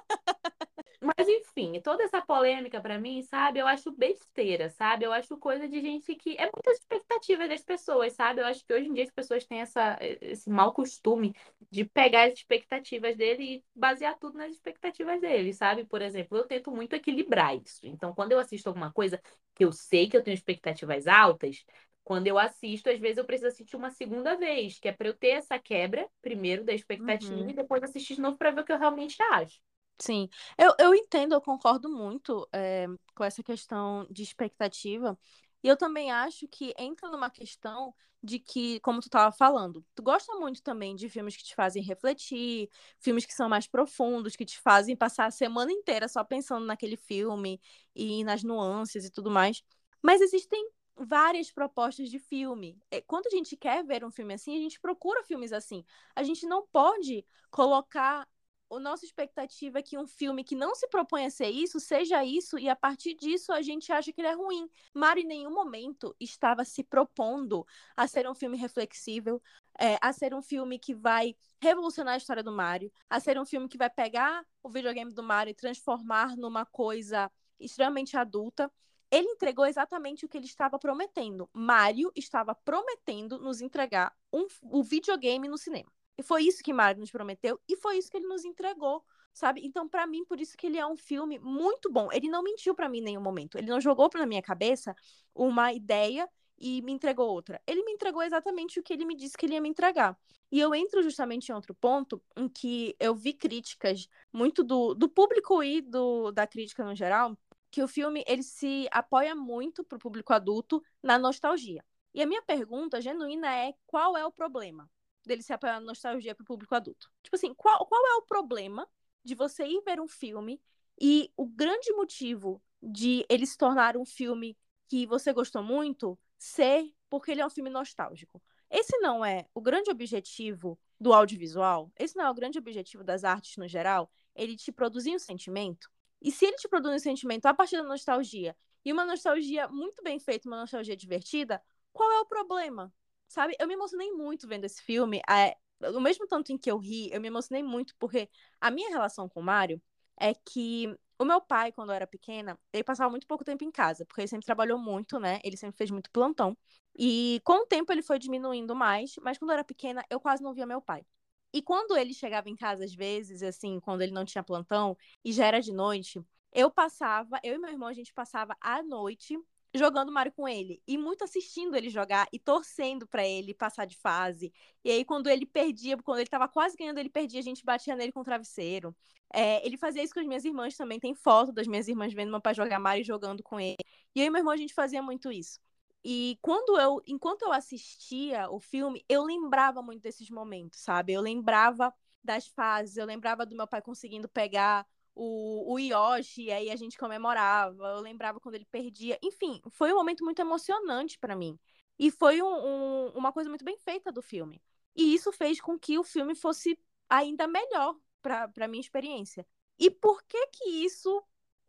Mas, 1.18 1.28
enfim, 1.28 1.82
toda 1.82 2.04
essa 2.04 2.22
polêmica 2.22 2.80
pra 2.80 2.98
mim, 2.98 3.22
sabe? 3.24 3.60
Eu 3.60 3.68
acho 3.68 3.92
besteira, 3.92 4.70
sabe? 4.70 5.04
Eu 5.06 5.12
acho 5.12 5.38
coisa 5.38 5.68
de 5.68 5.82
gente 5.82 6.16
que. 6.16 6.36
É 6.38 6.44
muitas 6.44 6.78
expectativas 6.80 7.50
das 7.50 7.62
pessoas, 7.62 8.14
sabe? 8.14 8.40
Eu 8.42 8.46
acho 8.46 8.66
que 8.66 8.74
hoje 8.74 8.88
em 8.88 8.94
dia 8.94 9.04
as 9.04 9.12
pessoas 9.12 9.46
têm 9.46 9.60
essa, 9.62 9.98
esse 10.22 10.50
mau 10.50 10.72
costume 10.74 11.36
de 11.70 11.84
pegar 11.84 12.28
as 12.28 12.34
expectativas 12.34 13.18
dele 13.18 13.44
e 13.58 13.66
basear 13.76 14.18
tudo 14.18 14.38
nas 14.38 14.52
expectativas 14.54 15.20
dele, 15.20 15.54
sabe? 15.54 15.84
Por 15.86 16.02
exemplo, 16.02 16.38
eu 16.38 16.46
tento 16.48 16.72
muito 16.72 16.96
equilibrar 16.96 17.56
isso. 17.56 17.86
Então, 17.86 18.14
quando 18.14 18.32
eu 18.32 18.40
assisto 18.40 18.70
alguma 18.70 18.92
coisa 18.92 19.22
que 19.56 19.66
eu 19.66 19.72
sei 19.74 20.08
que 20.10 20.16
eu 20.16 20.24
tenho 20.24 20.36
expectativas 20.36 21.06
altas, 21.08 21.66
quando 22.04 22.28
eu 22.28 22.38
assisto, 22.40 22.90
às 22.90 23.00
vezes 23.00 23.18
eu 23.18 23.26
preciso 23.26 23.48
assistir 23.48 23.76
uma 23.76 23.90
segunda 23.90 24.36
vez, 24.38 24.80
que 24.80 24.88
é 24.88 24.92
pra 24.94 25.08
eu 25.08 25.14
ter 25.14 25.30
essa 25.32 25.60
quebra, 25.60 26.08
primeiro, 26.22 26.64
da 26.64 26.74
expectativa, 26.74 27.42
Uhum. 27.42 27.50
e 27.50 27.54
depois 27.54 27.84
assistir 27.84 28.16
de 28.16 28.22
novo 28.22 28.38
pra 28.38 28.52
ver 28.52 28.62
o 28.62 28.66
que 28.66 28.72
eu 28.72 28.80
realmente 28.80 29.22
acho. 29.34 29.60
Sim, 30.00 30.28
eu, 30.58 30.74
eu 30.80 30.94
entendo, 30.96 31.34
eu 31.34 31.42
concordo 31.42 31.90
muito 31.90 32.48
é, 32.52 32.88
com 33.16 33.24
essa 33.24 33.42
questão 33.44 34.06
de 34.12 34.22
expectativa. 34.24 35.18
E 35.64 35.68
eu 35.68 35.78
também 35.78 36.12
acho 36.12 36.48
que 36.48 36.74
entra 36.78 37.10
numa 37.10 37.30
questão 37.30 37.94
de 38.22 38.40
que, 38.40 38.80
como 38.82 39.00
tu 39.00 39.06
estava 39.08 39.32
falando, 39.32 39.86
tu 39.96 40.02
gosta 40.04 40.34
muito 40.36 40.62
também 40.62 40.96
de 40.96 41.08
filmes 41.10 41.36
que 41.38 41.44
te 41.44 41.56
fazem 41.56 41.82
refletir, 41.84 42.70
filmes 43.00 43.26
que 43.26 43.34
são 43.34 43.48
mais 43.50 43.68
profundos, 43.68 44.36
que 44.36 44.46
te 44.46 44.60
fazem 44.60 44.96
passar 44.96 45.26
a 45.28 45.32
semana 45.32 45.72
inteira 45.72 46.08
só 46.08 46.24
pensando 46.24 46.66
naquele 46.66 46.98
filme 46.98 47.62
e 47.96 48.24
nas 48.24 48.44
nuances 48.44 49.06
e 49.06 49.12
tudo 49.12 49.30
mais. 49.32 49.62
Mas 50.02 50.22
existem 50.22 50.70
várias 50.96 51.52
propostas 51.52 52.10
de 52.10 52.20
filme. 52.20 52.78
É, 52.92 53.02
Quando 53.02 53.28
a 53.28 53.30
gente 53.30 53.56
quer 53.58 53.84
ver 53.86 54.04
um 54.06 54.12
filme 54.12 54.34
assim, 54.34 54.56
a 54.58 54.60
gente 54.62 54.80
procura 54.80 55.24
filmes 55.24 55.52
assim. 55.54 55.84
A 56.16 56.24
gente 56.24 56.46
não 56.46 56.66
pode 56.68 57.26
colocar 57.52 58.28
a 58.76 58.80
nossa 58.80 59.06
expectativa 59.06 59.80
é 59.80 59.82
que 59.82 59.98
um 59.98 60.08
filme 60.08 60.44
que 60.44 60.56
não 60.56 60.76
se 60.76 60.88
propõe 60.88 61.26
a 61.26 61.30
ser 61.30 61.50
isso, 61.50 61.80
seja 61.80 62.24
isso, 62.24 62.58
e 62.58 62.70
a 62.70 62.76
partir 62.76 63.14
disso 63.14 63.52
a 63.52 63.62
gente 63.62 63.92
acha 63.92 64.12
que 64.12 64.22
ele 64.22 64.28
é 64.28 64.34
ruim. 64.34 64.70
Mario 64.94 65.24
em 65.24 65.28
nenhum 65.28 65.54
momento 65.54 66.16
estava 66.20 66.66
se 66.66 66.84
propondo 66.84 67.66
a 67.96 68.08
ser 68.08 68.28
um 68.30 68.36
filme 68.36 68.58
reflexível, 68.58 69.42
é, 69.80 69.98
a 70.02 70.12
ser 70.14 70.34
um 70.34 70.42
filme 70.42 70.80
que 70.80 70.94
vai 70.94 71.36
revolucionar 71.60 72.16
a 72.16 72.18
história 72.18 72.44
do 72.44 72.52
Mario, 72.52 72.92
a 73.10 73.20
ser 73.20 73.40
um 73.40 73.46
filme 73.46 73.68
que 73.68 73.78
vai 73.78 73.90
pegar 73.90 74.46
o 74.62 74.70
videogame 74.70 75.14
do 75.14 75.24
Mario 75.24 75.52
e 75.52 75.56
transformar 75.56 76.36
numa 76.38 76.66
coisa 76.66 77.32
extremamente 77.60 78.18
adulta. 78.18 78.72
Ele 79.12 79.28
entregou 79.28 79.66
exatamente 79.66 80.26
o 80.26 80.30
que 80.30 80.38
ele 80.38 80.46
estava 80.46 80.80
prometendo. 80.80 81.50
Mario 81.54 82.12
estava 82.16 82.56
prometendo 82.56 83.38
nos 83.40 83.62
entregar 83.62 84.12
um, 84.32 84.48
o 84.64 84.82
videogame 84.82 85.48
no 85.48 85.58
cinema. 85.58 85.92
E 86.18 86.24
foi 86.24 86.44
isso 86.44 86.64
que 86.64 86.74
Mario 86.74 87.02
nos 87.02 87.12
prometeu 87.12 87.60
e 87.68 87.76
foi 87.76 87.98
isso 87.98 88.10
que 88.10 88.18
ele 88.18 88.28
nos 88.28 88.46
entregou. 88.46 89.04
sabe? 89.34 89.62
Então, 89.66 89.90
para 89.90 90.06
mim, 90.06 90.24
por 90.26 90.40
isso 90.40 90.56
que 90.56 90.68
ele 90.68 90.78
é 90.78 90.86
um 90.86 90.96
filme 90.96 91.40
muito 91.40 91.92
bom. 91.92 92.10
Ele 92.12 92.30
não 92.30 92.44
mentiu 92.44 92.76
para 92.76 92.88
mim 92.88 93.00
em 93.00 93.04
nenhum 93.04 93.22
momento. 93.22 93.58
Ele 93.58 93.68
não 93.68 93.82
jogou 93.82 94.10
pra 94.10 94.28
minha 94.28 94.44
cabeça 94.44 94.96
uma 95.34 95.74
ideia 95.74 96.30
e 96.58 96.82
me 96.84 96.92
entregou 96.92 97.28
outra. 97.30 97.60
Ele 97.66 97.84
me 97.84 97.92
entregou 97.94 98.22
exatamente 98.22 98.80
o 98.80 98.84
que 98.84 98.94
ele 98.94 99.06
me 99.06 99.16
disse 99.16 99.36
que 99.36 99.46
ele 99.46 99.56
ia 99.56 99.62
me 99.62 99.70
entregar. 99.70 100.18
E 100.52 100.60
eu 100.60 100.76
entro 100.76 101.02
justamente 101.02 101.50
em 101.50 101.56
outro 101.56 101.74
ponto 101.74 102.22
em 102.38 102.48
que 102.48 102.96
eu 103.00 103.16
vi 103.16 103.34
críticas 103.34 104.08
muito 104.32 104.64
do, 104.64 104.94
do 104.94 105.10
público 105.10 105.64
e 105.64 105.82
do, 105.82 106.32
da 106.32 106.46
crítica 106.46 106.84
no 106.86 106.96
geral, 106.96 107.36
que 107.72 107.82
o 107.82 107.88
filme 107.88 108.24
ele 108.28 108.44
se 108.44 108.88
apoia 108.92 109.34
muito 109.34 109.84
pro 109.84 109.98
público 109.98 110.32
adulto 110.32 110.84
na 111.02 111.18
nostalgia. 111.18 111.84
E 112.14 112.22
a 112.22 112.28
minha 112.28 112.44
pergunta 112.44 113.02
genuína 113.02 113.52
é 113.52 113.74
qual 113.88 114.16
é 114.16 114.24
o 114.24 114.32
problema 114.32 114.88
dele 115.28 115.42
se 115.42 115.54
apoiar 115.54 115.80
na 115.80 115.86
nostalgia 115.86 116.36
pro 116.36 116.46
público 116.46 116.76
adulto? 116.76 117.12
Tipo 117.22 117.36
assim, 117.36 117.54
qual, 117.54 117.86
qual 117.86 118.02
é 118.06 118.16
o 118.16 118.24
problema 118.24 118.88
de 119.24 119.36
você 119.36 119.66
ir 119.66 119.82
ver 119.86 120.00
um 120.00 120.08
filme 120.08 120.62
e 121.00 121.32
o 121.38 121.46
grande 121.46 121.92
motivo 121.94 122.62
de 122.82 123.26
ele 123.30 123.46
se 123.46 123.58
tornar 123.58 123.96
um 123.98 124.06
filme 124.06 124.58
que 124.88 125.06
você 125.06 125.32
gostou 125.32 125.64
muito 125.64 126.20
ser 126.38 126.94
porque 127.10 127.32
ele 127.32 127.42
é 127.42 127.46
um 127.46 127.50
filme 127.50 127.70
nostálgico. 127.70 128.42
Esse 128.70 128.98
não 129.00 129.24
é 129.24 129.46
o 129.54 129.62
grande 129.62 129.90
objetivo 129.90 130.80
do 131.00 131.14
audiovisual, 131.14 131.92
esse 131.98 132.16
não 132.16 132.26
é 132.26 132.30
o 132.30 132.34
grande 132.34 132.58
objetivo 132.58 133.04
das 133.04 133.24
artes 133.24 133.56
no 133.58 133.68
geral, 133.68 134.12
ele 134.36 134.56
te 134.56 134.72
produzir 134.72 135.16
um 135.16 135.20
sentimento. 135.20 135.90
E 136.22 136.32
se 136.32 136.46
ele 136.46 136.58
te 136.58 136.68
produz 136.68 136.96
um 136.96 137.00
sentimento 137.00 137.46
a 137.46 137.54
partir 137.54 137.78
da 137.78 137.84
nostalgia, 137.84 138.56
e 138.86 138.92
uma 138.92 139.06
nostalgia 139.06 139.68
muito 139.68 140.02
bem 140.04 140.20
feita, 140.20 140.48
uma 140.48 140.60
nostalgia 140.60 140.96
divertida, 140.96 141.62
qual 141.92 142.12
é 142.12 142.20
o 142.20 142.26
problema? 142.26 142.94
Sabe? 143.28 143.56
Eu 143.60 143.68
me 143.68 143.74
emocionei 143.74 144.12
muito 144.12 144.48
vendo 144.48 144.66
esse 144.66 144.82
filme. 144.82 145.22
É, 145.30 145.56
no 145.92 146.00
mesmo 146.02 146.28
tanto 146.28 146.52
em 146.52 146.58
que 146.58 146.70
eu 146.72 146.78
ri, 146.78 147.10
eu 147.12 147.20
me 147.22 147.28
emocionei 147.28 147.64
muito 147.64 147.96
porque 147.98 148.30
a 148.62 148.70
minha 148.72 148.90
relação 148.90 149.28
com 149.28 149.40
o 149.40 149.44
Mário 149.44 149.82
é 150.20 150.34
que 150.34 150.96
o 151.18 151.26
meu 151.26 151.42
pai, 151.42 151.72
quando 151.72 151.90
eu 151.90 151.96
era 151.96 152.08
pequena, 152.08 152.60
ele 152.72 152.84
passava 152.84 153.10
muito 153.10 153.28
pouco 153.28 153.44
tempo 153.44 153.64
em 153.64 153.72
casa, 153.72 154.06
porque 154.06 154.22
ele 154.22 154.28
sempre 154.28 154.46
trabalhou 154.46 154.78
muito, 154.78 155.20
né? 155.20 155.40
Ele 155.44 155.58
sempre 155.58 155.78
fez 155.78 155.90
muito 155.92 156.12
plantão. 156.12 156.58
E 156.98 157.42
com 157.44 157.64
o 157.64 157.66
tempo 157.66 157.92
ele 157.92 158.02
foi 158.04 158.20
diminuindo 158.20 158.76
mais, 158.76 159.16
mas 159.22 159.38
quando 159.38 159.50
eu 159.52 159.56
era 159.56 159.64
pequena, 159.64 160.04
eu 160.10 160.20
quase 160.20 160.44
não 160.44 160.54
via 160.54 160.66
meu 160.66 160.82
pai. 160.82 161.04
E 161.52 161.62
quando 161.62 161.96
ele 161.98 162.14
chegava 162.14 162.50
em 162.50 162.56
casa, 162.56 162.84
às 162.84 162.94
vezes, 162.94 163.44
assim, 163.44 163.80
quando 163.80 164.02
ele 164.02 164.12
não 164.12 164.26
tinha 164.26 164.44
plantão 164.44 164.98
e 165.24 165.32
já 165.32 165.46
era 165.46 165.62
de 165.62 165.72
noite, 165.72 166.20
eu 166.52 166.70
passava, 166.72 167.40
eu 167.44 167.56
e 167.56 167.58
meu 167.60 167.70
irmão, 167.72 167.88
a 167.90 167.94
gente 167.94 168.14
passava 168.14 168.56
a 168.60 168.82
noite 168.84 169.38
jogando 169.74 170.12
Mario 170.12 170.32
com 170.34 170.48
ele 170.48 170.82
e 170.88 170.98
muito 170.98 171.24
assistindo 171.24 171.76
ele 171.76 171.90
jogar 171.90 172.28
e 172.32 172.40
torcendo 172.40 173.08
para 173.08 173.26
ele 173.28 173.54
passar 173.54 173.86
de 173.86 173.98
fase. 173.98 174.54
E 174.84 174.92
aí 174.92 175.04
quando 175.06 175.28
ele 175.30 175.46
perdia, 175.46 175.98
quando 175.98 176.20
ele 176.20 176.30
tava 176.30 176.48
quase 176.48 176.76
ganhando, 176.78 177.00
ele 177.00 177.10
perdia, 177.10 177.40
a 177.40 177.44
gente 177.44 177.66
batia 177.66 177.96
nele 177.96 178.12
com 178.12 178.22
o 178.22 178.24
travesseiro. 178.24 178.96
É, 179.34 179.66
ele 179.66 179.78
fazia 179.78 180.04
isso 180.04 180.14
com 180.14 180.20
as 180.20 180.28
minhas 180.28 180.46
irmãs 180.46 180.78
também, 180.78 181.00
tem 181.00 181.16
foto 181.16 181.52
das 181.52 181.68
minhas 181.68 181.88
irmãs 181.88 182.14
vendo 182.14 182.30
meu 182.30 182.42
pai 182.42 182.54
jogar 182.54 182.80
Mario 182.80 183.02
e 183.02 183.06
jogando 183.06 183.42
com 183.42 183.60
ele. 183.60 183.78
E 184.16 184.22
e 184.22 184.30
meu 184.30 184.40
irmão 184.40 184.54
a 184.54 184.58
gente 184.58 184.74
fazia 184.74 185.02
muito 185.02 185.32
isso. 185.32 185.60
E 186.04 186.38
quando 186.42 186.78
eu, 186.80 187.02
enquanto 187.08 187.44
eu 187.44 187.52
assistia 187.54 188.50
o 188.52 188.60
filme, 188.60 189.04
eu 189.08 189.24
lembrava 189.24 189.82
muito 189.82 190.02
desses 190.02 190.30
momentos, 190.30 190.80
sabe? 190.82 191.14
Eu 191.14 191.22
lembrava 191.22 191.94
das 192.24 192.48
fases, 192.48 192.98
eu 192.98 193.06
lembrava 193.06 193.46
do 193.46 193.56
meu 193.56 193.68
pai 193.68 193.82
conseguindo 193.82 194.28
pegar 194.30 194.86
o, 195.16 195.74
o 195.74 195.80
Yoshi, 195.80 196.52
aí 196.52 196.70
a 196.72 196.76
gente 196.76 196.98
comemorava, 196.98 197.88
eu 197.90 198.02
lembrava 198.02 198.40
quando 198.40 198.56
ele 198.56 198.66
perdia. 198.66 199.18
Enfim, 199.22 199.62
foi 199.72 199.92
um 199.94 199.96
momento 199.98 200.24
muito 200.24 200.40
emocionante 200.40 201.20
para 201.20 201.36
mim. 201.36 201.60
E 201.98 202.10
foi 202.12 202.42
um, 202.42 202.48
um, 202.48 203.08
uma 203.10 203.32
coisa 203.32 203.50
muito 203.50 203.64
bem 203.64 203.78
feita 203.78 204.12
do 204.12 204.22
filme. 204.22 204.62
E 204.96 205.14
isso 205.14 205.32
fez 205.32 205.62
com 205.62 205.78
que 205.78 205.98
o 205.98 206.04
filme 206.04 206.36
fosse 206.36 206.78
ainda 207.10 207.48
melhor 207.48 207.96
para 208.22 208.68
minha 208.68 208.82
experiência. 208.82 209.46
E 209.78 209.90
por 209.90 210.24
que 210.24 210.48
que 210.48 210.70
isso 210.86 211.24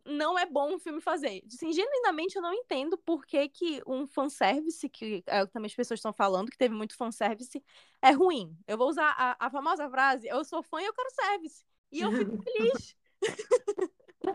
não 0.05 0.37
é 0.37 0.45
bom 0.45 0.75
um 0.75 0.79
filme 0.79 1.01
fazer? 1.01 1.43
Assim, 1.47 1.73
genuinamente 1.73 2.35
eu 2.35 2.41
não 2.41 2.53
entendo 2.53 2.97
por 2.97 3.25
que, 3.25 3.49
que 3.49 3.81
um 3.85 4.07
fanservice, 4.07 4.87
que 4.89 5.23
é, 5.25 5.45
também 5.47 5.67
as 5.67 5.75
pessoas 5.75 5.99
estão 5.99 6.13
falando, 6.13 6.49
que 6.49 6.57
teve 6.57 6.73
muito 6.73 6.95
fanservice, 6.95 7.63
é 8.01 8.11
ruim. 8.11 8.57
Eu 8.67 8.77
vou 8.77 8.89
usar 8.89 9.13
a, 9.17 9.47
a 9.47 9.49
famosa 9.49 9.89
frase, 9.89 10.27
eu 10.27 10.43
sou 10.45 10.63
fã 10.63 10.81
e 10.81 10.85
eu 10.85 10.93
quero 10.93 11.09
service. 11.11 11.65
E 11.91 12.01
eu 12.01 12.11
fico 12.11 12.37
feliz. 12.43 12.95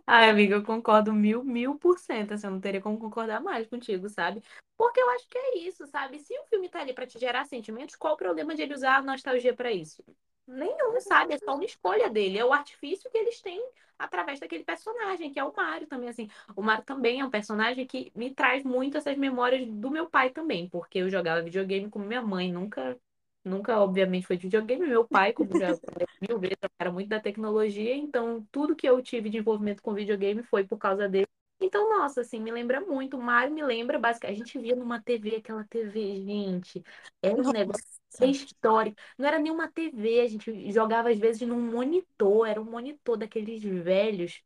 Ai, 0.06 0.28
amiga, 0.30 0.56
eu 0.56 0.62
concordo 0.64 1.12
mil, 1.12 1.42
mil 1.44 1.76
por 1.78 1.98
cento. 1.98 2.32
Assim, 2.34 2.46
eu 2.46 2.50
não 2.52 2.60
teria 2.60 2.80
como 2.80 2.98
concordar 2.98 3.40
mais 3.40 3.66
contigo, 3.66 4.08
sabe? 4.08 4.42
Porque 4.76 5.00
eu 5.00 5.08
acho 5.10 5.28
que 5.28 5.38
é 5.38 5.58
isso, 5.58 5.86
sabe? 5.86 6.18
Se 6.18 6.36
o 6.38 6.44
filme 6.44 6.68
tá 6.68 6.80
ali 6.80 6.92
pra 6.92 7.06
te 7.06 7.18
gerar 7.18 7.44
sentimentos, 7.44 7.96
qual 7.96 8.14
o 8.14 8.16
problema 8.16 8.54
de 8.54 8.62
ele 8.62 8.74
usar 8.74 8.96
a 8.96 9.02
nostalgia 9.02 9.54
pra 9.54 9.70
isso? 9.72 10.02
Nenhum, 10.46 11.00
sabe? 11.00 11.34
É 11.34 11.38
só 11.38 11.54
uma 11.54 11.64
escolha 11.64 12.10
dele. 12.10 12.38
É 12.38 12.44
o 12.44 12.52
artifício 12.52 13.10
que 13.10 13.18
eles 13.18 13.40
têm 13.40 13.62
através 13.98 14.40
daquele 14.40 14.64
personagem, 14.64 15.30
que 15.30 15.38
é 15.38 15.44
o 15.44 15.52
Mario 15.54 15.86
também, 15.86 16.08
assim. 16.08 16.28
O 16.56 16.62
Mario 16.62 16.84
também 16.84 17.20
é 17.20 17.24
um 17.24 17.30
personagem 17.30 17.86
que 17.86 18.10
me 18.14 18.34
traz 18.34 18.64
muito 18.64 18.96
essas 18.96 19.16
memórias 19.16 19.66
do 19.68 19.90
meu 19.90 20.08
pai 20.08 20.30
também, 20.30 20.68
porque 20.68 20.98
eu 20.98 21.10
jogava 21.10 21.42
videogame 21.42 21.88
com 21.90 21.98
minha 22.00 22.22
mãe, 22.22 22.50
nunca 22.50 22.98
Nunca, 23.44 23.78
obviamente, 23.80 24.26
foi 24.26 24.36
de 24.36 24.42
videogame. 24.44 24.86
Meu 24.86 25.06
pai, 25.06 25.32
como 25.32 25.58
já 25.58 25.78
mil 26.20 26.38
vezes, 26.38 26.58
era 26.78 26.92
muito 26.92 27.08
da 27.08 27.20
tecnologia, 27.20 27.94
então 27.96 28.46
tudo 28.52 28.76
que 28.76 28.86
eu 28.88 29.00
tive 29.02 29.30
de 29.30 29.38
envolvimento 29.38 29.82
com 29.82 29.94
videogame 29.94 30.42
foi 30.42 30.64
por 30.64 30.78
causa 30.78 31.08
dele. 31.08 31.26
Então, 31.62 31.88
nossa, 31.90 32.22
assim, 32.22 32.40
me 32.40 32.50
lembra 32.50 32.80
muito. 32.80 33.16
O 33.16 33.22
Mario 33.22 33.54
me 33.54 33.62
lembra, 33.62 33.98
basicamente, 33.98 34.40
a 34.42 34.44
gente 34.44 34.58
via 34.58 34.74
numa 34.76 35.00
TV, 35.02 35.36
aquela 35.36 35.64
TV, 35.64 36.22
gente, 36.22 36.82
era 37.22 37.40
um 37.40 37.52
negócio 37.52 37.84
histórico. 38.22 38.96
Não 39.18 39.26
era 39.26 39.38
nenhuma 39.38 39.70
TV, 39.70 40.20
a 40.20 40.28
gente 40.28 40.72
jogava 40.72 41.10
às 41.10 41.18
vezes 41.18 41.46
num 41.46 41.60
monitor, 41.60 42.46
era 42.48 42.60
um 42.60 42.64
monitor 42.64 43.16
daqueles 43.16 43.62
velhos, 43.62 44.42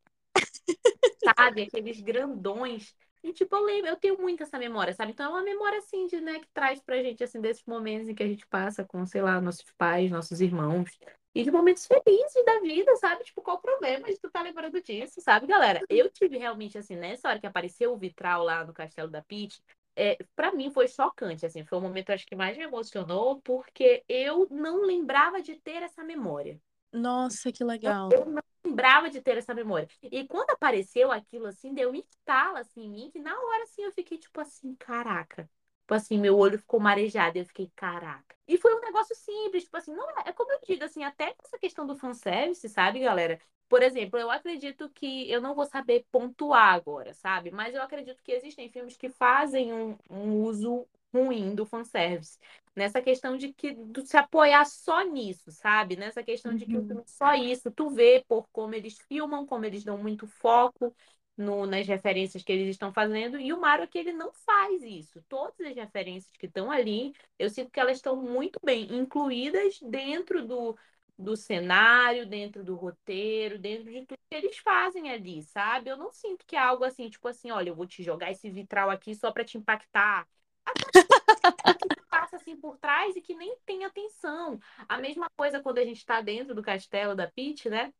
sabe? 1.25 1.63
Aqueles 1.63 2.01
grandões. 2.01 2.95
E, 3.25 3.33
tipo, 3.33 3.57
eu 3.57 3.65
lembro, 3.65 3.89
eu 3.89 3.97
tenho 3.97 4.21
muito 4.21 4.43
essa 4.43 4.59
memória, 4.59 4.93
sabe? 4.93 5.13
Então 5.13 5.25
é 5.25 5.29
uma 5.31 5.43
memória, 5.43 5.79
assim, 5.79 6.07
de, 6.07 6.21
né, 6.21 6.39
que 6.41 6.49
traz 6.53 6.79
pra 6.83 7.03
gente, 7.03 7.25
assim, 7.25 7.41
desses 7.41 7.65
momentos 7.65 8.07
em 8.07 8.15
que 8.15 8.23
a 8.23 8.29
gente 8.29 8.47
passa 8.47 8.85
com, 8.85 9.07
sei 9.07 9.23
lá, 9.23 9.41
nossos 9.41 9.73
pais, 9.79 10.11
nossos 10.11 10.43
irmãos. 10.43 10.91
E 11.35 11.43
de 11.43 11.51
momentos 11.51 11.87
felizes 11.87 12.45
da 12.45 12.61
vida, 12.61 12.95
sabe? 12.97 13.25
Tipo, 13.25 13.41
qual 13.41 13.57
o 13.57 13.63
problema 13.63 14.07
de 14.09 14.19
tu 14.21 14.31
tá 14.31 14.43
lembrando 14.43 14.79
disso, 14.83 15.23
sabe, 15.23 15.47
galera? 15.47 15.81
Eu 15.89 16.11
tive 16.11 16.37
realmente, 16.37 16.77
assim, 16.77 16.97
nessa 16.97 17.31
hora 17.31 17.41
que 17.41 17.47
apareceu 17.47 17.95
o 17.95 17.97
vitral 17.97 18.45
lá 18.45 18.63
no 18.63 18.75
Castelo 18.75 19.11
da 19.11 19.23
Peach, 19.23 19.59
é, 19.97 20.19
para 20.37 20.53
mim 20.53 20.71
foi 20.71 20.87
chocante, 20.87 21.47
assim, 21.47 21.65
foi 21.65 21.79
o 21.79 21.81
momento, 21.81 22.11
acho 22.11 22.27
que 22.27 22.37
mais 22.37 22.57
me 22.59 22.65
emocionou, 22.65 23.41
porque 23.41 24.05
eu 24.07 24.47
não 24.51 24.83
lembrava 24.85 25.41
de 25.41 25.55
ter 25.57 25.83
essa 25.83 26.05
memória. 26.05 26.61
Nossa, 26.95 27.53
que 27.53 27.65
legal. 27.65 28.09
Eu 28.13 28.25
não 28.27 28.43
lembrava 28.65 29.11
de 29.11 29.21
ter 29.21 29.37
essa 29.37 29.55
memória. 29.55 29.89
E 30.03 30.27
quando 30.27 30.51
apareceu 30.51 31.11
aquilo 31.11 31.47
assim, 31.47 31.75
deu 31.75 31.91
um 31.91 31.95
estalo 31.95 32.57
assim 32.57 32.85
em 32.85 32.91
mim, 32.91 33.11
que 33.11 33.19
na 33.19 33.39
hora 33.39 33.65
assim 33.65 33.83
eu 33.83 33.93
fiquei 33.93 34.17
tipo 34.19 34.41
assim, 34.41 34.75
caraca. 34.77 35.49
Tipo 35.81 35.95
assim, 35.95 36.19
meu 36.19 36.39
olho 36.39 36.59
ficou 36.59 36.81
marejado, 36.81 37.37
eu 37.37 37.45
fiquei, 37.45 37.71
caraca. 37.77 38.35
E 38.49 38.57
foi 38.57 38.75
um 38.75 38.81
negócio 38.81 39.15
simples, 39.15 39.65
tipo 39.65 39.77
assim, 39.77 39.93
não 39.95 40.09
é, 40.11 40.29
é 40.29 40.33
como 40.33 40.51
eu 40.51 40.61
digo, 40.67 40.83
assim, 40.83 41.05
até 41.05 41.35
essa 41.45 41.59
questão 41.59 41.87
do 41.87 41.95
fanservice, 41.95 42.67
sabe, 42.71 43.01
galera? 43.01 43.39
Por 43.69 43.83
exemplo, 43.83 44.19
eu 44.19 44.31
acredito 44.31 44.89
que 44.89 45.31
eu 45.31 45.43
não 45.43 45.55
vou 45.55 45.67
saber 45.67 46.07
pontuar 46.11 46.73
agora, 46.75 47.13
sabe? 47.13 47.51
Mas 47.51 47.75
eu 47.75 47.83
acredito 47.83 48.23
que 48.23 48.33
existem 48.33 48.71
filmes 48.71 48.97
que 48.97 49.11
fazem 49.11 49.75
um, 49.75 49.99
um 50.09 50.43
uso 50.43 50.87
ruim 51.13 51.55
do 51.55 51.67
fanservice. 51.67 52.39
Nessa 52.77 53.01
questão 53.01 53.37
de 53.37 53.53
que 53.53 53.73
de 53.73 54.07
se 54.07 54.17
apoiar 54.17 54.65
só 54.65 55.03
nisso, 55.03 55.51
sabe? 55.53 55.97
Nessa 55.97 56.23
questão 56.23 56.53
uhum. 56.53 56.59
de 56.59 56.67
que 56.67 56.77
o 56.77 56.85
filme 56.85 57.03
é 57.03 57.07
só 57.07 57.35
isso, 57.35 57.71
tu 57.71 57.91
vê 57.91 58.25
por 58.27 58.49
como 58.51 58.75
eles 58.75 58.99
filmam, 59.09 59.47
como 59.47 59.65
eles 59.65 59.85
dão 59.85 59.97
muito 59.97 60.27
foco 60.27 60.95
no, 61.37 61.67
nas 61.67 61.87
referências 61.87 62.43
que 62.43 62.53
eles 62.53 62.69
estão 62.69 62.93
fazendo, 62.93 63.39
e 63.39 63.53
o 63.53 63.61
Mario 63.61 63.85
é 63.85 63.87
que 63.87 63.99
ele 63.99 64.13
não 64.13 64.33
faz 64.33 64.83
isso. 64.83 65.23
Todas 65.29 65.61
as 65.61 65.75
referências 65.75 66.33
que 66.37 66.47
estão 66.47 66.71
ali, 66.71 67.13
eu 67.39 67.51
sinto 67.51 67.71
que 67.71 67.81
elas 67.81 67.97
estão 67.97 68.17
muito 68.17 68.59
bem 68.65 68.93
incluídas 68.95 69.81
dentro 69.81 70.47
do, 70.47 70.77
do 71.19 71.37
cenário, 71.37 72.27
dentro 72.27 72.63
do 72.65 72.75
roteiro, 72.77 73.59
dentro 73.59 73.91
de 73.91 74.07
tudo 74.07 74.19
que 74.31 74.37
eles 74.37 74.59
fazem 74.59 75.11
ali, 75.11 75.43
sabe? 75.43 75.91
Eu 75.91 75.97
não 75.97 76.11
sinto 76.13 76.45
que 76.47 76.57
é 76.57 76.59
algo 76.61 76.85
assim, 76.85 77.09
tipo 77.09 77.27
assim, 77.29 77.51
olha, 77.51 77.71
eu 77.71 77.75
vou 77.75 77.87
te 77.87 78.03
jogar 78.03 78.31
esse 78.31 78.51
vitral 78.51 78.91
aqui 78.91 79.15
só 79.15 79.33
para 79.33 79.45
te 79.45 79.59
impactar 79.59 80.27
passa 82.25 82.37
assim 82.37 82.57
por 82.57 82.79
trás 82.79 83.15
e 83.15 83.21
que 83.21 83.35
nem 83.35 83.57
tem 83.67 83.85
atenção. 83.85 84.59
A 84.89 84.99
mesma 84.99 85.29
coisa 85.37 85.61
quando 85.61 85.79
a 85.79 85.85
gente 85.85 85.99
está 85.99 86.21
dentro 86.21 86.55
do 86.55 86.63
castelo 86.63 87.15
da 87.15 87.31
Peach, 87.31 87.69
né? 87.69 87.93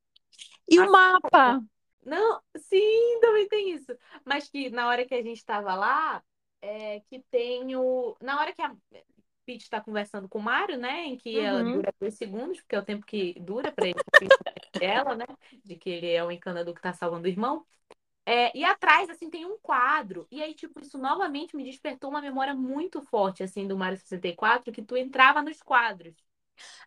E 0.69 0.79
assim, 0.79 0.89
o 0.89 0.93
mapa? 0.93 1.63
Não, 2.05 2.41
sim, 2.57 3.19
também 3.21 3.47
tem 3.49 3.73
isso. 3.73 3.97
Mas 4.25 4.49
que 4.49 4.71
na 4.71 4.89
hora 4.89 5.07
que 5.07 5.15
a 5.15 5.23
gente 5.23 5.37
estava 5.37 5.75
lá, 5.75 6.23
é, 6.63 7.01
que 7.01 7.23
tem 7.31 7.77
o. 7.77 8.17
Na 8.21 8.41
hora 8.41 8.53
que 8.53 8.63
a 8.63 8.75
Peach 9.45 9.63
está 9.63 9.81
conversando 9.81 10.29
com 10.29 10.39
o 10.39 10.43
Mario, 10.43 10.79
né? 10.79 11.05
Em 11.05 11.17
que 11.17 11.39
uhum. 11.39 11.45
ela 11.45 11.63
dura 11.63 11.95
dois 12.01 12.15
segundos, 12.15 12.61
porque 12.61 12.75
é 12.75 12.79
o 12.79 12.85
tempo 12.85 13.05
que 13.05 13.39
dura 13.41 13.71
para 13.71 13.89
ele 13.89 14.01
ela, 14.81 15.15
né? 15.15 15.27
De 15.63 15.77
que 15.77 15.91
ele 15.91 16.11
é 16.11 16.25
o 16.25 16.31
encanador 16.31 16.73
que 16.73 16.81
está 16.81 16.95
salvando 16.95 17.27
o 17.27 17.31
irmão. 17.31 17.65
É, 18.27 18.57
e 18.57 18.65
atrás, 18.65 19.11
assim, 19.11 19.29
tem 19.29 19.45
um 19.45 19.59
quadro. 19.59 20.27
E 20.31 20.43
aí, 20.43 20.55
tipo, 20.55 20.81
isso 20.81 20.97
novamente 20.99 21.57
me 21.57 21.65
despertou 21.65 22.09
uma 22.11 22.23
memória 22.23 22.55
muito 22.55 23.03
forte, 23.03 23.43
assim, 23.43 23.67
do 23.69 23.77
Mario 23.77 23.99
64, 23.99 24.73
que 24.73 24.83
tu 24.83 24.97
entrava 24.97 25.43
nos 25.43 25.61
quadros. 25.63 26.15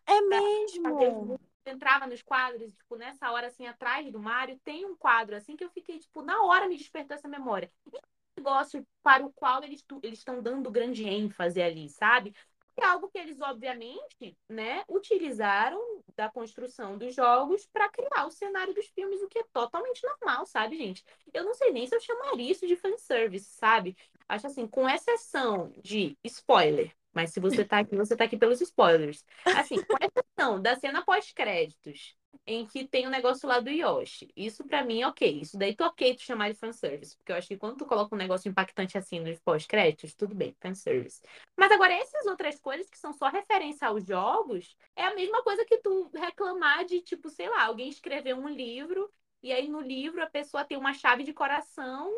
É 0.06 0.22
mesmo? 0.22 1.38
entrava 1.70 2.08
nos 2.08 2.22
quadros, 2.22 2.74
tipo, 2.74 2.96
nessa 2.96 3.30
hora, 3.32 3.48
assim, 3.48 3.68
atrás 3.68 4.10
do 4.12 4.20
Mário, 4.20 4.60
tem 4.64 4.86
um 4.86 4.96
quadro, 4.96 5.36
assim, 5.36 5.56
que 5.56 5.64
eu 5.64 5.70
fiquei, 5.70 6.00
tipo, 6.00 6.22
na 6.22 6.44
hora 6.44 6.68
me 6.68 6.78
despertou 6.78 7.16
essa 7.16 7.28
memória. 7.28 7.70
E 7.92 7.98
um 7.98 8.00
negócio 8.38 8.88
para 9.04 9.26
o 9.26 9.32
qual 9.34 9.64
eles 9.64 9.84
estão 10.04 10.42
dando 10.42 10.72
grande 10.72 11.04
ênfase 11.06 11.62
ali, 11.62 11.90
sabe? 11.90 12.34
É 12.80 12.86
algo 12.86 13.10
que 13.10 13.18
eles, 13.18 13.42
obviamente, 13.42 14.38
né, 14.48 14.84
utilizaram 14.88 15.80
da 16.16 16.30
construção 16.30 16.98
dos 16.98 17.16
jogos 17.16 17.68
para 17.74 17.90
criar 17.90 18.26
o 18.26 18.32
cenário 18.32 18.74
dos 18.74 18.88
filmes, 18.88 19.22
o 19.22 19.28
que 19.28 19.40
é 19.40 19.44
totalmente 19.52 20.02
normal, 20.04 20.46
sabe, 20.46 20.78
gente? 20.78 21.04
Eu 21.34 21.44
não 21.44 21.54
sei 21.54 21.72
nem 21.72 21.88
se 21.88 21.96
eu 21.96 22.02
chamaria 22.02 22.52
isso 22.52 22.68
de 22.68 22.76
fanservice, 22.76 23.52
sabe? 23.52 23.96
Acho 24.28 24.48
assim, 24.48 24.68
com 24.68 24.90
exceção 24.90 25.72
de 25.82 26.18
spoiler, 26.24 26.94
mas 27.14 27.32
se 27.32 27.40
você 27.40 27.64
tá 27.66 27.80
aqui, 27.80 27.96
você 27.96 28.16
tá 28.16 28.26
aqui 28.26 28.38
pelos 28.38 28.62
spoilers. 28.62 29.24
Assim, 29.46 29.78
com 29.84 29.98
exceção 30.00 30.62
da 30.62 30.76
cena 30.76 31.04
pós-créditos, 31.04 32.16
em 32.46 32.66
que 32.66 32.88
tem 32.88 33.06
o 33.06 33.10
um 33.10 33.12
negócio 33.12 33.48
lá 33.48 33.60
do 33.60 33.70
Yoshi. 33.70 34.32
Isso 34.36 34.64
para 34.66 34.84
mim 34.84 35.02
é 35.02 35.08
ok. 35.08 35.42
Isso 35.42 35.58
daí 35.58 35.76
tu 35.76 35.84
ok 35.84 36.16
tu 36.16 36.22
chamar 36.22 36.52
de 36.52 36.58
fanservice. 36.58 37.18
Porque 37.18 37.32
eu 37.32 37.36
acho 37.36 37.48
que 37.48 37.58
quando 37.58 37.78
tu 37.78 37.86
coloca 37.86 38.16
um 38.16 38.18
negócio 38.18 38.50
impactante 38.50 38.98
assim 38.98 39.20
nos 39.20 39.40
pós-créditos, 39.40 40.14
tudo 40.14 40.34
bem, 40.34 40.56
fanservice. 40.62 41.22
Mas 41.58 41.72
agora, 41.72 41.94
essas 41.94 42.26
outras 42.26 42.60
coisas 42.60 42.90
que 42.90 42.98
são 42.98 43.12
só 43.12 43.28
referência 43.28 43.88
aos 43.88 44.06
jogos, 44.06 44.78
é 44.96 45.04
a 45.04 45.16
mesma 45.16 45.44
coisa 45.44 45.66
que 45.66 45.78
tu 45.80 46.10
reclamar 46.14 46.86
de, 46.86 47.02
tipo, 47.02 47.30
sei 47.30 47.50
lá, 47.50 47.66
alguém 47.66 47.90
escreveu 47.90 48.38
um 48.38 48.48
livro 48.48 49.12
e 49.44 49.52
aí 49.52 49.68
no 49.68 49.82
livro 49.82 50.24
a 50.24 50.30
pessoa 50.30 50.64
tem 50.64 50.78
uma 50.78 50.94
chave 50.94 51.24
de 51.24 51.34
coração 51.34 52.12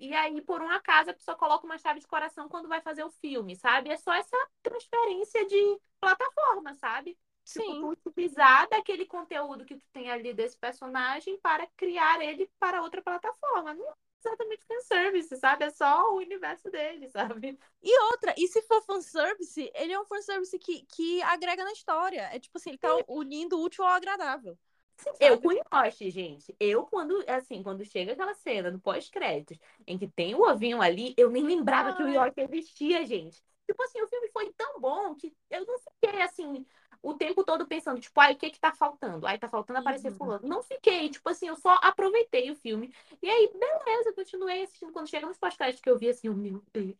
e 0.00 0.14
aí, 0.14 0.40
por 0.40 0.62
um 0.62 0.70
acaso, 0.70 1.10
a 1.10 1.14
pessoa 1.14 1.36
coloca 1.36 1.66
uma 1.66 1.76
chave 1.76 2.00
de 2.00 2.06
coração 2.06 2.48
quando 2.48 2.68
vai 2.68 2.80
fazer 2.80 3.04
o 3.04 3.10
filme, 3.10 3.54
sabe? 3.54 3.90
É 3.90 3.98
só 3.98 4.14
essa 4.14 4.36
transferência 4.62 5.46
de 5.46 5.78
plataforma, 6.00 6.74
sabe? 6.74 7.18
Tipo, 7.52 7.64
Sim. 7.64 7.94
Tipo, 7.94 8.10
utilizar 8.10 8.68
daquele 8.68 9.06
conteúdo 9.06 9.64
que 9.64 9.76
tu 9.76 9.86
tem 9.92 10.10
ali 10.10 10.32
desse 10.32 10.56
personagem 10.56 11.38
para 11.38 11.66
criar 11.76 12.20
ele 12.22 12.48
para 12.58 12.82
outra 12.82 13.02
plataforma. 13.02 13.74
Não 13.74 13.90
é 13.90 13.94
exatamente 14.24 14.64
fanservice, 14.66 15.36
sabe? 15.36 15.64
É 15.64 15.70
só 15.70 16.12
o 16.12 16.18
universo 16.18 16.70
dele, 16.70 17.08
sabe? 17.10 17.58
E 17.82 18.00
outra, 18.04 18.34
e 18.36 18.46
se 18.46 18.62
for 18.62 18.82
fanservice, 18.82 19.70
ele 19.74 19.92
é 19.92 20.00
um 20.00 20.04
fanservice 20.04 20.58
que, 20.58 20.84
que 20.86 21.22
agrega 21.22 21.64
na 21.64 21.72
história. 21.72 22.28
É 22.32 22.38
tipo 22.38 22.56
assim, 22.56 22.70
ele 22.70 22.78
tá 22.78 22.88
unindo 23.08 23.58
o 23.58 23.64
útil 23.64 23.84
ao 23.84 23.90
agradável. 23.90 24.56
Eu 25.18 25.40
com 25.40 25.50
Yoshi, 25.50 26.10
gente. 26.10 26.54
Eu, 26.60 26.84
quando, 26.84 27.24
assim, 27.26 27.62
quando 27.62 27.82
chega 27.86 28.12
aquela 28.12 28.34
cena 28.34 28.70
do 28.70 28.78
pós-créditos, 28.78 29.58
em 29.86 29.96
que 29.96 30.06
tem 30.06 30.34
o 30.34 30.42
ovinho 30.42 30.82
ali, 30.82 31.14
eu 31.16 31.30
nem 31.30 31.42
lembrava 31.42 31.94
que 31.96 32.02
o 32.02 32.08
Yoshi 32.08 32.34
existia, 32.40 33.06
gente. 33.06 33.42
Tipo 33.66 33.82
assim, 33.84 34.02
o 34.02 34.08
filme 34.08 34.28
foi 34.30 34.52
tão 34.52 34.78
bom 34.78 35.14
que 35.14 35.34
eu 35.48 35.64
não 35.64 35.78
fiquei, 35.78 36.20
assim, 36.20 36.66
o 37.02 37.14
tempo 37.14 37.44
todo 37.44 37.66
pensando, 37.66 38.00
tipo, 38.00 38.18
ai, 38.20 38.34
o 38.34 38.36
que 38.36 38.50
que 38.50 38.60
tá 38.60 38.72
faltando? 38.72 39.26
Aí 39.26 39.38
tá 39.38 39.48
faltando 39.48 39.78
aparecer 39.78 40.10
uhum. 40.10 40.16
fulano. 40.16 40.48
Não 40.48 40.62
fiquei, 40.62 41.08
tipo 41.08 41.28
assim, 41.28 41.48
eu 41.48 41.56
só 41.56 41.78
aproveitei 41.82 42.50
o 42.50 42.56
filme. 42.56 42.94
E 43.22 43.28
aí, 43.28 43.50
beleza, 43.52 44.12
continuei 44.12 44.62
assistindo. 44.62 44.92
Quando 44.92 45.08
chega 45.08 45.26
nos 45.26 45.38
pós-créditos 45.38 45.82
que 45.82 45.90
eu 45.90 45.98
vi, 45.98 46.08
assim, 46.08 46.28
oh, 46.28 46.34
meu 46.34 46.62
Deus. 46.72 46.96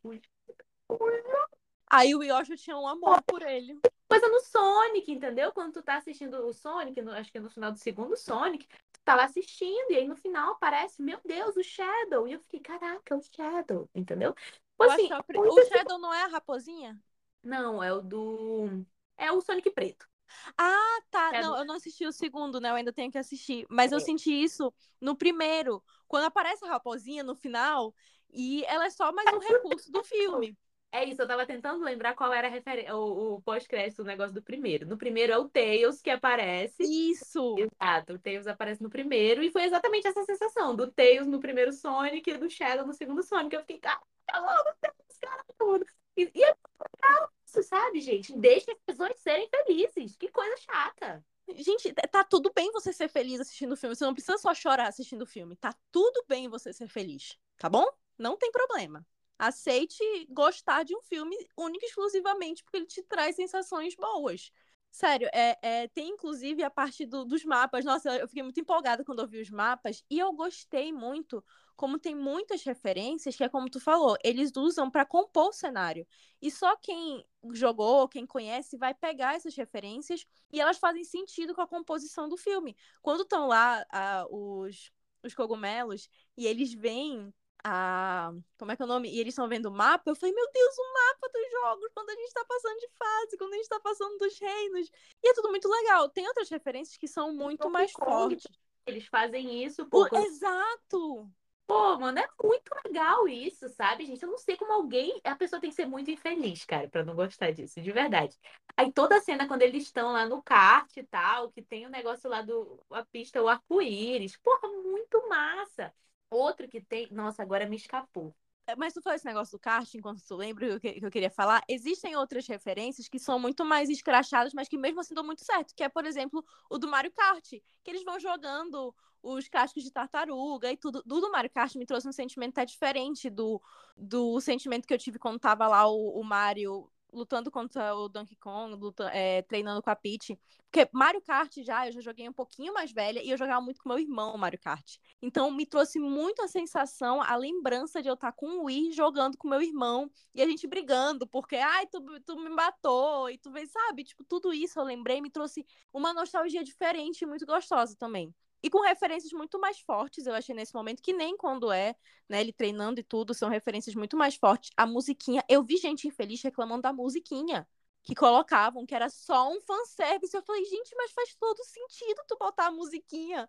Aí 1.91 2.15
o 2.15 2.23
Yoshi 2.23 2.57
tinha 2.57 2.77
um 2.77 2.87
amor 2.87 3.23
por 3.23 3.43
ele 3.43 3.79
coisa 4.11 4.29
no 4.29 4.41
Sonic, 4.41 5.13
entendeu? 5.13 5.53
Quando 5.53 5.75
tu 5.75 5.83
tá 5.83 5.97
assistindo 5.97 6.35
o 6.45 6.53
Sonic, 6.53 7.01
no, 7.01 7.13
acho 7.13 7.31
que 7.31 7.39
é 7.39 7.41
no 7.41 7.49
final 7.49 7.71
do 7.71 7.79
segundo 7.79 8.17
Sonic, 8.17 8.67
tu 8.67 9.01
tá 9.05 9.15
lá 9.15 9.25
assistindo, 9.25 9.93
e 9.93 9.97
aí 9.97 10.09
no 10.09 10.17
final 10.17 10.53
aparece, 10.53 11.01
meu 11.01 11.21
Deus, 11.25 11.57
o 11.57 11.63
Shadow. 11.63 12.27
E 12.27 12.33
eu 12.33 12.41
fiquei, 12.41 12.59
caraca, 12.59 13.17
o 13.17 13.23
Shadow, 13.23 13.89
entendeu? 13.95 14.35
Tipo 14.35 14.85
assim, 14.85 15.09
o 15.37 15.65
Shadow 15.67 15.99
não 15.99 16.13
é 16.13 16.25
a 16.25 16.27
raposinha? 16.27 17.01
Não, 17.41 17.83
é 17.83 17.93
o 17.93 18.03
do. 18.03 18.85
É 19.21 19.31
o 19.31 19.41
Sonic 19.41 19.71
preto. 19.71 20.09
Ah, 20.57 21.01
tá. 21.11 21.31
É 21.35 21.43
não, 21.43 21.59
eu 21.59 21.65
não 21.65 21.75
assisti 21.75 22.07
o 22.07 22.13
segundo, 22.13 22.61
né? 22.61 22.71
Eu 22.71 22.75
ainda 22.75 22.93
tenho 22.93 23.11
que 23.11 23.19
assistir. 23.19 23.67
Mas 23.69 23.93
é. 23.93 23.95
eu 23.95 24.01
senti 24.01 24.33
isso 24.33 24.73
no 25.01 25.15
primeiro. 25.15 25.83
Quando 26.09 26.25
aparece 26.25 26.65
a 26.65 26.69
raposinha 26.69 27.23
no 27.23 27.35
final, 27.35 27.95
e 28.33 28.65
ela 28.65 28.87
é 28.87 28.91
só 28.91 29.13
mais 29.13 29.31
um 29.33 29.39
recurso 29.39 29.93
do 29.93 30.03
filme. 30.03 30.57
É 30.93 31.05
isso, 31.05 31.23
eu 31.23 31.29
tava 31.29 31.47
tentando 31.47 31.85
lembrar 31.85 32.15
qual 32.17 32.33
era 32.33 32.51
o, 32.97 33.35
o 33.35 33.43
pós-crédito 33.43 34.03
do 34.03 34.09
negócio 34.09 34.35
do 34.35 34.43
primeiro. 34.43 34.89
No 34.89 34.99
primeiro 34.99 35.33
é 35.33 35.39
o 35.39 35.49
Tails 35.49 36.03
que 36.03 36.11
aparece. 36.11 36.83
Isso! 36.83 37.55
Exato, 37.57 38.15
o 38.15 38.19
Tails 38.19 38.49
aparece 38.49 38.83
no 38.83 38.91
primeiro 38.91 39.41
e 39.41 39.53
foi 39.53 39.63
exatamente 39.63 40.09
essa 40.09 40.25
sensação 40.25 40.75
do 40.75 40.91
Tails 40.91 41.29
no 41.29 41.39
primeiro 41.39 41.73
Sonic 41.73 42.29
e 42.29 42.39
do 42.39 42.51
Shadow 42.51 42.85
no 42.85 42.93
segundo 42.93 43.23
Sonic. 43.23 43.55
Eu 43.55 43.61
fiquei, 43.61 43.79
cara, 43.79 44.01
meu 44.33 44.75
Deus, 44.83 45.19
cara, 45.21 45.45
tudo. 45.57 45.87
E, 46.17 46.29
e 46.35 46.43
é 46.43 46.49
legal 46.49 47.31
isso, 47.51 47.63
sabe, 47.63 48.01
gente? 48.01 48.33
Deixa 48.37 48.73
as 48.73 48.79
pessoas 48.87 49.19
serem 49.19 49.49
felizes. 49.49 50.17
Que 50.17 50.29
coisa 50.29 50.57
chata. 50.59 51.25
Gente, 51.57 51.93
tá 51.93 52.23
tudo 52.23 52.53
bem 52.55 52.71
você 52.71 52.93
ser 52.93 53.09
feliz 53.09 53.41
assistindo 53.41 53.73
o 53.73 53.77
filme. 53.77 53.97
Você 53.97 54.05
não 54.05 54.15
precisa 54.15 54.39
só 54.39 54.55
chorar 54.55 54.87
assistindo 54.87 55.23
o 55.23 55.27
filme. 55.27 55.57
Tá 55.57 55.75
tudo 55.91 56.25
bem 56.29 56.49
você 56.49 56.73
ser 56.73 56.89
feliz, 56.89 57.37
tá 57.59 57.69
bom? 57.69 57.87
Não 58.17 58.37
tem 58.37 58.53
problema 58.53 59.05
aceite 59.41 60.05
gostar 60.29 60.85
de 60.85 60.95
um 60.95 61.01
filme 61.01 61.35
único 61.57 61.83
e 61.83 61.89
exclusivamente 61.89 62.63
porque 62.63 62.77
ele 62.77 62.87
te 62.87 63.03
traz 63.03 63.35
sensações 63.37 63.95
boas. 63.95 64.53
Sério, 64.93 65.29
é, 65.33 65.57
é, 65.63 65.89
tem 65.89 66.11
inclusive 66.11 66.63
a 66.65 66.71
parte 66.71 67.07
do, 67.07 67.25
dos 67.25 67.45
mapas. 67.45 67.85
Nossa, 67.85 68.11
eu 68.19 68.27
fiquei 68.27 68.43
muito 68.43 68.59
empolgada 68.61 69.05
quando 69.05 69.21
eu 69.21 69.29
vi 69.29 69.41
os 69.41 69.49
mapas. 69.51 70.05
E 70.11 70.19
eu 70.19 70.33
gostei 70.33 70.93
muito, 70.93 71.45
como 71.77 71.99
tem 71.99 72.15
muitas 72.15 72.63
referências, 72.65 73.37
que 73.37 73.45
é 73.45 73.49
como 73.49 73.71
tu 73.71 73.79
falou, 73.81 74.17
eles 74.25 74.51
usam 74.57 74.91
para 74.91 75.07
compor 75.07 75.51
o 75.51 75.53
cenário. 75.53 76.07
E 76.43 76.51
só 76.51 76.77
quem 76.77 77.25
jogou, 77.53 78.09
quem 78.09 78.27
conhece, 78.27 78.77
vai 78.77 78.93
pegar 78.93 79.37
essas 79.37 79.55
referências 79.55 80.27
e 80.53 80.61
elas 80.61 80.79
fazem 80.79 81.05
sentido 81.05 81.55
com 81.55 81.61
a 81.63 81.69
composição 81.69 82.29
do 82.29 82.37
filme. 82.37 82.77
Quando 83.01 83.23
estão 83.23 83.47
lá 83.47 83.87
os, 84.29 84.91
os 85.23 85.35
cogumelos 85.35 86.09
e 86.37 86.47
eles 86.47 86.75
veem 86.75 87.33
a. 87.65 88.33
Como 88.59 88.73
é 88.73 88.77
que 88.77 88.83
é 88.83 88.85
o 88.85 88.89
nome? 88.89 89.11
E 89.11 89.21
eles 89.21 89.33
estão 89.33 89.49
vendo 89.49 89.67
o 89.67 89.73
mapa. 89.73 90.11
Eu 90.11 90.17
falei, 90.17 90.35
meu 90.35 90.51
Deus, 90.53 90.79
o 90.79 90.93
mapa 90.93 91.29
dos 91.33 91.51
jogos, 91.51 91.91
quando 91.95 92.11
a 92.11 92.15
gente 92.15 92.33
tá 92.33 92.45
passando 92.45 92.79
de 92.79 92.89
fase, 92.99 93.39
quando 93.39 93.53
a 93.53 93.57
gente 93.57 93.69
tá 93.69 93.81
passando 93.81 94.19
dos 94.19 94.39
reinos. 94.39 94.91
E 95.23 95.31
é 95.31 95.35
tudo 95.35 95.51
muito 95.51 95.69
legal. 95.69 96.09
Tem 96.09 96.27
outras 96.27 96.49
referências 96.49 96.97
que 96.97 97.09
são 97.09 97.33
muito 97.33 97.69
mais 97.71 97.93
fortes. 97.93 98.47
Eles 98.87 99.07
fazem 99.07 99.65
isso, 99.65 99.87
pô. 99.87 100.09
O... 100.11 100.17
Exato! 100.17 101.31
Pô, 101.71 101.97
mano, 102.01 102.19
é 102.19 102.29
muito 102.43 102.69
legal 102.85 103.29
isso, 103.29 103.69
sabe, 103.69 104.05
gente? 104.05 104.21
Eu 104.21 104.31
não 104.31 104.39
sei 104.39 104.57
como 104.57 104.73
alguém. 104.73 105.21
A 105.23 105.37
pessoa 105.37 105.61
tem 105.61 105.71
que 105.71 105.77
ser 105.77 105.87
muito 105.87 106.11
infeliz, 106.11 106.65
cara, 106.65 106.89
pra 106.89 107.05
não 107.05 107.15
gostar 107.15 107.53
disso, 107.53 107.81
de 107.81 107.93
verdade. 107.93 108.37
Aí 108.77 108.91
toda 108.93 109.17
a 109.17 109.21
cena, 109.21 109.47
quando 109.47 109.63
eles 109.63 109.85
estão 109.85 110.13
lá 110.13 110.27
no 110.27 110.43
kart 110.43 110.97
e 110.97 111.05
tal, 111.05 111.49
que 111.53 111.63
tem 111.63 111.85
o 111.85 111.89
um 111.89 111.93
negócio 111.93 112.29
lá 112.29 112.43
do. 112.43 112.83
A 112.91 113.05
pista, 113.05 113.41
o 113.41 113.47
arco-íris. 113.47 114.37
Porra, 114.39 114.67
muito 114.83 115.29
massa. 115.29 115.95
Outro 116.31 116.69
que 116.69 116.81
tem. 116.81 117.09
Nossa, 117.11 117.43
agora 117.43 117.67
me 117.67 117.77
escapou. 117.77 118.35
É, 118.67 118.77
mas 118.77 118.95
tu 118.95 119.03
falou 119.03 119.17
esse 119.17 119.25
negócio 119.25 119.59
do 119.59 119.61
kart, 119.61 119.93
enquanto 119.95 120.23
tu 120.23 120.37
lembra 120.37 120.77
o 120.77 120.81
que, 120.81 121.01
eu 121.03 121.11
queria 121.11 121.31
falar. 121.31 121.63
Existem 121.69 122.15
outras 122.17 122.47
referências 122.47 123.09
que 123.09 123.19
são 123.19 123.39
muito 123.39 123.65
mais 123.65 123.89
escrachadas, 123.89 124.55
mas 124.55 124.69
que 124.69 124.79
mesmo 124.79 125.01
assim 125.01 125.15
dão 125.15 125.25
muito 125.25 125.45
certo. 125.45 125.75
Que 125.75 125.83
é, 125.83 125.89
por 125.89 126.05
exemplo, 126.05 126.45
o 126.69 126.79
do 126.79 126.89
Mario 126.89 127.11
Kart. 127.11 127.49
Que 127.83 127.91
eles 127.91 128.05
vão 128.05 128.21
jogando 128.21 128.95
os 129.23 129.49
cascos 129.49 129.83
de 129.83 129.91
tartaruga 129.91 130.71
e 130.71 130.77
tudo. 130.77 131.03
Do, 131.05 131.21
do 131.21 131.33
Mario 131.33 131.51
Kart 131.51 131.75
me 131.75 131.85
trouxe 131.85 132.09
um 132.09 132.13
sentimento 132.13 132.53
até 132.53 132.65
diferente 132.65 133.29
do, 133.29 133.61
do 133.97 134.41
sentimento 134.41 134.87
que 134.87 134.95
eu 134.95 134.99
tive 134.99 135.19
quando 135.19 135.41
tava 135.41 135.67
lá 135.67 135.89
o, 135.89 136.21
o 136.21 136.23
Mario 136.23 136.89
lutando 137.13 137.51
contra 137.51 137.95
o 137.95 138.09
Donkey 138.09 138.37
Kong, 138.37 138.75
lutando, 138.75 139.11
é, 139.11 139.43
treinando 139.43 139.83
com 139.83 139.91
a 139.91 139.97
Peach. 139.97 140.39
Porque 140.71 140.89
Mario 140.93 141.21
Kart 141.21 141.53
já, 141.63 141.87
eu 141.87 141.93
já 141.93 142.01
joguei 142.01 142.29
um 142.29 142.33
pouquinho 142.33 142.73
mais 142.73 142.93
velha 142.93 143.23
e 143.23 143.31
eu 143.31 143.37
jogava 143.37 143.61
muito 143.61 143.81
com 143.83 143.89
meu 143.89 143.99
irmão 143.99 144.37
Mario 144.39 144.61
Kart. 144.61 144.99
Então 145.21 145.51
me 145.51 145.67
trouxe 145.67 145.99
muito 145.99 146.43
a 146.43 146.49
sensação, 146.49 147.21
a 147.21 147.37
lembrança 147.37 148.01
de 148.01 148.09
eu 148.09 148.15
estar 148.15 148.33
com 148.33 148.47
o 148.61 148.65
Wii 148.65 148.93
jogando 148.93 149.37
com 149.37 149.49
meu 149.49 149.61
irmão 149.61 150.11
e 150.35 150.41
a 150.41 150.47
gente 150.47 150.67
brigando, 150.67 151.27
porque, 151.27 151.57
ai, 151.57 151.87
tu, 151.87 152.01
tu 152.21 152.37
me 152.37 152.49
matou, 152.49 153.29
e 153.29 153.39
tu 153.39 153.51
vê, 153.51 153.67
sabe? 153.67 154.05
Tipo, 154.05 154.25
tudo 154.25 154.53
isso 154.53 154.79
eu 154.79 154.85
lembrei, 154.85 155.21
me 155.21 155.31
trouxe 155.31 155.67
uma 155.93 156.13
nostalgia 156.15 156.63
diferente 156.63 157.23
e 157.23 157.27
muito 157.27 157.45
gostosa 157.47 157.97
também. 157.97 158.35
E 158.63 158.69
com 158.71 158.81
referências 158.83 159.33
muito 159.33 159.59
mais 159.59 159.81
fortes, 159.81 160.27
eu 160.27 160.35
achei 160.35 160.55
nesse 160.55 160.75
momento, 160.75 161.03
que 161.03 161.13
nem 161.13 161.37
quando 161.37 161.73
é, 161.73 161.95
né, 162.29 162.41
ele 162.41 162.53
treinando 162.53 163.01
e 163.01 163.03
tudo, 163.03 163.33
são 163.35 163.49
referências 163.49 163.95
muito 163.95 164.17
mais 164.17 164.37
fortes. 164.37 164.71
A 164.77 164.87
musiquinha, 164.87 165.43
eu 165.49 165.63
vi 165.63 165.77
gente 165.77 166.07
infeliz 166.09 166.43
reclamando 166.43 166.83
da 166.83 166.93
musiquinha 166.93 167.67
que 168.03 168.15
colocavam, 168.15 168.87
que 168.87 168.95
era 168.95 169.09
só 169.09 169.51
um 169.51 169.61
fanservice. 169.61 170.35
Eu 170.37 170.43
falei, 170.43 170.65
gente, 170.65 170.95
mas 170.97 171.13
faz 171.13 171.35
todo 171.35 171.63
sentido 171.65 172.23
tu 172.29 172.37
botar 172.39 172.67
a 172.67 172.71
musiquinha. 172.73 173.49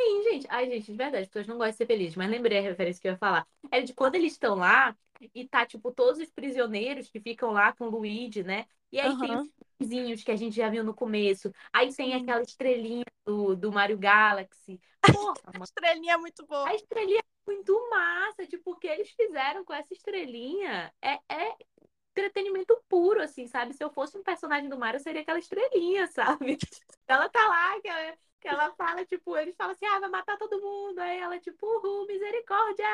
Sim, 0.00 0.22
gente. 0.22 0.46
Ai, 0.48 0.66
gente, 0.66 0.90
de 0.90 0.96
verdade, 0.96 1.22
as 1.24 1.28
pessoas 1.28 1.46
não 1.46 1.58
gostam 1.58 1.72
de 1.72 1.76
ser 1.76 1.86
felizes, 1.86 2.16
mas 2.16 2.30
lembrei 2.30 2.58
a 2.58 2.62
referência 2.62 3.00
que 3.00 3.08
eu 3.08 3.12
ia 3.12 3.18
falar. 3.18 3.46
É 3.70 3.80
de 3.82 3.92
quando 3.92 4.14
eles 4.14 4.32
estão 4.32 4.54
lá 4.54 4.96
e 5.34 5.46
tá, 5.46 5.66
tipo, 5.66 5.92
todos 5.92 6.20
os 6.20 6.30
prisioneiros 6.30 7.10
que 7.10 7.20
ficam 7.20 7.50
lá 7.50 7.72
com 7.74 7.84
o 7.84 7.90
Luigi, 7.90 8.42
né? 8.42 8.66
E 8.90 8.98
aí 8.98 9.10
uhum. 9.10 9.20
tem 9.20 9.36
os 9.36 9.48
vizinhos 9.78 10.22
que 10.22 10.30
a 10.30 10.36
gente 10.36 10.56
já 10.56 10.70
viu 10.70 10.82
no 10.82 10.94
começo. 10.94 11.52
Aí 11.72 11.94
tem 11.94 12.14
aquela 12.14 12.42
estrelinha 12.42 13.04
do, 13.26 13.54
do 13.54 13.70
Mario 13.70 13.98
Galaxy. 13.98 14.80
Porra, 15.02 15.34
a 15.46 15.62
estrelinha 15.62 16.14
é 16.14 16.16
muito 16.16 16.46
boa. 16.46 16.68
A 16.68 16.74
estrelinha 16.74 17.20
é 17.20 17.46
muito 17.46 17.90
massa. 17.90 18.46
Tipo, 18.46 18.72
o 18.72 18.76
que 18.76 18.86
eles 18.86 19.10
fizeram 19.10 19.64
com 19.64 19.74
essa 19.74 19.92
estrelinha 19.92 20.92
é, 21.02 21.18
é 21.28 21.54
entretenimento 22.20 22.80
puro, 22.88 23.22
assim, 23.22 23.46
sabe? 23.46 23.74
Se 23.74 23.82
eu 23.82 23.90
fosse 23.90 24.16
um 24.16 24.22
personagem 24.22 24.68
do 24.68 24.78
Mario, 24.78 24.98
eu 24.98 25.02
seria 25.02 25.22
aquela 25.22 25.38
estrelinha, 25.38 26.06
sabe? 26.12 26.58
Ela 27.08 27.28
tá 27.28 27.46
lá, 27.48 27.80
que 27.80 27.88
ela, 27.88 28.16
que 28.40 28.48
ela 28.48 28.72
fala, 28.74 29.04
tipo, 29.04 29.36
eles 29.36 29.56
falam 29.56 29.72
assim, 29.72 29.86
ah, 29.86 30.00
vai 30.00 30.08
matar 30.10 30.38
todo 30.38 30.60
mundo. 30.60 30.98
Aí 31.00 31.18
ela, 31.18 31.38
tipo, 31.40 31.66
uhul, 31.66 32.06
misericórdia! 32.06 32.86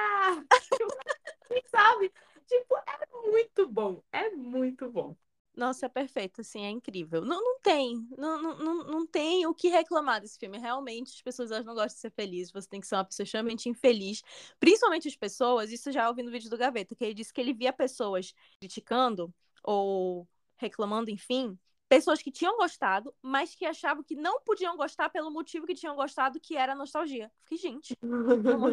sabe? 1.67 2.13
Tipo, 2.47 2.77
é 2.77 3.31
muito 3.31 3.69
bom, 3.69 4.03
é 4.13 4.31
muito 4.31 4.91
bom. 4.91 5.17
Nossa, 5.57 5.87
é 5.87 5.89
perfeito, 5.89 6.43
assim, 6.43 6.65
é 6.67 6.71
incrível. 6.71 7.23
Não, 7.25 7.43
não 7.43 7.59
tem, 7.61 8.07
não, 8.19 8.43
não, 8.43 8.85
não 8.85 9.07
tem 9.07 9.47
o 9.47 9.55
que 9.55 9.69
reclamar 9.69 10.21
desse 10.21 10.39
filme. 10.39 10.59
Realmente, 10.59 11.15
as 11.15 11.23
pessoas 11.23 11.51
elas 11.51 11.65
não 11.65 11.75
gostam 11.75 11.95
de 11.97 12.01
ser 12.01 12.11
felizes, 12.11 12.53
você 12.53 12.69
tem 12.69 12.79
que 12.81 12.87
ser 12.87 12.95
uma 12.97 13.05
pessoa 13.07 13.25
extremamente 13.25 13.67
infeliz. 13.69 14.23
Principalmente 14.61 15.09
as 15.09 15.17
pessoas, 15.17 15.73
isso 15.73 15.91
já 15.91 16.09
ouvi 16.09 16.23
no 16.23 16.31
vídeo 16.31 16.51
do 16.51 16.59
Gaveta, 16.59 16.95
que 16.95 17.03
ele 17.03 17.15
disse 17.15 17.33
que 17.33 17.41
ele 17.41 17.55
via 17.55 17.73
pessoas 17.73 18.35
criticando 18.61 19.33
ou 19.63 20.29
reclamando, 20.59 21.11
enfim, 21.11 21.59
pessoas 21.89 22.21
que 22.21 22.31
tinham 22.31 22.57
gostado, 22.59 23.15
mas 23.23 23.55
que 23.55 23.65
achavam 23.65 24.05
que 24.05 24.15
não 24.15 24.41
podiam 24.43 24.77
gostar 24.77 25.09
pelo 25.09 25.31
motivo 25.31 25.67
que 25.67 25.75
tinham 25.75 25.97
gostado, 25.97 26.39
que 26.39 26.55
era 26.57 26.75
nostalgia. 26.75 27.33
Fiquei, 27.45 27.57
gente, 27.59 27.97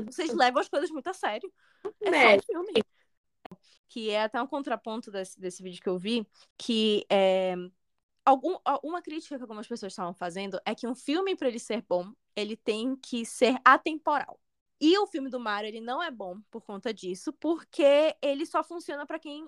vocês 0.09 0.33
levam 0.35 0.61
as 0.61 0.67
coisas 0.67 0.89
muito 0.91 1.07
a 1.07 1.13
sério. 1.13 1.51
É 2.03 2.11
só 2.11 2.11
Né? 2.11 2.35
um 2.35 2.39
filme 2.39 2.73
que 3.89 4.09
é 4.09 4.23
até 4.23 4.41
um 4.41 4.47
contraponto 4.47 5.11
desse, 5.11 5.39
desse 5.39 5.61
vídeo 5.61 5.81
que 5.81 5.89
eu 5.89 5.97
vi, 5.97 6.27
que 6.57 7.05
é, 7.09 7.55
algum, 8.25 8.57
uma 8.83 9.01
crítica 9.01 9.35
que 9.35 9.41
algumas 9.41 9.67
pessoas 9.67 9.93
estavam 9.93 10.13
fazendo 10.13 10.59
é 10.65 10.73
que 10.73 10.87
um 10.87 10.95
filme, 10.95 11.35
para 11.35 11.47
ele 11.47 11.59
ser 11.59 11.83
bom, 11.87 12.11
ele 12.35 12.55
tem 12.57 12.95
que 12.95 13.25
ser 13.25 13.57
atemporal. 13.63 14.39
E 14.81 14.97
o 14.97 15.07
filme 15.07 15.29
do 15.29 15.39
Mario, 15.39 15.69
ele 15.69 15.79
não 15.79 16.03
é 16.03 16.11
bom 16.11 16.41
por 16.51 16.61
conta 16.61 16.93
disso, 16.93 17.31
porque 17.33 18.15
ele 18.21 18.45
só 18.45 18.63
funciona 18.63 19.05
para 19.05 19.17
quem 19.17 19.47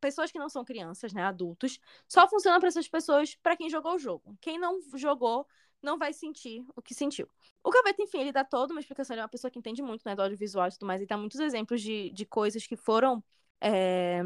pessoas 0.00 0.30
que 0.30 0.38
não 0.38 0.48
são 0.48 0.64
crianças, 0.64 1.12
né, 1.12 1.22
adultos, 1.22 1.78
só 2.06 2.28
funciona 2.28 2.58
para 2.58 2.68
essas 2.68 2.86
pessoas 2.86 3.34
para 3.42 3.56
quem 3.56 3.70
jogou 3.70 3.94
o 3.94 3.98
jogo. 3.98 4.36
Quem 4.40 4.58
não 4.58 4.78
jogou 4.94 5.46
não 5.80 5.98
vai 5.98 6.12
sentir 6.12 6.64
o 6.76 6.82
que 6.82 6.94
sentiu. 6.94 7.28
O 7.64 7.70
Gaveta, 7.70 8.02
enfim, 8.02 8.20
ele 8.20 8.32
dá 8.32 8.44
toda 8.44 8.72
uma 8.72 8.80
explicação, 8.80 9.14
ele 9.14 9.20
é 9.20 9.24
uma 9.24 9.28
pessoa 9.28 9.50
que 9.50 9.58
entende 9.58 9.82
muito, 9.82 10.02
né, 10.04 10.14
do 10.14 10.22
audiovisual 10.22 10.68
e 10.68 10.72
tudo 10.72 10.86
mais, 10.86 11.00
e 11.00 11.06
dá 11.06 11.16
muitos 11.16 11.40
exemplos 11.40 11.80
de, 11.80 12.10
de 12.10 12.26
coisas 12.26 12.66
que 12.66 12.76
foram 12.76 13.24
é, 13.62 14.22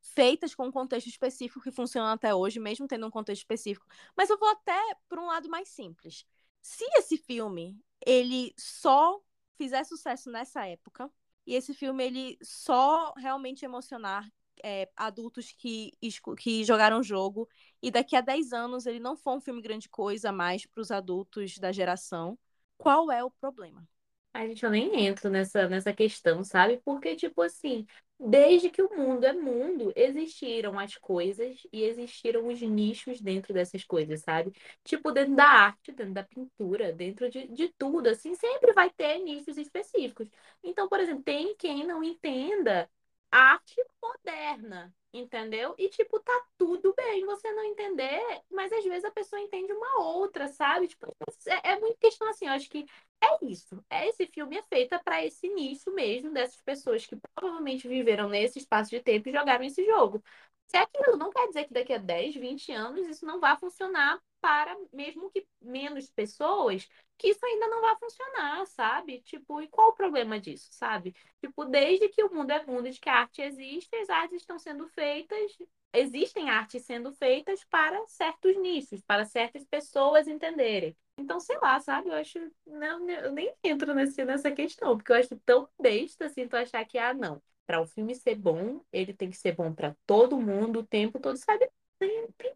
feitas 0.00 0.54
com 0.54 0.66
um 0.66 0.72
contexto 0.72 1.08
específico 1.08 1.60
que 1.60 1.70
funcionam 1.72 2.10
até 2.10 2.34
hoje, 2.34 2.60
mesmo 2.60 2.86
tendo 2.86 3.06
um 3.06 3.10
contexto 3.10 3.40
específico. 3.42 3.86
Mas 4.16 4.30
eu 4.30 4.38
vou 4.38 4.48
até 4.50 4.78
por 5.08 5.18
um 5.18 5.26
lado 5.26 5.48
mais 5.48 5.68
simples. 5.68 6.24
Se 6.62 6.84
esse 6.96 7.16
filme 7.16 7.78
ele 8.06 8.54
só 8.58 9.20
fizer 9.56 9.84
sucesso 9.84 10.30
nessa 10.30 10.66
época 10.66 11.10
e 11.46 11.54
esse 11.54 11.74
filme 11.74 12.04
ele 12.04 12.38
só 12.42 13.12
realmente 13.16 13.64
emocionar 13.64 14.30
é, 14.62 14.88
adultos 14.96 15.52
que, 15.52 15.92
que 16.38 16.64
jogaram 16.64 17.02
jogo 17.02 17.48
e 17.82 17.90
daqui 17.90 18.16
a 18.16 18.20
10 18.20 18.52
anos 18.52 18.86
ele 18.86 19.00
não 19.00 19.16
for 19.16 19.36
um 19.36 19.40
filme 19.40 19.60
grande 19.60 19.88
coisa 19.88 20.32
mais 20.32 20.66
para 20.66 20.80
os 20.80 20.90
adultos 20.90 21.58
da 21.58 21.72
geração, 21.72 22.38
qual 22.76 23.10
é 23.10 23.22
o 23.22 23.30
problema? 23.30 23.86
A 24.32 24.46
gente, 24.46 24.64
eu 24.64 24.70
nem 24.70 25.06
entro 25.06 25.30
nessa, 25.30 25.68
nessa 25.68 25.92
questão, 25.92 26.42
sabe? 26.42 26.80
Porque, 26.84 27.14
tipo 27.14 27.40
assim, 27.40 27.86
desde 28.18 28.70
que 28.70 28.80
o 28.82 28.88
mundo 28.96 29.24
é 29.24 29.32
mundo, 29.32 29.92
existiram 29.96 30.78
as 30.78 30.96
coisas 30.96 31.66
e 31.72 31.82
existiram 31.82 32.46
os 32.48 32.60
nichos 32.62 33.20
dentro 33.20 33.52
dessas 33.52 33.84
coisas, 33.84 34.20
sabe? 34.22 34.52
Tipo, 34.84 35.10
dentro 35.12 35.34
da 35.36 35.44
arte, 35.46 35.92
dentro 35.92 36.14
da 36.14 36.22
pintura, 36.24 36.92
dentro 36.92 37.28
de, 37.30 37.48
de 37.48 37.68
tudo, 37.78 38.08
assim, 38.08 38.34
sempre 38.34 38.72
vai 38.72 38.90
ter 38.90 39.18
nichos 39.18 39.56
específicos. 39.58 40.28
Então, 40.62 40.88
por 40.88 41.00
exemplo, 41.00 41.22
tem 41.24 41.54
quem 41.56 41.86
não 41.86 42.02
entenda 42.02 42.88
arte 43.36 43.76
moderna, 44.02 44.94
entendeu? 45.12 45.74
E, 45.78 45.88
tipo, 45.88 46.20
tá 46.20 46.32
tudo 46.58 46.94
bem 46.96 47.24
você 47.26 47.50
não 47.52 47.64
entender, 47.64 48.20
mas 48.50 48.72
às 48.72 48.84
vezes 48.84 49.04
a 49.04 49.10
pessoa 49.10 49.40
entende 49.40 49.72
uma 49.72 50.00
outra, 50.02 50.48
sabe? 50.48 50.88
Tipo, 50.88 51.14
é, 51.46 51.72
é 51.72 51.80
muito 51.80 51.98
questão 51.98 52.28
assim, 52.28 52.46
eu 52.46 52.52
acho 52.52 52.68
que 52.70 52.86
é 53.22 53.44
isso. 53.44 53.84
É, 53.90 54.08
esse 54.08 54.26
filme 54.26 54.56
é 54.58 54.62
feito 54.62 54.98
para 55.04 55.24
esse 55.24 55.48
nicho 55.48 55.90
mesmo 55.92 56.32
dessas 56.32 56.60
pessoas 56.62 57.06
que 57.06 57.16
provavelmente 57.34 57.88
viveram 57.88 58.28
nesse 58.28 58.58
espaço 58.58 58.90
de 58.90 59.00
tempo 59.00 59.28
e 59.28 59.32
jogaram 59.32 59.64
esse 59.64 59.84
jogo. 59.84 60.22
Se 60.68 60.76
aquilo 60.76 61.16
não 61.16 61.30
quer 61.30 61.46
dizer 61.48 61.64
que 61.66 61.72
daqui 61.74 61.92
a 61.92 61.98
10, 61.98 62.34
20 62.34 62.72
anos 62.72 63.06
isso 63.06 63.24
não 63.24 63.38
vai 63.40 63.56
funcionar 63.56 64.20
para 64.40 64.76
mesmo 64.92 65.30
que 65.30 65.46
menos 65.60 66.10
pessoas, 66.10 66.88
que 67.24 67.30
isso 67.30 67.44
ainda 67.46 67.68
não 67.68 67.80
vai 67.80 67.96
funcionar, 67.96 68.66
sabe? 68.66 69.20
Tipo, 69.22 69.60
e 69.62 69.68
qual 69.68 69.88
o 69.88 69.94
problema 69.94 70.38
disso, 70.38 70.68
sabe? 70.70 71.14
Tipo, 71.40 71.64
desde 71.64 72.08
que 72.10 72.22
o 72.22 72.32
mundo 72.32 72.50
é 72.50 72.64
mundo, 72.66 72.90
de 72.90 73.00
que 73.00 73.08
a 73.08 73.20
arte 73.20 73.40
existe, 73.40 73.94
as 73.96 74.10
artes 74.10 74.42
estão 74.42 74.58
sendo 74.58 74.86
feitas, 74.88 75.56
existem 75.94 76.50
artes 76.50 76.84
sendo 76.84 77.12
feitas 77.14 77.64
para 77.64 78.06
certos 78.06 78.56
nichos, 78.58 79.00
para 79.02 79.24
certas 79.24 79.64
pessoas 79.64 80.28
entenderem. 80.28 80.94
Então, 81.16 81.40
sei 81.40 81.56
lá, 81.58 81.80
sabe? 81.80 82.08
Eu 82.10 82.14
acho. 82.14 82.38
Não, 82.66 83.08
eu 83.08 83.32
nem 83.32 83.54
entro 83.62 83.94
nesse, 83.94 84.22
nessa 84.24 84.50
questão, 84.50 84.96
porque 84.96 85.12
eu 85.12 85.16
acho 85.16 85.36
tão 85.46 85.66
besta 85.80 86.26
assim 86.26 86.46
tu 86.46 86.56
achar 86.56 86.84
que, 86.84 86.98
ah, 86.98 87.14
não. 87.14 87.40
Para 87.66 87.80
o 87.80 87.86
filme 87.86 88.14
ser 88.14 88.34
bom, 88.34 88.84
ele 88.92 89.14
tem 89.14 89.30
que 89.30 89.36
ser 89.38 89.52
bom 89.52 89.72
para 89.72 89.96
todo 90.06 90.38
mundo 90.38 90.80
o 90.80 90.86
tempo 90.86 91.18
todo, 91.18 91.38
sabe? 91.38 91.70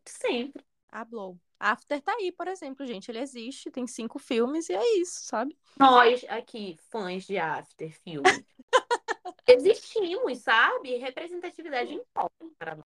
Sempre. 0.07 0.63
A 0.91 1.05
Blow. 1.05 1.39
After 1.61 2.01
tá 2.01 2.13
aí, 2.13 2.33
por 2.33 2.49
exemplo, 2.49 2.87
gente. 2.87 3.11
Ele 3.11 3.19
existe, 3.19 3.71
tem 3.71 3.87
cinco 3.87 4.19
filmes 4.19 4.69
e 4.69 4.75
é 4.75 5.01
isso, 5.01 5.25
sabe? 5.25 5.57
Nós 5.79 6.25
aqui, 6.29 6.77
fãs 6.91 7.25
de 7.25 7.37
After 7.37 7.91
filme, 8.03 8.29
existimos, 9.47 10.39
sabe? 10.39 10.97
Representatividade 10.97 11.93
importa 11.93 12.47
para 12.59 12.77
nós. 12.77 12.85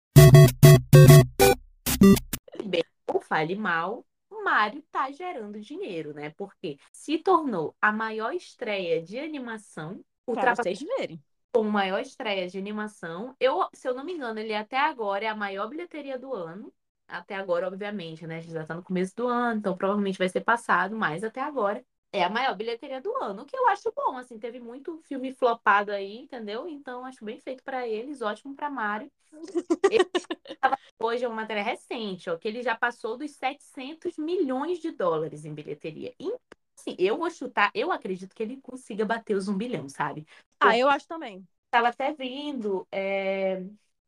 Bem, 2.66 2.84
ou 3.08 3.22
fale 3.22 3.56
mal, 3.56 4.06
Mario 4.48 4.82
tá 4.92 5.12
gerando 5.12 5.60
dinheiro, 5.60 6.14
né? 6.14 6.30
Porque 6.32 6.78
se 6.92 7.18
tornou 7.18 7.76
a 7.82 7.92
maior 7.92 8.34
estreia 8.34 9.02
de 9.02 9.20
animação. 9.20 10.02
Pra 10.26 10.56
vocês 10.56 10.80
verem. 10.80 11.22
Como 11.54 11.70
maior 11.70 12.00
estreia 12.00 12.48
de 12.48 12.58
animação. 12.58 13.36
Eu, 13.40 13.68
se 13.74 13.88
eu 13.88 13.94
não 13.94 14.04
me 14.04 14.14
engano, 14.14 14.40
ele 14.40 14.54
até 14.54 14.78
agora 14.78 15.26
é 15.26 15.28
a 15.28 15.36
maior 15.36 15.68
bilheteria 15.68 16.18
do 16.18 16.34
ano. 16.34 16.74
Até 17.08 17.36
agora, 17.36 17.68
obviamente, 17.68 18.28
né? 18.28 18.38
A 18.38 18.42
gente 18.42 18.54
já 18.54 18.66
tá 18.66 18.76
no 18.76 18.84
começo 18.84 19.16
do 19.16 19.28
ano, 19.28 19.60
então 19.60 19.78
provavelmente 19.78 20.18
vai 20.18 20.28
ser 20.30 20.42
passado, 20.42 20.96
mas 20.96 21.24
até 21.24 21.42
agora 21.42 21.84
é 22.12 22.24
a 22.24 22.30
maior 22.30 22.56
bilheteria 22.56 23.02
do 23.02 23.16
ano, 23.18 23.44
o 23.44 23.46
que 23.46 23.56
eu 23.56 23.68
acho 23.68 23.92
bom, 23.96 24.18
assim, 24.18 24.40
teve 24.40 24.60
muito 24.60 24.98
filme 25.04 25.34
flopado 25.34 25.92
aí, 25.92 26.18
entendeu? 26.18 26.68
Então 26.68 27.06
acho 27.06 27.24
bem 27.24 27.40
feito 27.40 27.64
para 27.64 27.88
eles, 27.88 28.22
ótimo 28.22 28.56
para 28.56 28.70
Mário. 28.70 29.12
Hoje 31.00 31.26
é 31.26 31.28
uma 31.28 31.38
matéria 31.38 31.64
recente, 31.64 32.30
ó, 32.30 32.38
que 32.38 32.48
ele 32.48 32.62
já 32.62 32.76
passou 32.76 33.18
dos 33.18 33.32
700 33.32 34.18
milhões 34.18 34.80
de 34.80 34.92
dólares 34.92 35.46
em 35.46 35.54
bilheteria. 35.54 36.14
Então, 36.20 36.40
assim, 36.78 36.96
eu 36.98 37.18
vou 37.18 37.30
chutar, 37.30 37.72
eu 37.74 37.92
acredito 37.92 38.36
que 38.36 38.44
ele 38.44 38.58
consiga 38.62 39.06
bater 39.06 39.36
os 39.36 39.48
um 39.48 39.58
bilhão, 39.58 39.88
sabe? 39.90 40.26
Ah, 40.60 40.78
eu 40.78 40.90
acho 40.90 41.08
também. 41.08 41.46
Tava 41.70 41.90
até 41.90 42.14
vindo, 42.14 42.88
é... 42.92 43.64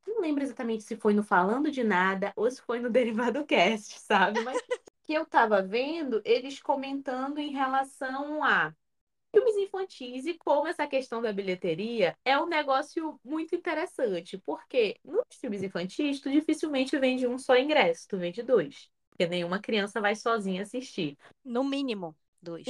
não 0.09 0.21
lembro 0.21 0.43
exatamente 0.43 0.83
se 0.83 0.95
foi 0.95 1.13
no 1.13 1.23
Falando 1.23 1.71
de 1.71 1.83
Nada 1.83 2.33
ou 2.35 2.49
se 2.49 2.61
foi 2.61 2.79
no 2.79 2.89
Derivado 2.89 3.45
Cast, 3.45 3.99
sabe? 3.99 4.43
Mas 4.43 4.61
que 5.03 5.13
eu 5.13 5.25
tava 5.25 5.61
vendo 5.61 6.21
eles 6.23 6.61
comentando 6.61 7.39
em 7.39 7.51
relação 7.51 8.43
a 8.43 8.73
filmes 9.31 9.55
infantis 9.57 10.25
e 10.25 10.33
como 10.35 10.67
essa 10.67 10.87
questão 10.87 11.21
da 11.21 11.31
bilheteria 11.31 12.17
é 12.25 12.37
um 12.37 12.47
negócio 12.47 13.19
muito 13.23 13.55
interessante, 13.55 14.37
porque 14.39 14.97
nos 15.03 15.23
filmes 15.39 15.63
infantis 15.63 16.19
tu 16.19 16.29
dificilmente 16.29 16.97
vende 16.97 17.27
um 17.27 17.37
só 17.37 17.55
ingresso, 17.55 18.07
tu 18.07 18.17
vende 18.17 18.41
dois, 18.43 18.89
porque 19.09 19.27
nenhuma 19.27 19.59
criança 19.59 20.01
vai 20.01 20.15
sozinha 20.15 20.63
assistir. 20.63 21.17
No 21.43 21.63
mínimo, 21.63 22.15
dois. 22.41 22.67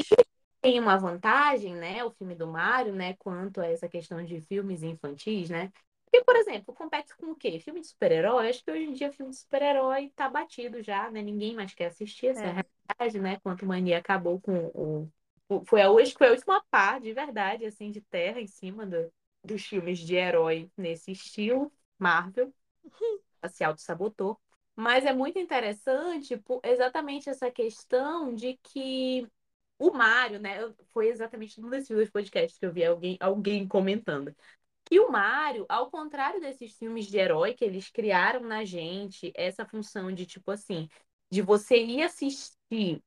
Tem 0.61 0.79
uma 0.79 0.97
vantagem, 0.97 1.73
né, 1.75 2.03
o 2.03 2.11
filme 2.11 2.35
do 2.35 2.45
Mario, 2.45 2.93
né, 2.93 3.15
quanto 3.17 3.61
a 3.61 3.67
essa 3.67 3.87
questão 3.87 4.23
de 4.23 4.41
filmes 4.41 4.83
infantis, 4.83 5.49
né? 5.49 5.71
Porque, 6.11 6.25
por 6.25 6.35
exemplo, 6.35 6.73
compete 6.73 7.15
com 7.15 7.27
o 7.31 7.35
quê? 7.35 7.59
Filme 7.59 7.81
de 7.81 7.87
super-herói? 7.87 8.49
Acho 8.49 8.63
que 8.63 8.71
hoje 8.71 8.83
em 8.83 8.93
dia 8.93 9.11
filme 9.11 9.31
de 9.31 9.37
super-herói 9.37 10.11
tá 10.15 10.27
batido 10.27 10.81
já, 10.81 11.09
né? 11.11 11.21
Ninguém 11.21 11.53
mais 11.55 11.73
quer 11.73 11.87
assistir 11.87 12.27
essa 12.27 12.47
é. 12.47 12.51
realidade, 12.51 13.19
né? 13.19 13.39
Quanto 13.43 13.65
Mania 13.65 13.99
acabou 13.99 14.39
com 14.41 14.71
o 14.73 15.09
foi 15.65 15.81
a, 15.81 15.87
foi 16.15 16.27
a 16.27 16.31
última 16.31 16.63
pá, 16.69 16.99
de 16.99 17.11
verdade, 17.11 17.65
assim, 17.65 17.89
de 17.89 18.01
terra 18.01 18.39
em 18.39 18.47
cima 18.47 18.85
do, 18.85 19.11
dos 19.43 19.65
filmes 19.65 19.97
de 19.99 20.15
herói 20.15 20.69
nesse 20.77 21.11
estilo, 21.11 21.71
Marvel, 21.97 22.53
se 23.49 23.63
auto-sabotou. 23.63 24.39
Mas 24.75 25.05
é 25.05 25.11
muito 25.11 25.39
interessante 25.39 26.37
por 26.37 26.61
exatamente 26.63 27.29
essa 27.29 27.51
questão 27.51 28.33
de 28.33 28.57
que 28.63 29.27
o 29.77 29.91
Mário, 29.91 30.39
né? 30.39 30.71
Foi 30.93 31.07
exatamente 31.07 31.59
num 31.59 31.69
desses 31.69 31.89
dois 31.89 32.09
podcasts 32.09 32.57
que 32.59 32.65
eu 32.65 32.71
vi 32.71 32.85
alguém, 32.85 33.17
alguém 33.19 33.67
comentando. 33.67 34.33
Que 34.89 34.99
o 34.99 35.11
Mário, 35.11 35.65
ao 35.69 35.89
contrário 35.91 36.39
desses 36.39 36.75
filmes 36.77 37.05
de 37.07 37.17
herói 37.17 37.53
que 37.53 37.63
eles 37.63 37.89
criaram 37.89 38.41
na 38.41 38.65
gente, 38.65 39.31
essa 39.35 39.65
função 39.65 40.11
de, 40.11 40.25
tipo 40.25 40.49
assim, 40.51 40.89
de 41.31 41.41
você 41.41 41.77
ir 41.77 42.01
assistir 42.01 43.01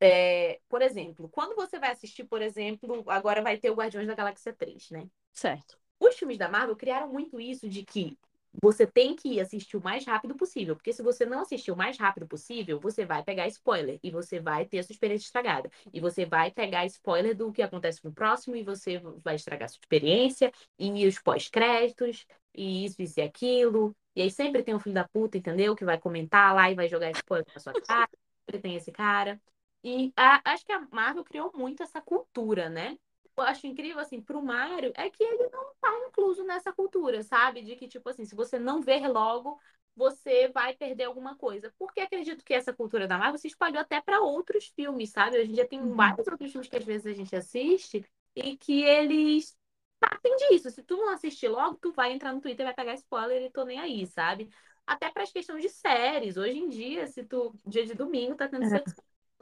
é, 0.00 0.60
por 0.68 0.82
exemplo, 0.82 1.28
quando 1.30 1.54
você 1.54 1.78
vai 1.78 1.90
assistir, 1.90 2.24
por 2.24 2.42
exemplo, 2.42 3.04
agora 3.06 3.40
vai 3.40 3.56
ter 3.56 3.70
o 3.70 3.74
Guardiões 3.74 4.06
da 4.06 4.14
Galáxia 4.14 4.52
3, 4.52 4.90
né? 4.90 5.08
Certo. 5.32 5.78
Os 5.98 6.16
filmes 6.16 6.36
da 6.36 6.48
Marvel 6.48 6.76
criaram 6.76 7.08
muito 7.08 7.40
isso 7.40 7.68
de 7.68 7.84
que 7.84 8.18
você 8.62 8.86
tem 8.86 9.14
que 9.16 9.40
assistir 9.40 9.76
o 9.76 9.82
mais 9.82 10.04
rápido 10.06 10.34
possível, 10.34 10.76
porque 10.76 10.92
se 10.92 11.02
você 11.02 11.26
não 11.26 11.40
assistir 11.40 11.72
o 11.72 11.76
mais 11.76 11.98
rápido 11.98 12.26
possível, 12.26 12.80
você 12.80 13.04
vai 13.04 13.22
pegar 13.22 13.46
spoiler 13.48 13.98
e 14.02 14.10
você 14.10 14.40
vai 14.40 14.64
ter 14.66 14.78
a 14.78 14.82
sua 14.82 14.92
experiência 14.92 15.26
estragada. 15.26 15.70
E 15.92 16.00
você 16.00 16.24
vai 16.24 16.50
pegar 16.50 16.86
spoiler 16.86 17.36
do 17.36 17.52
que 17.52 17.62
acontece 17.62 18.04
no 18.04 18.12
próximo 18.12 18.56
e 18.56 18.62
você 18.62 19.00
vai 19.22 19.36
estragar 19.36 19.66
a 19.66 19.68
sua 19.68 19.80
experiência 19.80 20.52
e 20.78 21.06
os 21.06 21.18
pós-créditos 21.18 22.26
e 22.54 22.84
isso, 22.84 23.00
isso 23.02 23.20
e 23.20 23.22
aquilo. 23.22 23.94
E 24.14 24.22
aí 24.22 24.30
sempre 24.30 24.62
tem 24.62 24.74
um 24.74 24.80
filho 24.80 24.94
da 24.94 25.06
puta, 25.08 25.36
entendeu? 25.36 25.74
Que 25.74 25.84
vai 25.84 25.98
comentar 25.98 26.54
lá 26.54 26.70
e 26.70 26.74
vai 26.74 26.88
jogar 26.88 27.10
spoiler 27.10 27.46
na 27.54 27.60
sua 27.60 27.72
cara. 27.82 28.10
Sempre 28.46 28.60
tem 28.62 28.76
esse 28.76 28.92
cara. 28.92 29.40
E 29.82 30.12
a, 30.16 30.52
acho 30.52 30.64
que 30.64 30.72
a 30.72 30.80
Marvel 30.90 31.24
criou 31.24 31.52
muito 31.54 31.82
essa 31.82 32.00
cultura, 32.00 32.68
né? 32.70 32.96
Eu 33.36 33.44
acho 33.44 33.66
incrível, 33.66 33.98
assim, 33.98 34.20
pro 34.20 34.42
Mário, 34.42 34.92
é 34.94 35.10
que 35.10 35.22
ele 35.22 35.48
não 35.50 35.74
tá 35.80 35.90
incluso 36.08 36.44
nessa 36.44 36.72
cultura, 36.72 37.22
sabe? 37.22 37.62
De 37.62 37.76
que, 37.76 37.88
tipo 37.88 38.08
assim, 38.08 38.24
se 38.24 38.34
você 38.34 38.58
não 38.58 38.80
ver 38.80 39.08
logo, 39.08 39.58
você 39.96 40.48
vai 40.48 40.74
perder 40.74 41.04
alguma 41.04 41.36
coisa. 41.36 41.72
Porque 41.78 42.00
acredito 42.00 42.44
que 42.44 42.54
essa 42.54 42.72
cultura 42.72 43.06
da 43.06 43.18
Marvel 43.18 43.38
se 43.38 43.48
espalhou 43.48 43.80
até 43.80 44.00
para 44.00 44.20
outros 44.20 44.66
filmes, 44.68 45.10
sabe? 45.10 45.38
Hoje 45.38 45.50
em 45.50 45.54
dia 45.54 45.68
tem 45.68 45.80
uhum. 45.80 45.94
vários 45.94 46.26
outros 46.26 46.50
filmes 46.50 46.68
que 46.68 46.76
às 46.76 46.84
vezes 46.84 47.06
a 47.06 47.12
gente 47.12 47.34
assiste 47.34 48.04
e 48.34 48.56
que 48.56 48.82
eles 48.82 49.56
partem 49.98 50.36
disso. 50.36 50.70
Se 50.70 50.82
tu 50.82 50.96
não 50.96 51.10
assistir 51.10 51.48
logo, 51.48 51.76
tu 51.76 51.92
vai 51.92 52.12
entrar 52.12 52.32
no 52.32 52.40
Twitter, 52.40 52.66
vai 52.66 52.74
pegar 52.74 52.94
spoiler 52.94 53.42
e 53.42 53.50
tô 53.50 53.64
nem 53.64 53.78
aí, 53.78 54.06
sabe? 54.06 54.50
Até 54.86 55.10
para 55.10 55.22
as 55.22 55.32
questões 55.32 55.62
de 55.62 55.68
séries. 55.68 56.36
Hoje 56.36 56.58
em 56.58 56.68
dia, 56.68 57.06
se 57.06 57.24
tu, 57.24 57.54
dia 57.64 57.86
de 57.86 57.94
domingo, 57.94 58.34
tá 58.34 58.48
tendo 58.48 58.64
é 58.64 58.84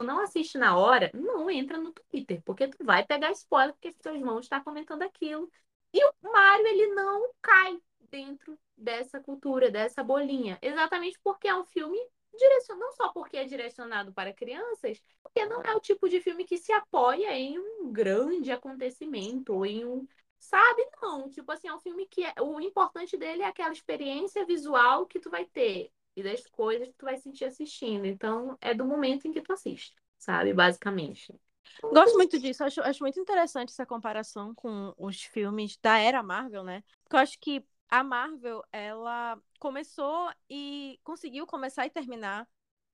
não 0.03 0.19
assiste 0.19 0.57
na 0.57 0.77
hora, 0.77 1.09
não 1.13 1.49
entra 1.49 1.77
no 1.77 1.91
Twitter, 1.91 2.41
porque 2.43 2.67
tu 2.67 2.83
vai 2.83 3.05
pegar 3.05 3.31
spoiler 3.31 3.73
porque 3.73 3.93
seus 3.93 4.15
irmãos 4.15 4.41
estão 4.41 4.63
comentando 4.63 5.03
aquilo. 5.03 5.49
E 5.93 6.03
o 6.05 6.13
Mario, 6.21 6.67
ele 6.67 6.87
não 6.93 7.29
cai 7.41 7.79
dentro 8.09 8.57
dessa 8.77 9.19
cultura, 9.19 9.71
dessa 9.71 10.03
bolinha. 10.03 10.57
Exatamente 10.61 11.19
porque 11.23 11.47
é 11.47 11.55
um 11.55 11.65
filme 11.65 11.97
direcionado, 12.35 12.79
não 12.79 12.91
só 12.93 13.09
porque 13.09 13.37
é 13.37 13.45
direcionado 13.45 14.11
para 14.13 14.33
crianças, 14.33 15.01
porque 15.21 15.45
não 15.45 15.61
é 15.61 15.75
o 15.75 15.79
tipo 15.79 16.09
de 16.09 16.19
filme 16.19 16.45
que 16.45 16.57
se 16.57 16.71
apoia 16.71 17.31
em 17.37 17.59
um 17.59 17.91
grande 17.91 18.51
acontecimento, 18.51 19.53
ou 19.53 19.65
em 19.65 19.85
um. 19.85 20.07
Sabe? 20.39 20.85
Não. 21.01 21.29
Tipo 21.29 21.51
assim, 21.51 21.67
é 21.67 21.73
um 21.73 21.79
filme 21.79 22.05
que 22.05 22.25
é... 22.25 22.33
o 22.41 22.59
importante 22.59 23.15
dele 23.17 23.43
é 23.43 23.47
aquela 23.47 23.71
experiência 23.71 24.45
visual 24.45 25.05
que 25.05 25.19
tu 25.19 25.29
vai 25.29 25.45
ter 25.45 25.91
e 26.15 26.23
das 26.23 26.45
coisas 26.47 26.87
que 26.87 26.95
tu 26.97 27.05
vai 27.05 27.17
sentir 27.17 27.45
assistindo. 27.45 28.05
Então, 28.05 28.57
é 28.61 28.73
do 28.73 28.85
momento 28.85 29.27
em 29.27 29.31
que 29.31 29.41
tu 29.41 29.53
assiste, 29.53 29.93
sabe? 30.17 30.53
Basicamente. 30.53 31.33
Gosto 31.81 32.15
muito 32.17 32.39
disso. 32.39 32.63
Acho, 32.63 32.81
acho 32.81 33.03
muito 33.03 33.19
interessante 33.19 33.69
essa 33.69 33.85
comparação 33.85 34.53
com 34.53 34.93
os 34.97 35.23
filmes 35.23 35.77
da 35.81 35.97
era 35.97 36.21
Marvel, 36.21 36.63
né? 36.63 36.83
Porque 37.03 37.15
eu 37.15 37.19
acho 37.19 37.39
que 37.39 37.65
a 37.89 38.03
Marvel, 38.03 38.63
ela 38.71 39.39
começou 39.59 40.29
e 40.49 40.99
conseguiu 41.03 41.45
começar 41.45 41.85
e 41.85 41.89
terminar 41.89 42.47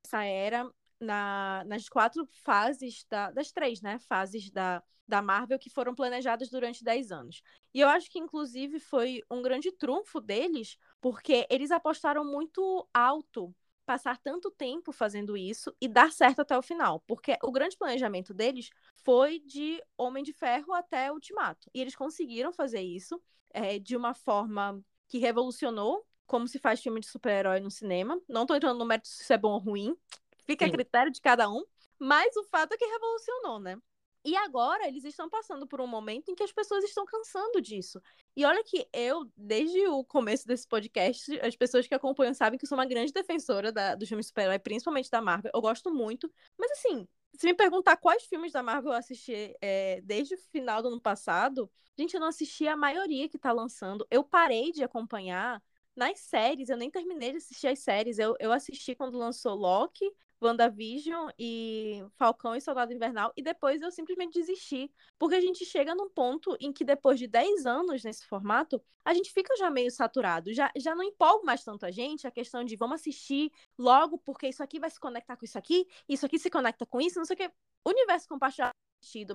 essa 0.05 0.23
era 0.23 0.69
na, 0.99 1.63
nas 1.65 1.87
quatro 1.87 2.27
fases 2.43 3.05
da, 3.09 3.31
das 3.31 3.51
três, 3.51 3.81
né? 3.81 3.99
Fases 3.99 4.51
da, 4.51 4.83
da 5.07 5.21
Marvel 5.21 5.57
que 5.57 5.69
foram 5.69 5.95
planejadas 5.95 6.49
durante 6.49 6.83
10 6.83 7.11
anos. 7.11 7.41
E 7.73 7.79
eu 7.79 7.87
acho 7.87 8.09
que, 8.11 8.19
inclusive, 8.19 8.79
foi 8.79 9.23
um 9.29 9.41
grande 9.41 9.71
trunfo 9.71 10.19
deles, 10.19 10.77
porque 11.01 11.47
eles 11.49 11.71
apostaram 11.71 12.25
muito 12.25 12.87
alto 12.93 13.53
passar 13.85 14.19
tanto 14.19 14.51
tempo 14.51 14.91
fazendo 14.91 15.35
isso 15.35 15.75
e 15.81 15.87
dar 15.87 16.11
certo 16.11 16.41
até 16.41 16.55
o 16.55 16.61
final. 16.61 16.99
Porque 17.07 17.37
o 17.41 17.51
grande 17.51 17.75
planejamento 17.75 18.35
deles 18.35 18.69
foi 19.03 19.39
de 19.39 19.81
Homem 19.97 20.23
de 20.23 20.31
Ferro 20.31 20.73
até 20.73 21.11
Ultimato. 21.11 21.67
E 21.73 21.81
eles 21.81 21.95
conseguiram 21.95 22.53
fazer 22.53 22.81
isso 22.81 23.19
é, 23.51 23.79
de 23.79 23.97
uma 23.97 24.13
forma 24.13 24.79
que 25.07 25.17
revolucionou 25.17 26.05
como 26.27 26.47
se 26.47 26.59
faz 26.59 26.79
filme 26.79 26.99
de 26.99 27.07
super-herói 27.07 27.59
no 27.59 27.71
cinema. 27.71 28.21
Não 28.29 28.45
tô 28.45 28.53
entrando 28.53 28.77
no 28.77 28.85
mérito 28.85 29.07
se 29.07 29.23
isso 29.23 29.33
é 29.33 29.37
bom 29.39 29.53
ou 29.53 29.59
ruim. 29.59 29.97
Fica 30.45 30.65
Sim. 30.65 30.69
a 30.69 30.73
critério 30.73 31.11
de 31.11 31.19
cada 31.19 31.49
um. 31.49 31.63
Mas 31.97 32.35
o 32.37 32.43
fato 32.43 32.73
é 32.73 32.77
que 32.77 32.85
revolucionou, 32.85 33.59
né? 33.59 33.75
E 34.23 34.35
agora 34.35 34.87
eles 34.87 35.05
estão 35.05 35.29
passando 35.29 35.65
por 35.65 35.79
um 35.79 35.87
momento 35.87 36.29
em 36.29 36.35
que 36.35 36.43
as 36.43 36.51
pessoas 36.51 36.83
estão 36.83 37.05
cansando 37.05 37.61
disso. 37.61 38.01
E 38.35 38.45
olha 38.45 38.63
que 38.63 38.87
eu, 38.91 39.29
desde 39.35 39.87
o 39.87 40.03
começo 40.03 40.45
desse 40.45 40.67
podcast, 40.67 41.39
as 41.39 41.55
pessoas 41.55 41.87
que 41.87 41.95
acompanham 41.95 42.33
sabem 42.33 42.59
que 42.59 42.65
eu 42.65 42.69
sou 42.69 42.77
uma 42.77 42.85
grande 42.85 43.13
defensora 43.13 43.71
da, 43.71 43.95
dos 43.95 44.07
filmes 44.09 44.27
super-herói, 44.27 44.59
principalmente 44.59 45.09
da 45.09 45.21
Marvel. 45.21 45.51
Eu 45.53 45.61
gosto 45.61 45.93
muito. 45.93 46.29
Mas 46.57 46.71
assim, 46.71 47.07
se 47.33 47.45
me 47.45 47.53
perguntar 47.53 47.95
quais 47.97 48.23
filmes 48.23 48.51
da 48.51 48.61
Marvel 48.61 48.91
eu 48.91 48.97
assisti 48.97 49.55
é, 49.61 50.01
desde 50.01 50.35
o 50.35 50.37
final 50.51 50.81
do 50.81 50.89
ano 50.89 51.01
passado, 51.01 51.71
gente, 51.97 52.13
eu 52.13 52.19
não 52.19 52.27
assisti 52.27 52.67
a 52.67 52.75
maioria 52.75 53.29
que 53.29 53.37
tá 53.37 53.51
lançando. 53.51 54.05
Eu 54.11 54.23
parei 54.23 54.71
de 54.71 54.83
acompanhar 54.83 55.63
nas 55.95 56.19
séries, 56.19 56.69
eu 56.69 56.77
nem 56.77 56.91
terminei 56.91 57.31
de 57.31 57.37
assistir 57.37 57.67
as 57.67 57.79
séries. 57.79 58.19
Eu, 58.19 58.35
eu 58.39 58.51
assisti 58.51 58.95
quando 58.95 59.17
lançou 59.17 59.53
Loki, 59.55 60.09
WandaVision 60.41 61.29
e 61.37 62.03
Falcão 62.15 62.55
e 62.55 62.61
Soldado 62.61 62.93
Invernal, 62.93 63.31
e 63.35 63.41
depois 63.41 63.81
eu 63.81 63.91
simplesmente 63.91 64.39
desisti. 64.39 64.91
Porque 65.17 65.35
a 65.35 65.41
gente 65.41 65.65
chega 65.65 65.93
num 65.93 66.09
ponto 66.09 66.55
em 66.59 66.71
que 66.71 66.83
depois 66.83 67.19
de 67.19 67.27
10 67.27 67.65
anos 67.65 68.03
nesse 68.03 68.25
formato, 68.25 68.81
a 69.03 69.13
gente 69.13 69.31
fica 69.31 69.55
já 69.57 69.69
meio 69.69 69.91
saturado. 69.91 70.53
Já, 70.53 70.71
já 70.77 70.95
não 70.95 71.03
empolga 71.03 71.43
mais 71.45 71.63
tanto 71.63 71.85
a 71.85 71.91
gente 71.91 72.27
a 72.27 72.31
questão 72.31 72.63
de 72.63 72.75
vamos 72.75 73.01
assistir 73.01 73.51
logo, 73.77 74.17
porque 74.17 74.47
isso 74.47 74.63
aqui 74.63 74.79
vai 74.79 74.89
se 74.89 74.99
conectar 74.99 75.35
com 75.35 75.45
isso 75.45 75.57
aqui, 75.57 75.87
isso 76.07 76.25
aqui 76.25 76.39
se 76.39 76.49
conecta 76.49 76.85
com 76.85 77.01
isso, 77.01 77.17
não 77.17 77.25
sei 77.25 77.35
o 77.35 77.37
que. 77.37 77.51
Universo 77.85 78.27
compartilhado, 78.27 78.73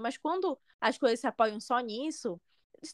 mas 0.00 0.16
quando 0.18 0.58
as 0.80 0.98
coisas 0.98 1.20
se 1.20 1.26
apoiam 1.26 1.58
só 1.58 1.80
nisso, 1.80 2.40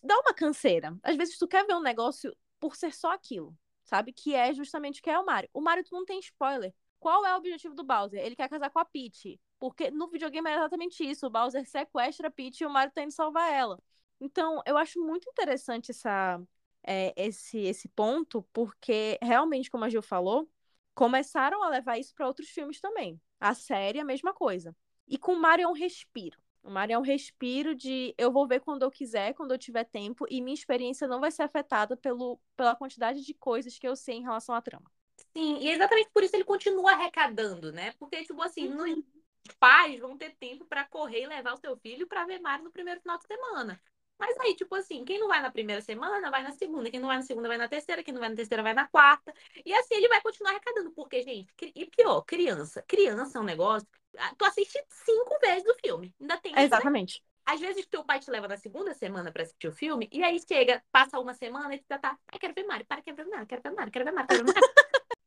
dá 0.02 0.18
uma 0.20 0.34
canseira. 0.34 0.96
Às 1.02 1.16
vezes 1.16 1.38
tu 1.38 1.48
quer 1.48 1.66
ver 1.66 1.74
um 1.74 1.80
negócio 1.80 2.34
por 2.60 2.76
ser 2.76 2.94
só 2.94 3.12
aquilo, 3.12 3.56
sabe? 3.84 4.12
Que 4.12 4.34
é 4.34 4.52
justamente 4.54 5.00
o 5.00 5.02
que 5.02 5.10
é 5.10 5.18
o 5.18 5.24
Mario. 5.24 5.50
O 5.52 5.60
Mario 5.60 5.84
tu 5.84 5.94
não 5.94 6.04
tem 6.04 6.20
spoiler. 6.20 6.72
Qual 7.00 7.24
é 7.26 7.34
o 7.34 7.38
objetivo 7.38 7.74
do 7.74 7.82
Bowser? 7.82 8.20
Ele 8.20 8.36
quer 8.36 8.48
casar 8.48 8.70
com 8.70 8.78
a 8.78 8.84
Peach. 8.84 9.40
Porque 9.58 9.90
no 9.90 10.08
videogame 10.08 10.48
é 10.50 10.54
exatamente 10.54 11.02
isso. 11.02 11.26
O 11.26 11.30
Bowser 11.30 11.66
sequestra 11.68 12.28
a 12.28 12.30
Peach 12.30 12.62
e 12.62 12.66
o 12.66 12.70
Mario 12.70 12.92
tá 12.92 13.02
indo 13.02 13.12
salvar 13.12 13.52
ela. 13.52 13.82
Então, 14.20 14.62
eu 14.66 14.76
acho 14.76 15.00
muito 15.00 15.28
interessante 15.28 15.90
essa, 15.90 16.40
é, 16.82 17.12
esse, 17.16 17.58
esse 17.58 17.88
ponto, 17.88 18.42
porque 18.52 19.18
realmente, 19.22 19.70
como 19.70 19.84
a 19.84 19.88
Gil 19.88 20.02
falou, 20.02 20.48
começaram 20.94 21.62
a 21.62 21.68
levar 21.70 21.98
isso 21.98 22.14
para 22.14 22.26
outros 22.26 22.48
filmes 22.50 22.80
também. 22.80 23.20
A 23.40 23.54
série, 23.54 23.98
a 23.98 24.04
mesma 24.04 24.34
coisa. 24.34 24.76
E 25.08 25.16
com 25.18 25.32
o 25.32 25.40
Mario 25.40 25.64
é 25.64 25.68
um 25.68 25.72
respiro. 25.72 26.38
O 26.62 26.70
Mario 26.70 26.94
é 26.94 26.98
um 26.98 27.02
respiro 27.02 27.74
de 27.74 28.14
eu 28.18 28.30
vou 28.30 28.46
ver 28.46 28.60
quando 28.60 28.82
eu 28.82 28.90
quiser, 28.90 29.32
quando 29.34 29.52
eu 29.52 29.58
tiver 29.58 29.84
tempo, 29.84 30.26
e 30.28 30.42
minha 30.42 30.54
experiência 30.54 31.08
não 31.08 31.20
vai 31.20 31.30
ser 31.30 31.42
afetada 31.42 31.96
pelo, 31.96 32.38
pela 32.54 32.76
quantidade 32.76 33.22
de 33.24 33.32
coisas 33.34 33.78
que 33.78 33.88
eu 33.88 33.96
sei 33.96 34.16
em 34.16 34.22
relação 34.22 34.54
à 34.54 34.60
trama. 34.60 34.90
Sim, 35.36 35.58
e 35.58 35.68
é 35.68 35.74
exatamente 35.74 36.10
por 36.12 36.22
isso 36.22 36.34
ele 36.34 36.44
continua 36.44 36.92
arrecadando, 36.92 37.72
né? 37.72 37.92
Porque, 37.98 38.24
tipo 38.24 38.42
assim, 38.42 38.68
uhum. 38.68 39.02
os 39.48 39.54
pais 39.58 39.98
vão 40.00 40.16
ter 40.16 40.34
tempo 40.36 40.64
para 40.64 40.84
correr 40.84 41.22
e 41.22 41.26
levar 41.26 41.54
o 41.54 41.60
seu 41.60 41.76
filho 41.76 42.06
para 42.06 42.24
ver 42.24 42.40
Mario 42.40 42.64
no 42.64 42.72
primeiro 42.72 43.00
final 43.00 43.18
de 43.18 43.26
semana. 43.26 43.80
Mas 44.18 44.38
aí, 44.38 44.54
tipo 44.54 44.74
assim, 44.74 45.02
quem 45.02 45.18
não 45.18 45.28
vai 45.28 45.40
na 45.40 45.50
primeira 45.50 45.80
semana, 45.80 46.30
vai 46.30 46.42
na 46.42 46.52
segunda. 46.52 46.90
Quem 46.90 47.00
não 47.00 47.08
vai 47.08 47.16
na 47.16 47.22
segunda, 47.22 47.48
vai 47.48 47.56
na 47.56 47.68
terceira. 47.68 48.02
Quem 48.02 48.12
não 48.12 48.20
vai 48.20 48.28
na 48.28 48.36
terceira, 48.36 48.62
vai 48.62 48.74
na 48.74 48.86
quarta. 48.86 49.32
E 49.64 49.72
assim 49.72 49.94
ele 49.94 50.08
vai 50.08 50.20
continuar 50.20 50.50
arrecadando. 50.50 50.90
Porque, 50.90 51.22
gente, 51.22 51.50
e 51.74 51.86
pior, 51.86 52.20
criança. 52.20 52.84
Criança 52.86 53.38
é 53.38 53.40
um 53.40 53.44
negócio. 53.44 53.88
Ah, 54.18 54.34
tu 54.36 54.44
assiste 54.44 54.78
cinco 54.90 55.38
vezes 55.40 55.66
o 55.66 55.74
filme. 55.82 56.14
Ainda 56.20 56.36
tem. 56.36 56.52
Exatamente. 56.58 57.22
Às 57.46 57.60
vezes 57.60 57.86
teu 57.86 58.04
pai 58.04 58.20
te 58.20 58.30
leva 58.30 58.46
na 58.46 58.58
segunda 58.58 58.92
semana 58.92 59.32
para 59.32 59.42
assistir 59.42 59.66
o 59.66 59.72
filme, 59.72 60.08
e 60.12 60.22
aí 60.22 60.38
chega, 60.38 60.84
passa 60.92 61.18
uma 61.18 61.34
semana 61.34 61.74
e 61.74 61.78
tu 61.78 61.86
já 61.88 61.98
tá. 61.98 62.16
Ai, 62.30 62.38
quero 62.38 62.54
ver 62.54 62.64
Mario, 62.64 62.86
para, 62.86 63.02
quero 63.02 63.16
ver 63.16 63.26
Mario, 63.26 63.46
quero 63.46 63.62
ver 63.62 63.72
Mario, 63.72 63.92
quero 63.92 64.04
ver 64.04 64.12
Mario, 64.12 64.28
quero 64.28 64.44
ver 64.44 64.52
Mario. 64.52 64.74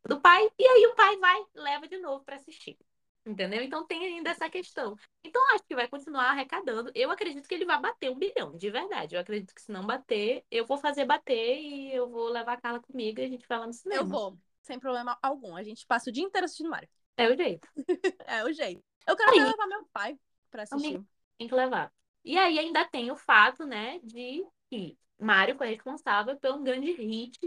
Do 0.06 0.20
pai, 0.20 0.50
e 0.58 0.66
aí 0.66 0.86
o 0.88 0.96
pai 0.96 1.18
vai, 1.18 1.46
leva 1.56 1.88
de 1.88 1.98
novo 1.98 2.24
para 2.24 2.36
assistir. 2.36 2.78
Entendeu? 3.26 3.62
Então 3.62 3.86
tem 3.86 4.04
ainda 4.06 4.32
essa 4.32 4.50
questão. 4.50 4.98
Então 5.24 5.42
acho 5.54 5.64
que 5.64 5.76
vai 5.76 5.88
continuar 5.88 6.32
arrecadando. 6.32 6.92
Eu 6.94 7.10
acredito 7.10 7.48
que 7.48 7.56
ele 7.56 7.66
vai 7.66 7.80
bater 7.80 8.12
um 8.12 8.18
bilhão, 8.18 8.58
de 8.58 8.70
verdade. 8.70 9.16
Eu 9.16 9.22
acredito 9.22 9.56
que 9.56 9.62
se 9.62 9.72
não 9.72 9.86
bater, 9.86 10.44
eu 10.52 10.66
vou 10.66 10.78
fazer 10.78 11.06
bater 11.06 11.58
e 11.58 11.94
eu 11.94 12.10
vou 12.10 12.28
levar 12.28 12.54
a 12.54 12.62
Carla 12.62 12.82
comigo 12.82 13.22
e 13.22 13.24
a 13.24 13.30
gente 13.30 13.48
vai 13.48 13.60
lá 13.60 13.68
no 13.68 13.72
cinema. 13.72 14.02
Eu 14.02 14.06
vou, 14.06 14.38
sem 14.62 14.78
problema 14.78 15.18
algum. 15.22 15.56
A 15.56 15.64
gente 15.64 15.86
passa 15.86 16.10
o 16.10 16.14
dia 16.14 16.24
inteiro 16.24 16.44
assistindo 16.44 16.70
Mario. 16.70 16.90
É 17.16 17.30
o 17.30 17.36
jeito. 17.38 17.66
é 18.28 18.44
o 18.44 18.52
jeito. 18.52 18.84
Eu 19.08 19.16
quero 19.16 19.32
aí, 19.32 19.40
levar 19.40 19.68
meu 19.68 19.86
pai 19.94 20.20
para 20.52 20.64
assistir. 20.64 21.02
Tem 21.38 21.48
que 21.48 21.56
levar. 21.56 21.94
E 22.26 22.38
aí 22.38 22.60
ainda 22.60 22.86
tem 22.86 23.10
o 23.10 23.16
fato, 23.16 23.66
né, 23.66 24.00
de 24.04 24.46
que 24.70 24.98
Mario 25.20 25.56
foi 25.56 25.68
responsável 25.68 26.38
por 26.38 26.52
um 26.52 26.64
grande 26.64 26.92
hit, 26.92 27.40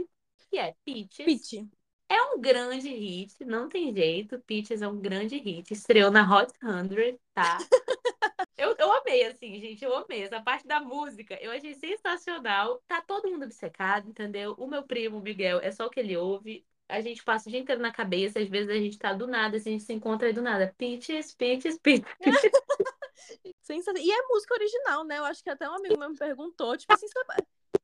que 0.50 0.59
é 0.59 0.74
Peaches. 0.84 1.24
Peach. 1.24 1.68
É 2.09 2.22
um 2.22 2.40
grande 2.40 2.88
hit, 2.88 3.44
não 3.44 3.68
tem 3.68 3.92
jeito. 3.92 4.38
Peaches 4.40 4.80
é 4.82 4.88
um 4.88 4.98
grande 4.98 5.36
hit. 5.38 5.72
Estreou 5.72 6.11
na 6.11 6.22
Hot 6.22 6.52
100, 6.61 7.18
tá? 7.34 7.59
eu, 8.57 8.76
eu 8.78 8.92
amei, 8.92 9.24
assim, 9.24 9.61
gente. 9.61 9.84
Eu 9.84 9.96
amei. 9.96 10.22
Essa 10.22 10.40
parte 10.40 10.66
da 10.66 10.80
música 10.80 11.36
eu 11.40 11.50
achei 11.50 11.74
sensacional. 11.74 12.80
Tá 12.86 13.00
todo 13.00 13.28
mundo 13.28 13.44
obcecado, 13.44 14.09
entendeu? 14.09 14.54
O 14.59 14.66
meu 14.66 14.84
primo, 14.84 15.20
Miguel, 15.20 15.59
é 15.61 15.72
só 15.72 15.86
o 15.86 15.90
que 15.90 16.00
ele 16.00 16.16
ouve. 16.16 16.64
A 16.88 17.00
gente 17.00 17.24
passa 17.24 17.48
o 17.48 17.50
dia 17.50 17.61
inteiro 17.61 17.82
na 17.82 17.92
cabeça. 17.92 18.38
Às 18.38 18.48
vezes 18.48 18.70
a 18.70 18.78
gente 18.78 18.98
tá 18.98 19.12
do 19.12 19.26
nada, 19.26 19.57
assim, 19.57 19.70
a 19.70 19.72
gente 19.72 19.84
se 19.84 19.92
encontra 19.92 20.28
aí 20.28 20.32
do 20.32 20.42
nada. 20.42 20.72
Peaches, 20.78 21.34
Peaches, 21.34 21.78
Peaches. 21.78 22.07
E 23.98 24.12
é 24.12 24.22
música 24.28 24.54
original, 24.54 25.04
né? 25.04 25.18
Eu 25.18 25.24
acho 25.24 25.42
que 25.42 25.50
até 25.50 25.68
um 25.68 25.74
amigo 25.74 25.98
meu 25.98 26.11
me 26.11 26.16
perguntou, 26.16 26.76
tipo 26.76 26.92
assim, 26.92 27.07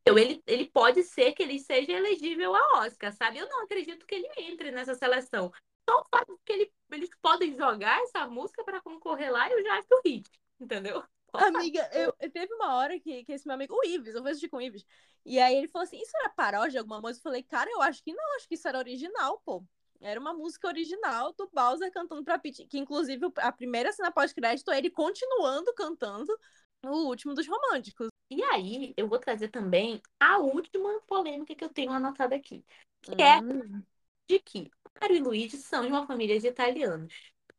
ele, 0.07 0.43
ele 0.47 0.67
pode 0.67 1.03
ser 1.03 1.33
que 1.33 1.43
ele 1.43 1.59
seja 1.59 1.93
elegível 1.93 2.55
a 2.55 2.81
Oscar, 2.81 3.13
sabe? 3.13 3.39
Eu 3.39 3.49
não 3.49 3.63
acredito 3.63 4.07
que 4.07 4.15
ele 4.15 4.29
entre 4.37 4.71
nessa 4.71 4.95
seleção. 4.95 5.53
Só 5.89 6.01
o 6.01 6.07
fato 6.11 6.41
que 6.45 6.53
ele, 6.53 6.73
eles 6.91 7.11
podem 7.21 7.55
jogar 7.57 8.01
essa 8.03 8.27
música 8.27 8.65
para 8.65 8.81
concorrer 8.81 9.33
lá, 9.33 9.51
eu 9.51 9.63
já 9.63 9.79
acho 9.79 10.01
hit, 10.05 10.31
entendeu? 10.61 11.03
Amiga, 11.73 11.89
eu, 11.93 12.13
teve 12.31 12.53
uma 12.55 12.75
hora 12.77 13.01
que, 13.01 13.25
que 13.25 13.33
esse 13.33 13.47
meu 13.47 13.55
amigo, 13.55 13.75
o 13.75 13.87
Ives, 13.87 14.15
eu 14.15 14.21
fui 14.21 14.31
assistir 14.31 14.49
com 14.49 14.59
o 14.59 14.61
Ives, 14.61 14.85
e 15.25 15.39
aí 15.39 15.57
ele 15.57 15.69
falou 15.69 15.85
assim: 15.85 15.99
Isso 16.01 16.13
era 16.19 16.29
paródia 16.29 16.73
de 16.73 16.79
alguma 16.79 17.01
música? 17.01 17.21
Eu 17.21 17.23
falei, 17.23 17.43
cara, 17.43 17.71
eu 17.71 17.81
acho 17.81 18.03
que 18.03 18.13
não, 18.13 18.37
acho 18.37 18.47
que 18.47 18.55
isso 18.55 18.69
era 18.69 18.79
original, 18.79 19.41
pô. 19.45 19.65
Era 20.01 20.21
uma 20.21 20.35
música 20.35 20.67
original 20.67 21.33
do 21.33 21.49
Bowser 21.53 21.91
cantando 21.93 22.25
pra 22.25 22.39
Peach, 22.39 22.67
que 22.67 22.79
inclusive 22.79 23.33
a 23.37 23.53
primeira 23.53 23.93
cena 23.93 24.11
pós-crédito 24.11 24.71
é 24.71 24.79
ele 24.79 24.91
continuando 24.91 25.73
cantando 25.75 26.37
o 26.85 27.07
último 27.07 27.35
dos 27.35 27.47
românticos. 27.47 28.09
E 28.39 28.43
aí, 28.45 28.95
eu 28.97 29.09
vou 29.09 29.19
trazer 29.19 29.49
também 29.49 30.01
a 30.21 30.39
última 30.39 31.01
polêmica 31.03 31.55
que 31.55 31.65
eu 31.65 31.69
tenho 31.73 31.93
anotada 31.93 32.35
aqui. 32.37 32.65
Que 33.03 33.23
é 33.23 33.43
Hum, 33.43 33.87
de 34.29 34.39
que 34.41 34.71
Mário 35.01 35.17
e 35.17 35.21
Luigi 35.21 35.57
são 35.59 35.83
de 35.83 35.89
uma 35.89 36.07
família 36.07 36.39
de 36.41 36.49
italianos. 36.49 37.15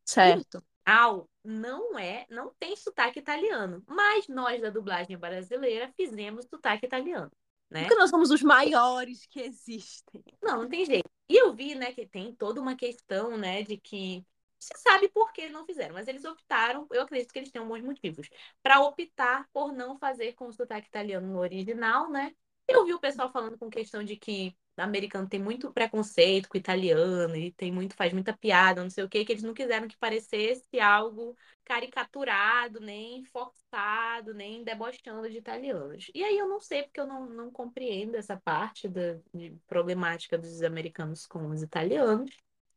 certo. 0.05 0.63
Al 0.85 1.29
não 1.43 1.97
é, 1.99 2.25
não 2.29 2.53
tem 2.59 2.75
sotaque 2.75 3.19
italiano, 3.19 3.83
mas 3.87 4.27
nós 4.27 4.61
da 4.61 4.69
dublagem 4.69 5.17
brasileira 5.17 5.91
fizemos 5.95 6.45
sotaque 6.45 6.85
italiano, 6.85 7.31
né? 7.69 7.87
Porque 7.87 7.95
nós 7.95 8.09
somos 8.09 8.31
os 8.31 8.41
maiores 8.41 9.25
que 9.27 9.39
existem. 9.41 10.23
Não, 10.41 10.63
não 10.63 10.69
tem 10.69 10.85
jeito. 10.85 11.09
E 11.29 11.35
eu 11.37 11.53
vi, 11.55 11.75
né, 11.75 11.93
que 11.93 12.05
tem 12.05 12.33
toda 12.35 12.61
uma 12.61 12.75
questão, 12.75 13.37
né, 13.37 13.63
de 13.63 13.77
que 13.77 14.25
se 14.63 14.73
sabe 14.77 15.09
por 15.09 15.31
que 15.31 15.49
não 15.49 15.65
fizeram, 15.65 15.93
mas 15.93 16.07
eles 16.07 16.25
optaram, 16.25 16.87
eu 16.91 17.01
acredito 17.01 17.31
que 17.31 17.39
eles 17.39 17.51
têm 17.51 17.65
bons 17.65 17.81
motivos, 17.81 18.29
para 18.61 18.79
optar 18.81 19.47
por 19.53 19.71
não 19.73 19.97
fazer 19.97 20.33
com 20.33 20.47
o 20.47 20.53
sotaque 20.53 20.87
italiano 20.87 21.27
no 21.27 21.39
original, 21.39 22.09
né? 22.09 22.33
Eu 22.67 22.85
vi 22.85 22.93
o 22.93 22.99
pessoal 22.99 23.31
falando 23.31 23.57
com 23.57 23.69
questão 23.69 24.03
de 24.03 24.15
que 24.15 24.55
o 24.77 24.81
americano 24.81 25.27
tem 25.27 25.39
muito 25.39 25.71
preconceito 25.71 26.49
com 26.49 26.57
o 26.57 26.59
italiano 26.59 27.35
e 27.35 27.51
tem 27.51 27.71
muito, 27.71 27.95
faz 27.95 28.13
muita 28.13 28.35
piada, 28.35 28.81
não 28.81 28.89
sei 28.89 29.03
o 29.03 29.09
quê, 29.09 29.23
que 29.25 29.31
eles 29.31 29.43
não 29.43 29.53
quiseram 29.53 29.87
que 29.87 29.97
parecesse 29.97 30.79
algo 30.79 31.35
caricaturado, 31.63 32.79
nem 32.79 33.23
forçado, 33.25 34.33
nem 34.33 34.63
debochando 34.63 35.29
de 35.29 35.37
italianos. 35.37 36.09
E 36.13 36.23
aí 36.23 36.37
eu 36.37 36.47
não 36.47 36.59
sei, 36.59 36.83
porque 36.83 36.99
eu 36.99 37.07
não, 37.07 37.27
não 37.29 37.51
compreendo 37.51 38.15
essa 38.15 38.37
parte 38.37 38.87
da 38.87 39.19
de 39.33 39.55
problemática 39.67 40.37
dos 40.37 40.61
americanos 40.63 41.25
com 41.25 41.49
os 41.49 41.61
italianos. 41.61 42.31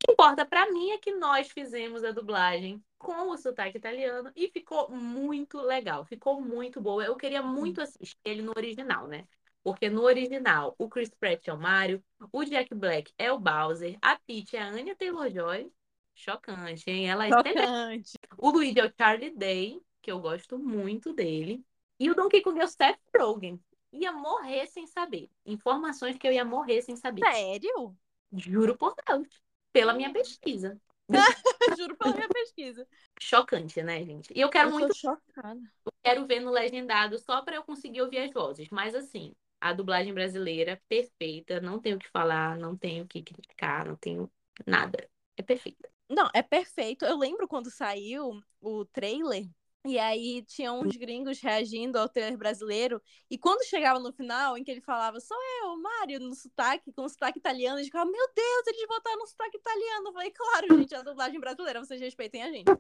O 0.07 0.11
que 0.11 0.13
importa 0.13 0.47
pra 0.47 0.71
mim 0.71 0.93
é 0.93 0.99
que 0.99 1.13
nós 1.17 1.51
fizemos 1.51 2.05
a 2.05 2.13
dublagem 2.13 2.81
com 2.97 3.29
o 3.29 3.37
sotaque 3.37 3.77
italiano 3.77 4.31
e 4.37 4.49
ficou 4.49 4.89
muito 4.89 5.61
legal, 5.61 6.05
ficou 6.05 6.41
muito 6.41 6.81
boa. 6.81 7.05
Eu 7.05 7.17
queria 7.17 7.43
muito 7.43 7.81
assistir 7.81 8.17
ele 8.25 8.41
no 8.41 8.53
original, 8.57 9.09
né? 9.09 9.27
Porque 9.65 9.91
no 9.91 10.03
original, 10.03 10.77
o 10.79 10.89
Chris 10.89 11.11
Pratt 11.11 11.49
é 11.49 11.53
o 11.53 11.59
Mario, 11.59 12.01
o 12.31 12.45
Jack 12.45 12.73
Black 12.73 13.13
é 13.19 13.33
o 13.33 13.39
Bowser, 13.41 13.99
a 14.01 14.17
Peach 14.17 14.55
é 14.57 14.63
a 14.63 14.69
Anya 14.69 14.95
Taylor-Joy. 14.95 15.73
Chocante, 16.15 16.89
hein? 16.89 17.11
Ela 17.11 17.27
é 17.27 17.31
Chocante. 17.31 18.13
o 18.39 18.51
Luigi 18.51 18.79
é 18.79 18.87
o 18.87 18.93
Charlie 18.97 19.37
Day, 19.37 19.83
que 20.01 20.13
eu 20.13 20.21
gosto 20.21 20.57
muito 20.57 21.13
dele. 21.13 21.65
E 21.99 22.09
o 22.09 22.15
Donkey 22.15 22.43
Kong 22.43 22.61
é 22.61 22.65
o 22.65 22.69
Seth 22.69 23.01
Rogen. 23.19 23.61
Ia 23.93 24.13
morrer 24.13 24.69
sem 24.69 24.87
saber. 24.87 25.29
Informações 25.45 26.17
que 26.17 26.29
eu 26.29 26.33
ia 26.33 26.45
morrer 26.45 26.81
sem 26.83 26.95
saber. 26.95 27.23
Sério? 27.27 27.97
Juro 28.33 28.77
por 28.77 28.95
Deus. 29.05 29.46
Pela 29.77 29.93
minha 29.93 30.11
pesquisa. 30.11 30.81
Juro 31.79 31.95
pela 31.97 32.14
minha 32.14 32.29
pesquisa. 32.31 32.89
Chocante, 33.20 33.83
né, 33.83 34.03
gente? 34.03 34.33
E 34.35 34.41
eu 34.41 34.49
quero 34.49 34.70
eu 34.70 34.72
muito, 34.72 34.97
chocada. 34.97 35.61
eu 35.85 35.93
quero 36.03 36.27
ver 36.27 36.41
no 36.41 36.51
legendado 36.51 37.18
só 37.18 37.43
para 37.43 37.57
eu 37.57 37.62
conseguir 37.62 38.01
ouvir 38.01 38.18
as 38.18 38.33
vozes. 38.33 38.70
Mas 38.70 38.95
assim, 38.95 39.35
a 39.61 39.74
dublagem 39.74 40.14
brasileira, 40.14 40.81
perfeita. 40.89 41.61
Não 41.61 41.79
tenho 41.79 41.97
o 41.97 41.99
que 41.99 42.09
falar, 42.09 42.57
não 42.57 42.74
tenho 42.74 43.05
o 43.05 43.07
que 43.07 43.22
criticar, 43.22 43.87
não 43.87 43.97
tenho 43.97 44.31
nada. 44.66 45.07
É 45.37 45.43
perfeita. 45.43 45.87
Não, 46.09 46.31
é 46.33 46.43
perfeito. 46.43 47.05
Eu 47.05 47.18
lembro 47.18 47.47
quando 47.47 47.70
saiu 47.70 48.41
o 48.61 48.85
trailer. 48.87 49.47
E 49.87 49.99
aí 49.99 50.43
tinha 50.43 50.72
uns 50.72 50.97
gringos 50.97 51.41
reagindo 51.41 51.99
ao 51.99 52.09
trailer 52.09 52.37
brasileiro. 52.37 53.01
E 53.30 53.39
quando 53.39 53.64
chegava 53.64 54.01
no 54.01 54.12
final, 54.12 54.59
em 54.59 54.64
que 54.64 54.70
ele 54.70 54.80
falava, 54.80 55.20
sou 55.20 55.37
eu, 55.62 55.76
Mário, 55.80 56.18
no 56.20 56.34
sotaque, 56.34 56.93
com 56.93 57.09
sotaque 57.09 57.39
italiano, 57.39 57.78
eles 57.78 57.87
ficavam, 57.87 58.11
meu 58.11 58.28
Deus, 58.34 58.66
eles 58.66 58.87
botaram 58.89 59.18
no 59.18 59.26
sotaque 59.26 59.57
italiano. 59.57 60.09
Eu 60.09 60.12
falei, 60.12 60.30
claro, 60.30 60.78
gente, 60.78 60.95
é 60.95 60.99
a 60.99 61.03
dublagem 61.03 61.39
brasileira, 61.39 61.78
vocês 61.78 62.01
respeitem 62.01 62.43
a 62.43 62.51
gente. 62.51 62.70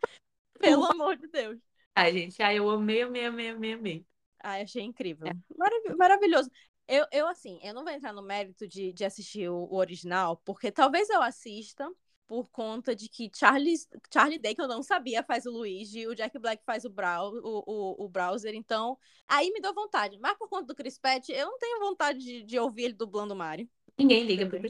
Pelo 0.58 0.84
amor 0.84 1.16
de 1.16 1.28
Deus. 1.28 1.58
Ai, 1.94 2.12
gente, 2.12 2.42
ai, 2.42 2.58
eu 2.58 2.68
amei, 2.68 3.02
amei, 3.02 3.26
amei, 3.26 3.48
amei, 3.50 3.72
amei. 3.72 4.06
Ai, 4.42 4.62
achei 4.62 4.82
incrível. 4.82 5.28
Marav- 5.56 5.96
maravilhoso. 5.96 6.50
Eu, 6.88 7.04
eu, 7.10 7.26
assim, 7.26 7.58
eu 7.62 7.74
não 7.74 7.84
vou 7.84 7.92
entrar 7.92 8.12
no 8.12 8.22
mérito 8.22 8.66
de, 8.66 8.92
de 8.92 9.04
assistir 9.04 9.48
o, 9.48 9.64
o 9.64 9.76
original, 9.76 10.36
porque 10.44 10.70
talvez 10.70 11.08
eu 11.10 11.22
assista 11.22 11.90
por 12.26 12.50
conta 12.50 12.94
de 12.94 13.08
que 13.08 13.30
Charlie, 13.34 13.76
Charlie 14.12 14.38
Day, 14.38 14.54
que 14.54 14.60
eu 14.60 14.68
não 14.68 14.82
sabia, 14.82 15.22
faz 15.22 15.46
o 15.46 15.50
Luigi, 15.50 16.06
o 16.06 16.14
Jack 16.14 16.38
Black 16.38 16.64
faz 16.64 16.84
o, 16.84 16.88
o, 16.88 17.62
o, 17.66 18.04
o 18.04 18.08
Browser, 18.08 18.54
então 18.54 18.98
aí 19.28 19.50
me 19.52 19.60
deu 19.60 19.72
vontade. 19.72 20.18
Mas 20.18 20.36
por 20.36 20.48
conta 20.48 20.66
do 20.66 20.74
Chris 20.74 20.98
Pratt, 20.98 21.28
eu 21.28 21.46
não 21.46 21.58
tenho 21.58 21.80
vontade 21.80 22.18
de, 22.18 22.42
de 22.42 22.58
ouvir 22.58 22.84
ele 22.84 22.94
dublando 22.94 23.34
o 23.34 23.36
Mario. 23.36 23.68
Ninguém 23.98 24.24
liga 24.24 24.46
pro. 24.46 24.60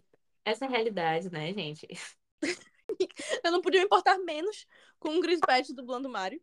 Essa 0.44 0.64
é 0.64 0.68
a 0.68 0.70
realidade, 0.70 1.30
né, 1.30 1.52
gente? 1.52 1.88
Eu 3.42 3.50
não 3.50 3.60
podia 3.60 3.80
me 3.80 3.86
importar 3.86 4.16
menos 4.18 4.64
com 5.00 5.18
o 5.18 5.20
Chris 5.20 5.40
Pratt 5.40 5.68
dublando 5.70 6.08
o 6.08 6.12
Mario. 6.12 6.40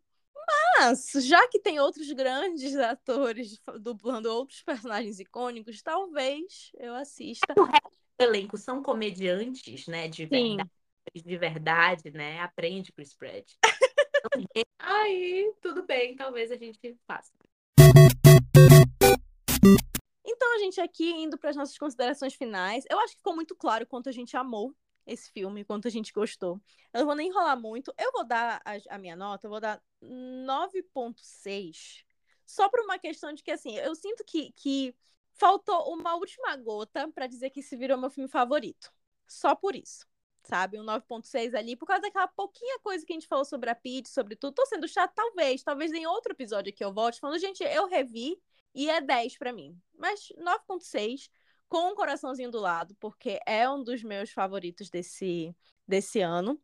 Mas, 0.77 1.11
já 1.25 1.47
que 1.47 1.59
tem 1.59 1.79
outros 1.79 2.11
grandes 2.11 2.75
atores 2.75 3.61
dublando 3.79 4.29
outros 4.29 4.61
personagens 4.61 5.19
icônicos, 5.19 5.81
talvez 5.81 6.71
eu 6.77 6.93
assista. 6.95 7.53
O 7.57 8.23
elenco 8.23 8.57
são 8.57 8.83
comediantes, 8.83 9.87
né, 9.87 10.07
de 10.07 10.27
Sim. 10.27 10.57
verdade, 10.57 10.69
de 11.13 11.37
verdade, 11.37 12.11
né? 12.11 12.39
Aprende 12.39 12.91
Chris 12.91 13.13
Pratt. 13.13 13.53
Então, 14.25 14.63
Aí, 14.79 15.53
tudo 15.61 15.83
bem, 15.83 16.15
talvez 16.15 16.51
a 16.51 16.55
gente 16.55 16.97
faça. 17.05 17.33
Então, 20.25 20.55
a 20.55 20.59
gente 20.59 20.79
aqui 20.79 21.11
indo 21.11 21.37
para 21.37 21.49
as 21.49 21.55
nossas 21.55 21.77
considerações 21.77 22.33
finais. 22.33 22.85
Eu 22.89 22.99
acho 22.99 23.13
que 23.13 23.17
ficou 23.17 23.35
muito 23.35 23.55
claro 23.55 23.85
quanto 23.85 24.09
a 24.09 24.11
gente 24.11 24.35
amou 24.37 24.73
esse 25.05 25.29
filme, 25.31 25.65
quanto 25.65 25.87
a 25.87 25.91
gente 25.91 26.13
gostou. 26.13 26.61
Eu 26.93 26.99
não 26.99 27.05
vou 27.05 27.15
nem 27.15 27.27
enrolar 27.27 27.59
muito. 27.59 27.93
Eu 27.97 28.11
vou 28.11 28.25
dar 28.25 28.61
a, 28.63 28.95
a 28.95 28.97
minha 28.97 29.15
nota, 29.15 29.45
eu 29.45 29.51
vou 29.51 29.59
dar 29.59 29.81
9.6. 30.01 32.03
Só 32.45 32.69
por 32.69 32.79
uma 32.81 32.97
questão 32.97 33.33
de 33.33 33.43
que, 33.43 33.51
assim, 33.51 33.75
eu 33.77 33.93
sinto 33.95 34.23
que, 34.25 34.51
que 34.53 34.95
faltou 35.33 35.93
uma 35.93 36.15
última 36.15 36.55
gota 36.57 37.09
para 37.09 37.27
dizer 37.27 37.49
que 37.49 37.59
esse 37.59 37.75
virou 37.75 37.97
meu 37.97 38.09
filme 38.09 38.29
favorito. 38.29 38.91
Só 39.27 39.55
por 39.55 39.75
isso. 39.75 40.05
Sabe? 40.43 40.79
Um 40.79 40.83
9.6 40.83 41.53
ali, 41.53 41.75
por 41.75 41.85
causa 41.85 42.01
daquela 42.01 42.27
pouquinha 42.27 42.79
coisa 42.79 43.05
que 43.05 43.13
a 43.13 43.15
gente 43.15 43.27
falou 43.27 43.45
sobre 43.45 43.69
a 43.69 43.75
Peach, 43.75 44.09
sobre 44.09 44.35
tudo. 44.35 44.53
Tô 44.53 44.65
sendo 44.65 44.87
chato, 44.87 45.13
talvez. 45.15 45.63
Talvez 45.63 45.91
em 45.93 46.05
outro 46.05 46.33
episódio 46.33 46.73
que 46.73 46.83
eu 46.83 46.93
volte 46.93 47.19
falando, 47.19 47.39
gente, 47.39 47.63
eu 47.63 47.87
revi 47.87 48.37
e 48.75 48.89
é 48.89 48.99
10 48.99 49.37
pra 49.37 49.53
mim. 49.53 49.79
Mas 49.97 50.31
9.6 50.37 51.29
com 51.69 51.91
um 51.91 51.95
coraçãozinho 51.95 52.51
do 52.51 52.59
lado, 52.59 52.95
porque 52.99 53.39
é 53.47 53.67
um 53.69 53.83
dos 53.83 54.03
meus 54.03 54.31
favoritos 54.31 54.89
desse, 54.89 55.55
desse 55.87 56.19
ano. 56.21 56.59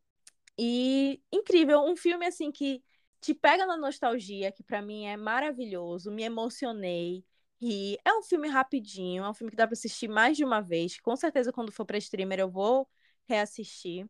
E 0.58 1.20
incrível, 1.32 1.80
um 1.80 1.96
filme 1.96 2.26
assim 2.26 2.52
que 2.52 2.82
te 3.20 3.34
pega 3.34 3.66
na 3.66 3.76
nostalgia, 3.76 4.52
que 4.52 4.62
pra 4.62 4.80
mim 4.82 5.06
é 5.06 5.16
maravilhoso, 5.16 6.10
me 6.10 6.22
emocionei. 6.22 7.24
E 7.60 7.98
é 8.04 8.12
um 8.14 8.22
filme 8.22 8.48
rapidinho, 8.48 9.24
é 9.24 9.28
um 9.28 9.34
filme 9.34 9.50
que 9.50 9.56
dá 9.56 9.66
pra 9.66 9.74
assistir 9.74 10.08
mais 10.08 10.36
de 10.36 10.44
uma 10.44 10.60
vez. 10.60 10.98
Com 11.00 11.16
certeza, 11.16 11.52
quando 11.52 11.72
for 11.72 11.84
pra 11.84 11.98
streamer, 11.98 12.38
eu 12.40 12.50
vou 12.50 12.88
reassistir. 13.30 14.08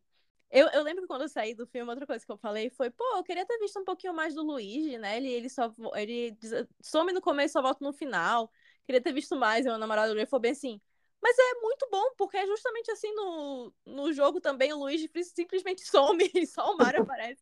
Eu, 0.49 0.67
eu 0.69 0.83
lembro 0.83 1.03
que 1.03 1.07
quando 1.07 1.21
eu 1.21 1.29
saí 1.29 1.55
do 1.55 1.65
filme, 1.65 1.89
outra 1.89 2.05
coisa 2.05 2.25
que 2.25 2.31
eu 2.31 2.37
falei 2.37 2.69
foi, 2.69 2.89
pô, 2.89 3.03
eu 3.15 3.23
queria 3.23 3.45
ter 3.45 3.57
visto 3.59 3.79
um 3.79 3.85
pouquinho 3.85 4.13
mais 4.13 4.35
do 4.35 4.43
Luigi, 4.43 4.97
né? 4.97 5.15
Ele, 5.15 5.29
ele 5.31 5.49
só 5.49 5.73
ele 5.95 6.37
some 6.81 7.13
no 7.13 7.21
começo, 7.21 7.53
só 7.53 7.61
volta 7.61 7.83
no 7.85 7.93
final. 7.93 8.51
Queria 8.83 8.99
ter 8.99 9.13
visto 9.13 9.35
mais. 9.37 9.65
Meu 9.65 9.77
namorado 9.77 10.11
olhou 10.11 10.23
e 10.23 10.27
falou 10.27 10.41
bem 10.41 10.51
assim. 10.51 10.81
Mas 11.21 11.37
é 11.37 11.53
muito 11.61 11.87
bom, 11.89 12.03
porque 12.17 12.35
é 12.35 12.47
justamente 12.47 12.91
assim 12.91 13.13
no, 13.13 13.73
no 13.85 14.11
jogo 14.11 14.41
também 14.41 14.73
o 14.73 14.77
Luigi 14.77 15.09
simplesmente 15.23 15.85
some 15.85 16.29
e 16.33 16.47
só 16.47 16.73
o 16.73 16.77
Mario 16.77 17.03
aparece. 17.03 17.41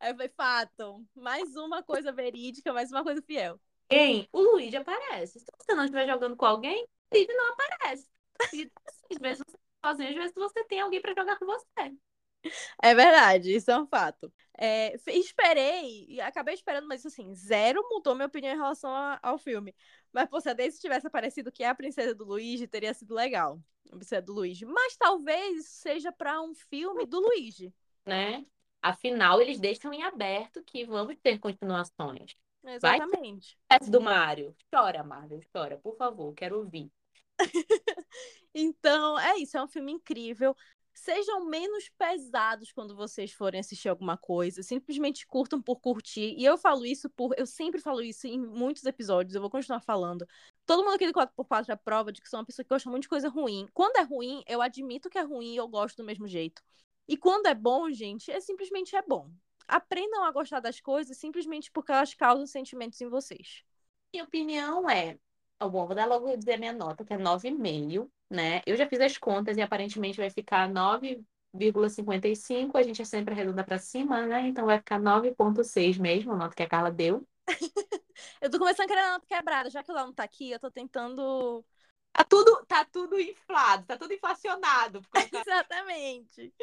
Aí 0.00 0.10
eu 0.10 0.16
falei, 0.16 0.28
fato, 0.36 1.06
mais 1.14 1.54
uma 1.56 1.82
coisa 1.82 2.12
verídica, 2.12 2.72
mais 2.72 2.90
uma 2.90 3.04
coisa 3.04 3.22
fiel. 3.22 3.58
Quem? 3.88 4.28
O 4.32 4.40
Luigi 4.40 4.76
aparece. 4.76 5.38
Se 5.38 5.46
você 5.58 5.74
não 5.74 5.84
estiver 5.84 6.06
jogando 6.06 6.36
com 6.36 6.44
alguém, 6.44 6.84
o 6.84 7.14
Luigi 7.14 7.32
não 7.32 7.52
aparece. 7.52 8.08
E, 8.52 8.70
às 9.10 9.18
vezes 9.18 9.44
você 9.46 9.56
sozinho, 9.84 10.08
às 10.10 10.14
vezes 10.16 10.34
você 10.34 10.64
tem 10.64 10.80
alguém 10.80 11.00
pra 11.00 11.14
jogar 11.14 11.38
com 11.38 11.46
você. 11.46 11.94
É 12.82 12.94
verdade, 12.94 13.54
isso 13.54 13.70
é 13.70 13.78
um 13.78 13.86
fato. 13.86 14.32
É, 14.58 14.94
esperei, 15.08 16.06
e 16.08 16.20
acabei 16.20 16.54
esperando, 16.54 16.86
mas 16.86 17.04
assim, 17.04 17.34
zero 17.34 17.82
mudou 17.90 18.14
minha 18.14 18.26
opinião 18.26 18.52
em 18.54 18.56
relação 18.56 18.90
a- 18.94 19.18
ao 19.22 19.38
filme. 19.38 19.74
Mas, 20.12 20.28
pô, 20.28 20.40
se 20.40 20.48
a 20.48 20.52
Daisy 20.52 20.80
tivesse 20.80 21.06
aparecido 21.06 21.50
que 21.50 21.64
é 21.64 21.68
a 21.68 21.74
princesa 21.74 22.14
do 22.14 22.24
Luigi, 22.24 22.68
teria 22.68 22.94
sido 22.94 23.14
legal. 23.14 23.58
A 23.90 23.96
princesa 23.96 24.22
do 24.22 24.32
Luigi. 24.32 24.64
Mas 24.64 24.96
talvez 24.96 25.66
seja 25.66 26.12
pra 26.12 26.40
um 26.40 26.54
filme 26.54 27.06
do 27.06 27.18
Luigi. 27.20 27.72
né? 28.06 28.44
Afinal, 28.82 29.40
eles 29.40 29.58
deixam 29.58 29.92
em 29.94 30.02
aberto 30.02 30.62
que 30.62 30.84
vamos 30.84 31.16
ter 31.22 31.38
continuações. 31.38 32.36
Exatamente. 32.62 33.58
Essa 33.68 33.90
do 33.90 34.00
Mario. 34.00 34.54
Chora, 34.70 35.02
Marvel, 35.02 35.40
chora, 35.52 35.78
por 35.78 35.96
favor, 35.96 36.34
quero 36.34 36.58
ouvir. 36.58 36.90
então, 38.54 39.18
é 39.18 39.38
isso, 39.38 39.56
é 39.56 39.62
um 39.62 39.68
filme 39.68 39.92
incrível. 39.92 40.56
Sejam 40.96 41.44
menos 41.44 41.88
pesados 41.98 42.70
quando 42.70 42.94
vocês 42.94 43.32
forem 43.32 43.58
assistir 43.58 43.88
alguma 43.88 44.16
coisa. 44.16 44.62
Simplesmente 44.62 45.26
curtam 45.26 45.60
por 45.60 45.80
curtir. 45.80 46.34
E 46.38 46.44
eu 46.44 46.56
falo 46.56 46.86
isso 46.86 47.10
por. 47.10 47.34
Eu 47.36 47.46
sempre 47.46 47.80
falo 47.80 48.00
isso 48.00 48.28
em 48.28 48.38
muitos 48.38 48.84
episódios, 48.84 49.34
eu 49.34 49.40
vou 49.40 49.50
continuar 49.50 49.80
falando. 49.80 50.26
Todo 50.64 50.84
mundo 50.84 50.94
aqui 50.94 51.06
do 51.06 51.12
4x4 51.12 51.70
é 51.70 51.76
prova 51.76 52.12
de 52.12 52.20
que 52.20 52.28
sou 52.28 52.38
uma 52.38 52.46
pessoa 52.46 52.64
que 52.64 52.68
gosta 52.68 52.88
muito 52.88 53.02
de 53.02 53.08
coisa 53.08 53.28
ruim. 53.28 53.68
Quando 53.74 53.96
é 53.96 54.02
ruim, 54.02 54.44
eu 54.46 54.62
admito 54.62 55.10
que 55.10 55.18
é 55.18 55.22
ruim 55.22 55.54
e 55.54 55.56
eu 55.56 55.66
gosto 55.66 55.96
do 55.96 56.04
mesmo 56.04 56.28
jeito. 56.28 56.62
E 57.08 57.16
quando 57.16 57.46
é 57.46 57.54
bom, 57.54 57.90
gente, 57.90 58.30
é 58.30 58.40
simplesmente 58.40 58.94
é 58.94 59.02
bom. 59.02 59.30
Aprendam 59.66 60.24
a 60.24 60.30
gostar 60.30 60.60
das 60.60 60.80
coisas 60.80 61.16
simplesmente 61.16 61.70
porque 61.72 61.90
elas 61.90 62.14
causam 62.14 62.46
sentimentos 62.46 63.00
em 63.00 63.08
vocês. 63.08 63.64
Minha 64.12 64.24
opinião 64.24 64.88
é, 64.88 65.18
eu 65.60 65.70
vou 65.70 65.94
dar 65.94 66.06
logo 66.06 66.34
dizer 66.36 66.54
a 66.54 66.58
minha 66.58 66.72
nota, 66.72 67.04
que 67.04 67.12
é 67.12 67.18
9,5, 67.18 68.10
né? 68.30 68.62
Eu 68.66 68.76
já 68.76 68.88
fiz 68.88 69.00
as 69.00 69.18
contas 69.18 69.56
e 69.56 69.62
aparentemente 69.62 70.18
vai 70.18 70.30
ficar 70.30 70.68
9,55. 70.68 72.76
A 72.76 72.82
gente 72.82 73.02
é 73.02 73.04
sempre 73.04 73.34
arredonda 73.34 73.64
para 73.64 73.78
cima, 73.78 74.26
né? 74.26 74.48
Então 74.48 74.66
vai 74.66 74.78
ficar 74.78 74.98
9,6 74.98 75.98
mesmo, 75.98 76.32
a 76.32 76.36
nota 76.36 76.54
que 76.54 76.62
a 76.62 76.68
Carla 76.68 76.90
deu. 76.90 77.26
eu 78.40 78.50
tô 78.50 78.58
começando 78.58 78.86
a 78.86 78.88
querer 78.88 79.00
a 79.00 79.12
nota 79.12 79.26
quebrada, 79.26 79.70
já 79.70 79.82
que 79.82 79.90
ela 79.90 80.04
não 80.04 80.12
tá 80.12 80.24
aqui, 80.24 80.50
eu 80.50 80.60
tô 80.60 80.70
tentando. 80.70 81.64
Tá 82.12 82.24
tudo, 82.24 82.64
tá 82.66 82.84
tudo 82.84 83.18
inflado, 83.18 83.86
tá 83.86 83.96
tudo 83.96 84.14
inflacionado. 84.14 85.00
Exatamente. 85.32 86.54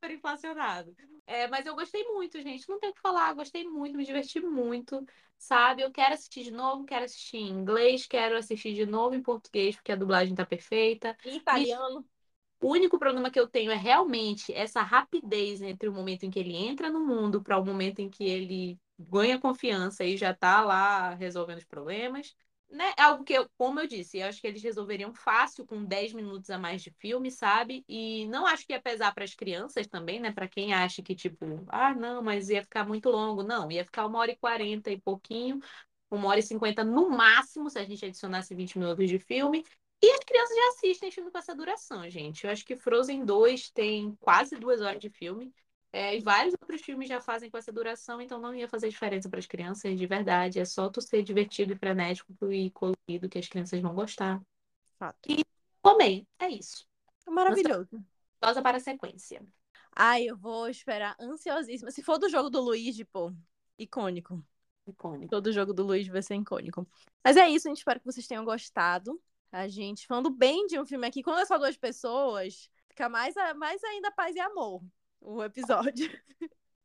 Super 0.00 0.12
inflacionado. 0.12 0.94
É, 1.26 1.48
mas 1.48 1.66
eu 1.66 1.74
gostei 1.74 2.04
muito, 2.04 2.40
gente. 2.40 2.68
Não 2.68 2.78
tem 2.78 2.90
o 2.90 2.94
que 2.94 3.00
falar, 3.00 3.34
gostei 3.34 3.64
muito, 3.68 3.96
me 3.96 4.04
diverti 4.04 4.40
muito 4.40 5.04
sabe? 5.36 5.82
Eu 5.82 5.90
quero 5.90 6.14
assistir 6.14 6.42
de 6.42 6.50
novo, 6.50 6.84
quero 6.84 7.04
assistir 7.04 7.38
em 7.38 7.48
inglês, 7.50 8.06
quero 8.06 8.36
assistir 8.36 8.74
de 8.74 8.84
novo 8.84 9.14
em 9.14 9.22
português, 9.22 9.76
porque 9.76 9.92
a 9.92 9.96
dublagem 9.96 10.34
tá 10.34 10.44
perfeita. 10.44 11.16
Em 11.24 11.36
italiano. 11.36 12.04
O 12.60 12.72
único 12.72 12.98
problema 12.98 13.30
que 13.30 13.38
eu 13.38 13.46
tenho 13.46 13.70
é 13.70 13.76
realmente 13.76 14.52
essa 14.52 14.82
rapidez 14.82 15.62
entre 15.62 15.88
o 15.88 15.92
momento 15.92 16.24
em 16.24 16.30
que 16.30 16.40
ele 16.40 16.56
entra 16.56 16.90
no 16.90 17.06
mundo 17.06 17.40
para 17.40 17.56
o 17.56 17.64
momento 17.64 18.00
em 18.00 18.10
que 18.10 18.24
ele 18.24 18.78
ganha 18.98 19.38
confiança 19.38 20.04
e 20.04 20.16
já 20.16 20.34
tá 20.34 20.60
lá 20.64 21.14
resolvendo 21.14 21.58
os 21.58 21.64
problemas 21.64 22.34
né, 22.70 22.92
é 22.98 23.02
algo 23.02 23.24
que, 23.24 23.32
eu, 23.32 23.48
como 23.56 23.80
eu 23.80 23.86
disse, 23.86 24.18
eu 24.18 24.26
acho 24.26 24.40
que 24.40 24.46
eles 24.46 24.62
resolveriam 24.62 25.12
fácil 25.14 25.66
com 25.66 25.84
10 25.84 26.12
minutos 26.12 26.50
a 26.50 26.58
mais 26.58 26.82
de 26.82 26.90
filme, 26.92 27.30
sabe? 27.30 27.84
E 27.88 28.26
não 28.28 28.46
acho 28.46 28.66
que 28.66 28.72
ia 28.72 28.80
pesar 28.80 29.14
para 29.14 29.24
as 29.24 29.34
crianças 29.34 29.86
também, 29.86 30.20
né? 30.20 30.32
Para 30.32 30.48
quem 30.48 30.74
acha 30.74 31.02
que, 31.02 31.14
tipo, 31.14 31.64
ah, 31.68 31.94
não, 31.94 32.22
mas 32.22 32.50
ia 32.50 32.62
ficar 32.62 32.86
muito 32.86 33.08
longo. 33.10 33.42
Não, 33.42 33.70
ia 33.70 33.84
ficar 33.84 34.06
uma 34.06 34.18
hora 34.18 34.32
e 34.32 34.36
quarenta 34.36 34.90
e 34.90 35.00
pouquinho, 35.00 35.60
uma 36.10 36.28
hora 36.28 36.40
e 36.40 36.42
cinquenta 36.42 36.84
no 36.84 37.08
máximo, 37.10 37.70
se 37.70 37.78
a 37.78 37.84
gente 37.84 38.04
adicionasse 38.04 38.54
20 38.54 38.78
minutos 38.78 39.08
de 39.08 39.18
filme. 39.18 39.64
E 40.02 40.10
as 40.12 40.20
crianças 40.20 40.54
já 40.56 40.68
assistem 40.68 41.10
filme 41.10 41.30
com 41.30 41.38
essa 41.38 41.54
duração, 41.54 42.08
gente. 42.08 42.44
Eu 42.44 42.50
acho 42.52 42.64
que 42.64 42.76
Frozen 42.76 43.24
2 43.24 43.70
tem 43.70 44.14
quase 44.20 44.56
duas 44.56 44.80
horas 44.80 45.00
de 45.00 45.10
filme. 45.10 45.52
É, 45.92 46.16
e 46.16 46.20
vários 46.20 46.54
outros 46.60 46.82
filmes 46.82 47.08
já 47.08 47.20
fazem 47.20 47.50
com 47.50 47.56
essa 47.56 47.72
duração, 47.72 48.20
então 48.20 48.38
não 48.38 48.54
ia 48.54 48.68
fazer 48.68 48.88
diferença 48.88 49.28
para 49.28 49.38
as 49.38 49.46
crianças, 49.46 49.98
de 49.98 50.06
verdade. 50.06 50.60
É 50.60 50.64
só 50.64 50.88
tu 50.88 51.00
ser 51.00 51.22
divertido 51.22 51.72
e 51.72 51.76
frenético 51.76 52.32
e 52.52 52.70
colorido 52.70 53.28
que 53.28 53.38
as 53.38 53.48
crianças 53.48 53.80
vão 53.80 53.94
gostar. 53.94 54.40
Fato. 54.98 55.18
E 55.30 55.42
amei, 55.82 56.26
é 56.38 56.48
isso. 56.48 56.86
Maravilhoso. 57.26 58.04
Ansiosa 58.42 58.62
para 58.62 58.76
a 58.76 58.80
sequência. 58.80 59.42
Ai, 59.94 60.24
eu 60.24 60.36
vou 60.36 60.68
esperar 60.68 61.16
ansiosíssima. 61.18 61.90
Se 61.90 62.02
for 62.02 62.18
do 62.18 62.28
jogo 62.28 62.50
do 62.50 62.60
Luigi, 62.60 63.04
pô, 63.04 63.32
icônico. 63.78 64.44
Icônico. 64.86 65.30
Todo 65.30 65.52
jogo 65.52 65.72
do 65.72 65.84
Luigi 65.84 66.10
vai 66.10 66.22
ser 66.22 66.36
icônico. 66.36 66.86
Mas 67.24 67.36
é 67.36 67.48
isso, 67.48 67.66
a 67.66 67.70
gente 67.70 67.78
espera 67.78 67.98
que 67.98 68.06
vocês 68.06 68.26
tenham 68.26 68.44
gostado. 68.44 69.20
A 69.50 69.66
gente 69.66 70.06
falando 70.06 70.30
bem 70.30 70.66
de 70.66 70.78
um 70.78 70.84
filme 70.84 71.06
aqui, 71.06 71.22
quando 71.22 71.40
é 71.40 71.46
só 71.46 71.56
duas 71.56 71.76
pessoas, 71.76 72.70
fica 72.88 73.08
mais, 73.08 73.34
mais 73.56 73.82
ainda 73.82 74.10
paz 74.10 74.36
e 74.36 74.40
amor 74.40 74.82
o 75.20 75.42
episódio. 75.42 76.10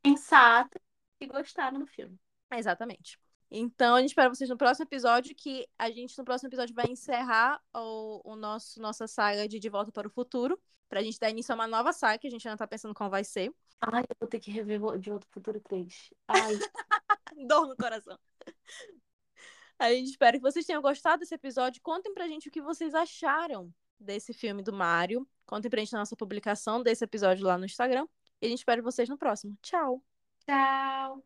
Sensato 0.05 0.79
e 1.19 1.27
gostaram 1.27 1.79
do 1.79 1.87
filme. 1.87 2.19
Exatamente. 2.51 3.17
Então, 3.55 3.95
a 3.95 4.01
gente 4.01 4.09
espera 4.09 4.29
vocês 4.29 4.49
no 4.49 4.57
próximo 4.57 4.85
episódio, 4.85 5.35
que 5.35 5.67
a 5.77 5.89
gente 5.91 6.17
no 6.17 6.25
próximo 6.25 6.49
episódio 6.49 6.73
vai 6.73 6.85
encerrar 6.89 7.61
o, 7.73 8.31
o 8.31 8.35
nosso 8.35 8.81
nossa 8.81 9.07
saga 9.07 9.47
de 9.47 9.59
De 9.59 9.69
Volta 9.69 9.91
para 9.91 10.07
o 10.07 10.11
Futuro, 10.11 10.59
pra 10.89 11.03
gente 11.03 11.19
dar 11.19 11.29
início 11.29 11.51
a 11.51 11.55
uma 11.55 11.67
nova 11.67 11.93
saga, 11.93 12.17
que 12.17 12.27
a 12.27 12.31
gente 12.31 12.47
ainda 12.47 12.57
tá 12.57 12.67
pensando 12.67 12.95
como 12.95 13.11
vai 13.11 13.23
ser. 13.23 13.53
Ai, 13.79 14.01
eu 14.01 14.15
vou 14.19 14.27
ter 14.27 14.39
que 14.39 14.49
rever 14.49 14.79
De 14.97 15.09
Volta 15.09 15.27
para 15.27 15.29
o 15.29 15.33
Futuro 15.33 15.59
3. 15.59 16.09
Ai. 16.27 16.59
Dor 17.47 17.67
no 17.67 17.75
coração. 17.75 18.17
A 19.77 19.91
gente 19.91 20.09
espera 20.09 20.37
que 20.37 20.41
vocês 20.41 20.65
tenham 20.65 20.81
gostado 20.81 21.19
desse 21.19 21.35
episódio. 21.35 21.81
Contem 21.81 22.13
pra 22.13 22.27
gente 22.27 22.47
o 22.47 22.51
que 22.51 22.61
vocês 22.61 22.95
acharam 22.95 23.73
desse 23.99 24.33
filme 24.33 24.63
do 24.63 24.73
Mario. 24.73 25.27
Contem 25.45 25.69
pra 25.69 25.79
gente 25.79 25.93
na 25.93 25.99
nossa 25.99 26.15
publicação 26.15 26.81
desse 26.81 27.03
episódio 27.03 27.45
lá 27.45 27.57
no 27.57 27.65
Instagram. 27.65 28.07
E 28.43 28.45
a 28.45 28.49
gente 28.49 28.59
espera 28.59 28.81
vocês 28.81 29.07
no 29.07 29.17
próximo. 29.17 29.57
Tchau. 29.61 30.03
Tchau. 30.45 31.23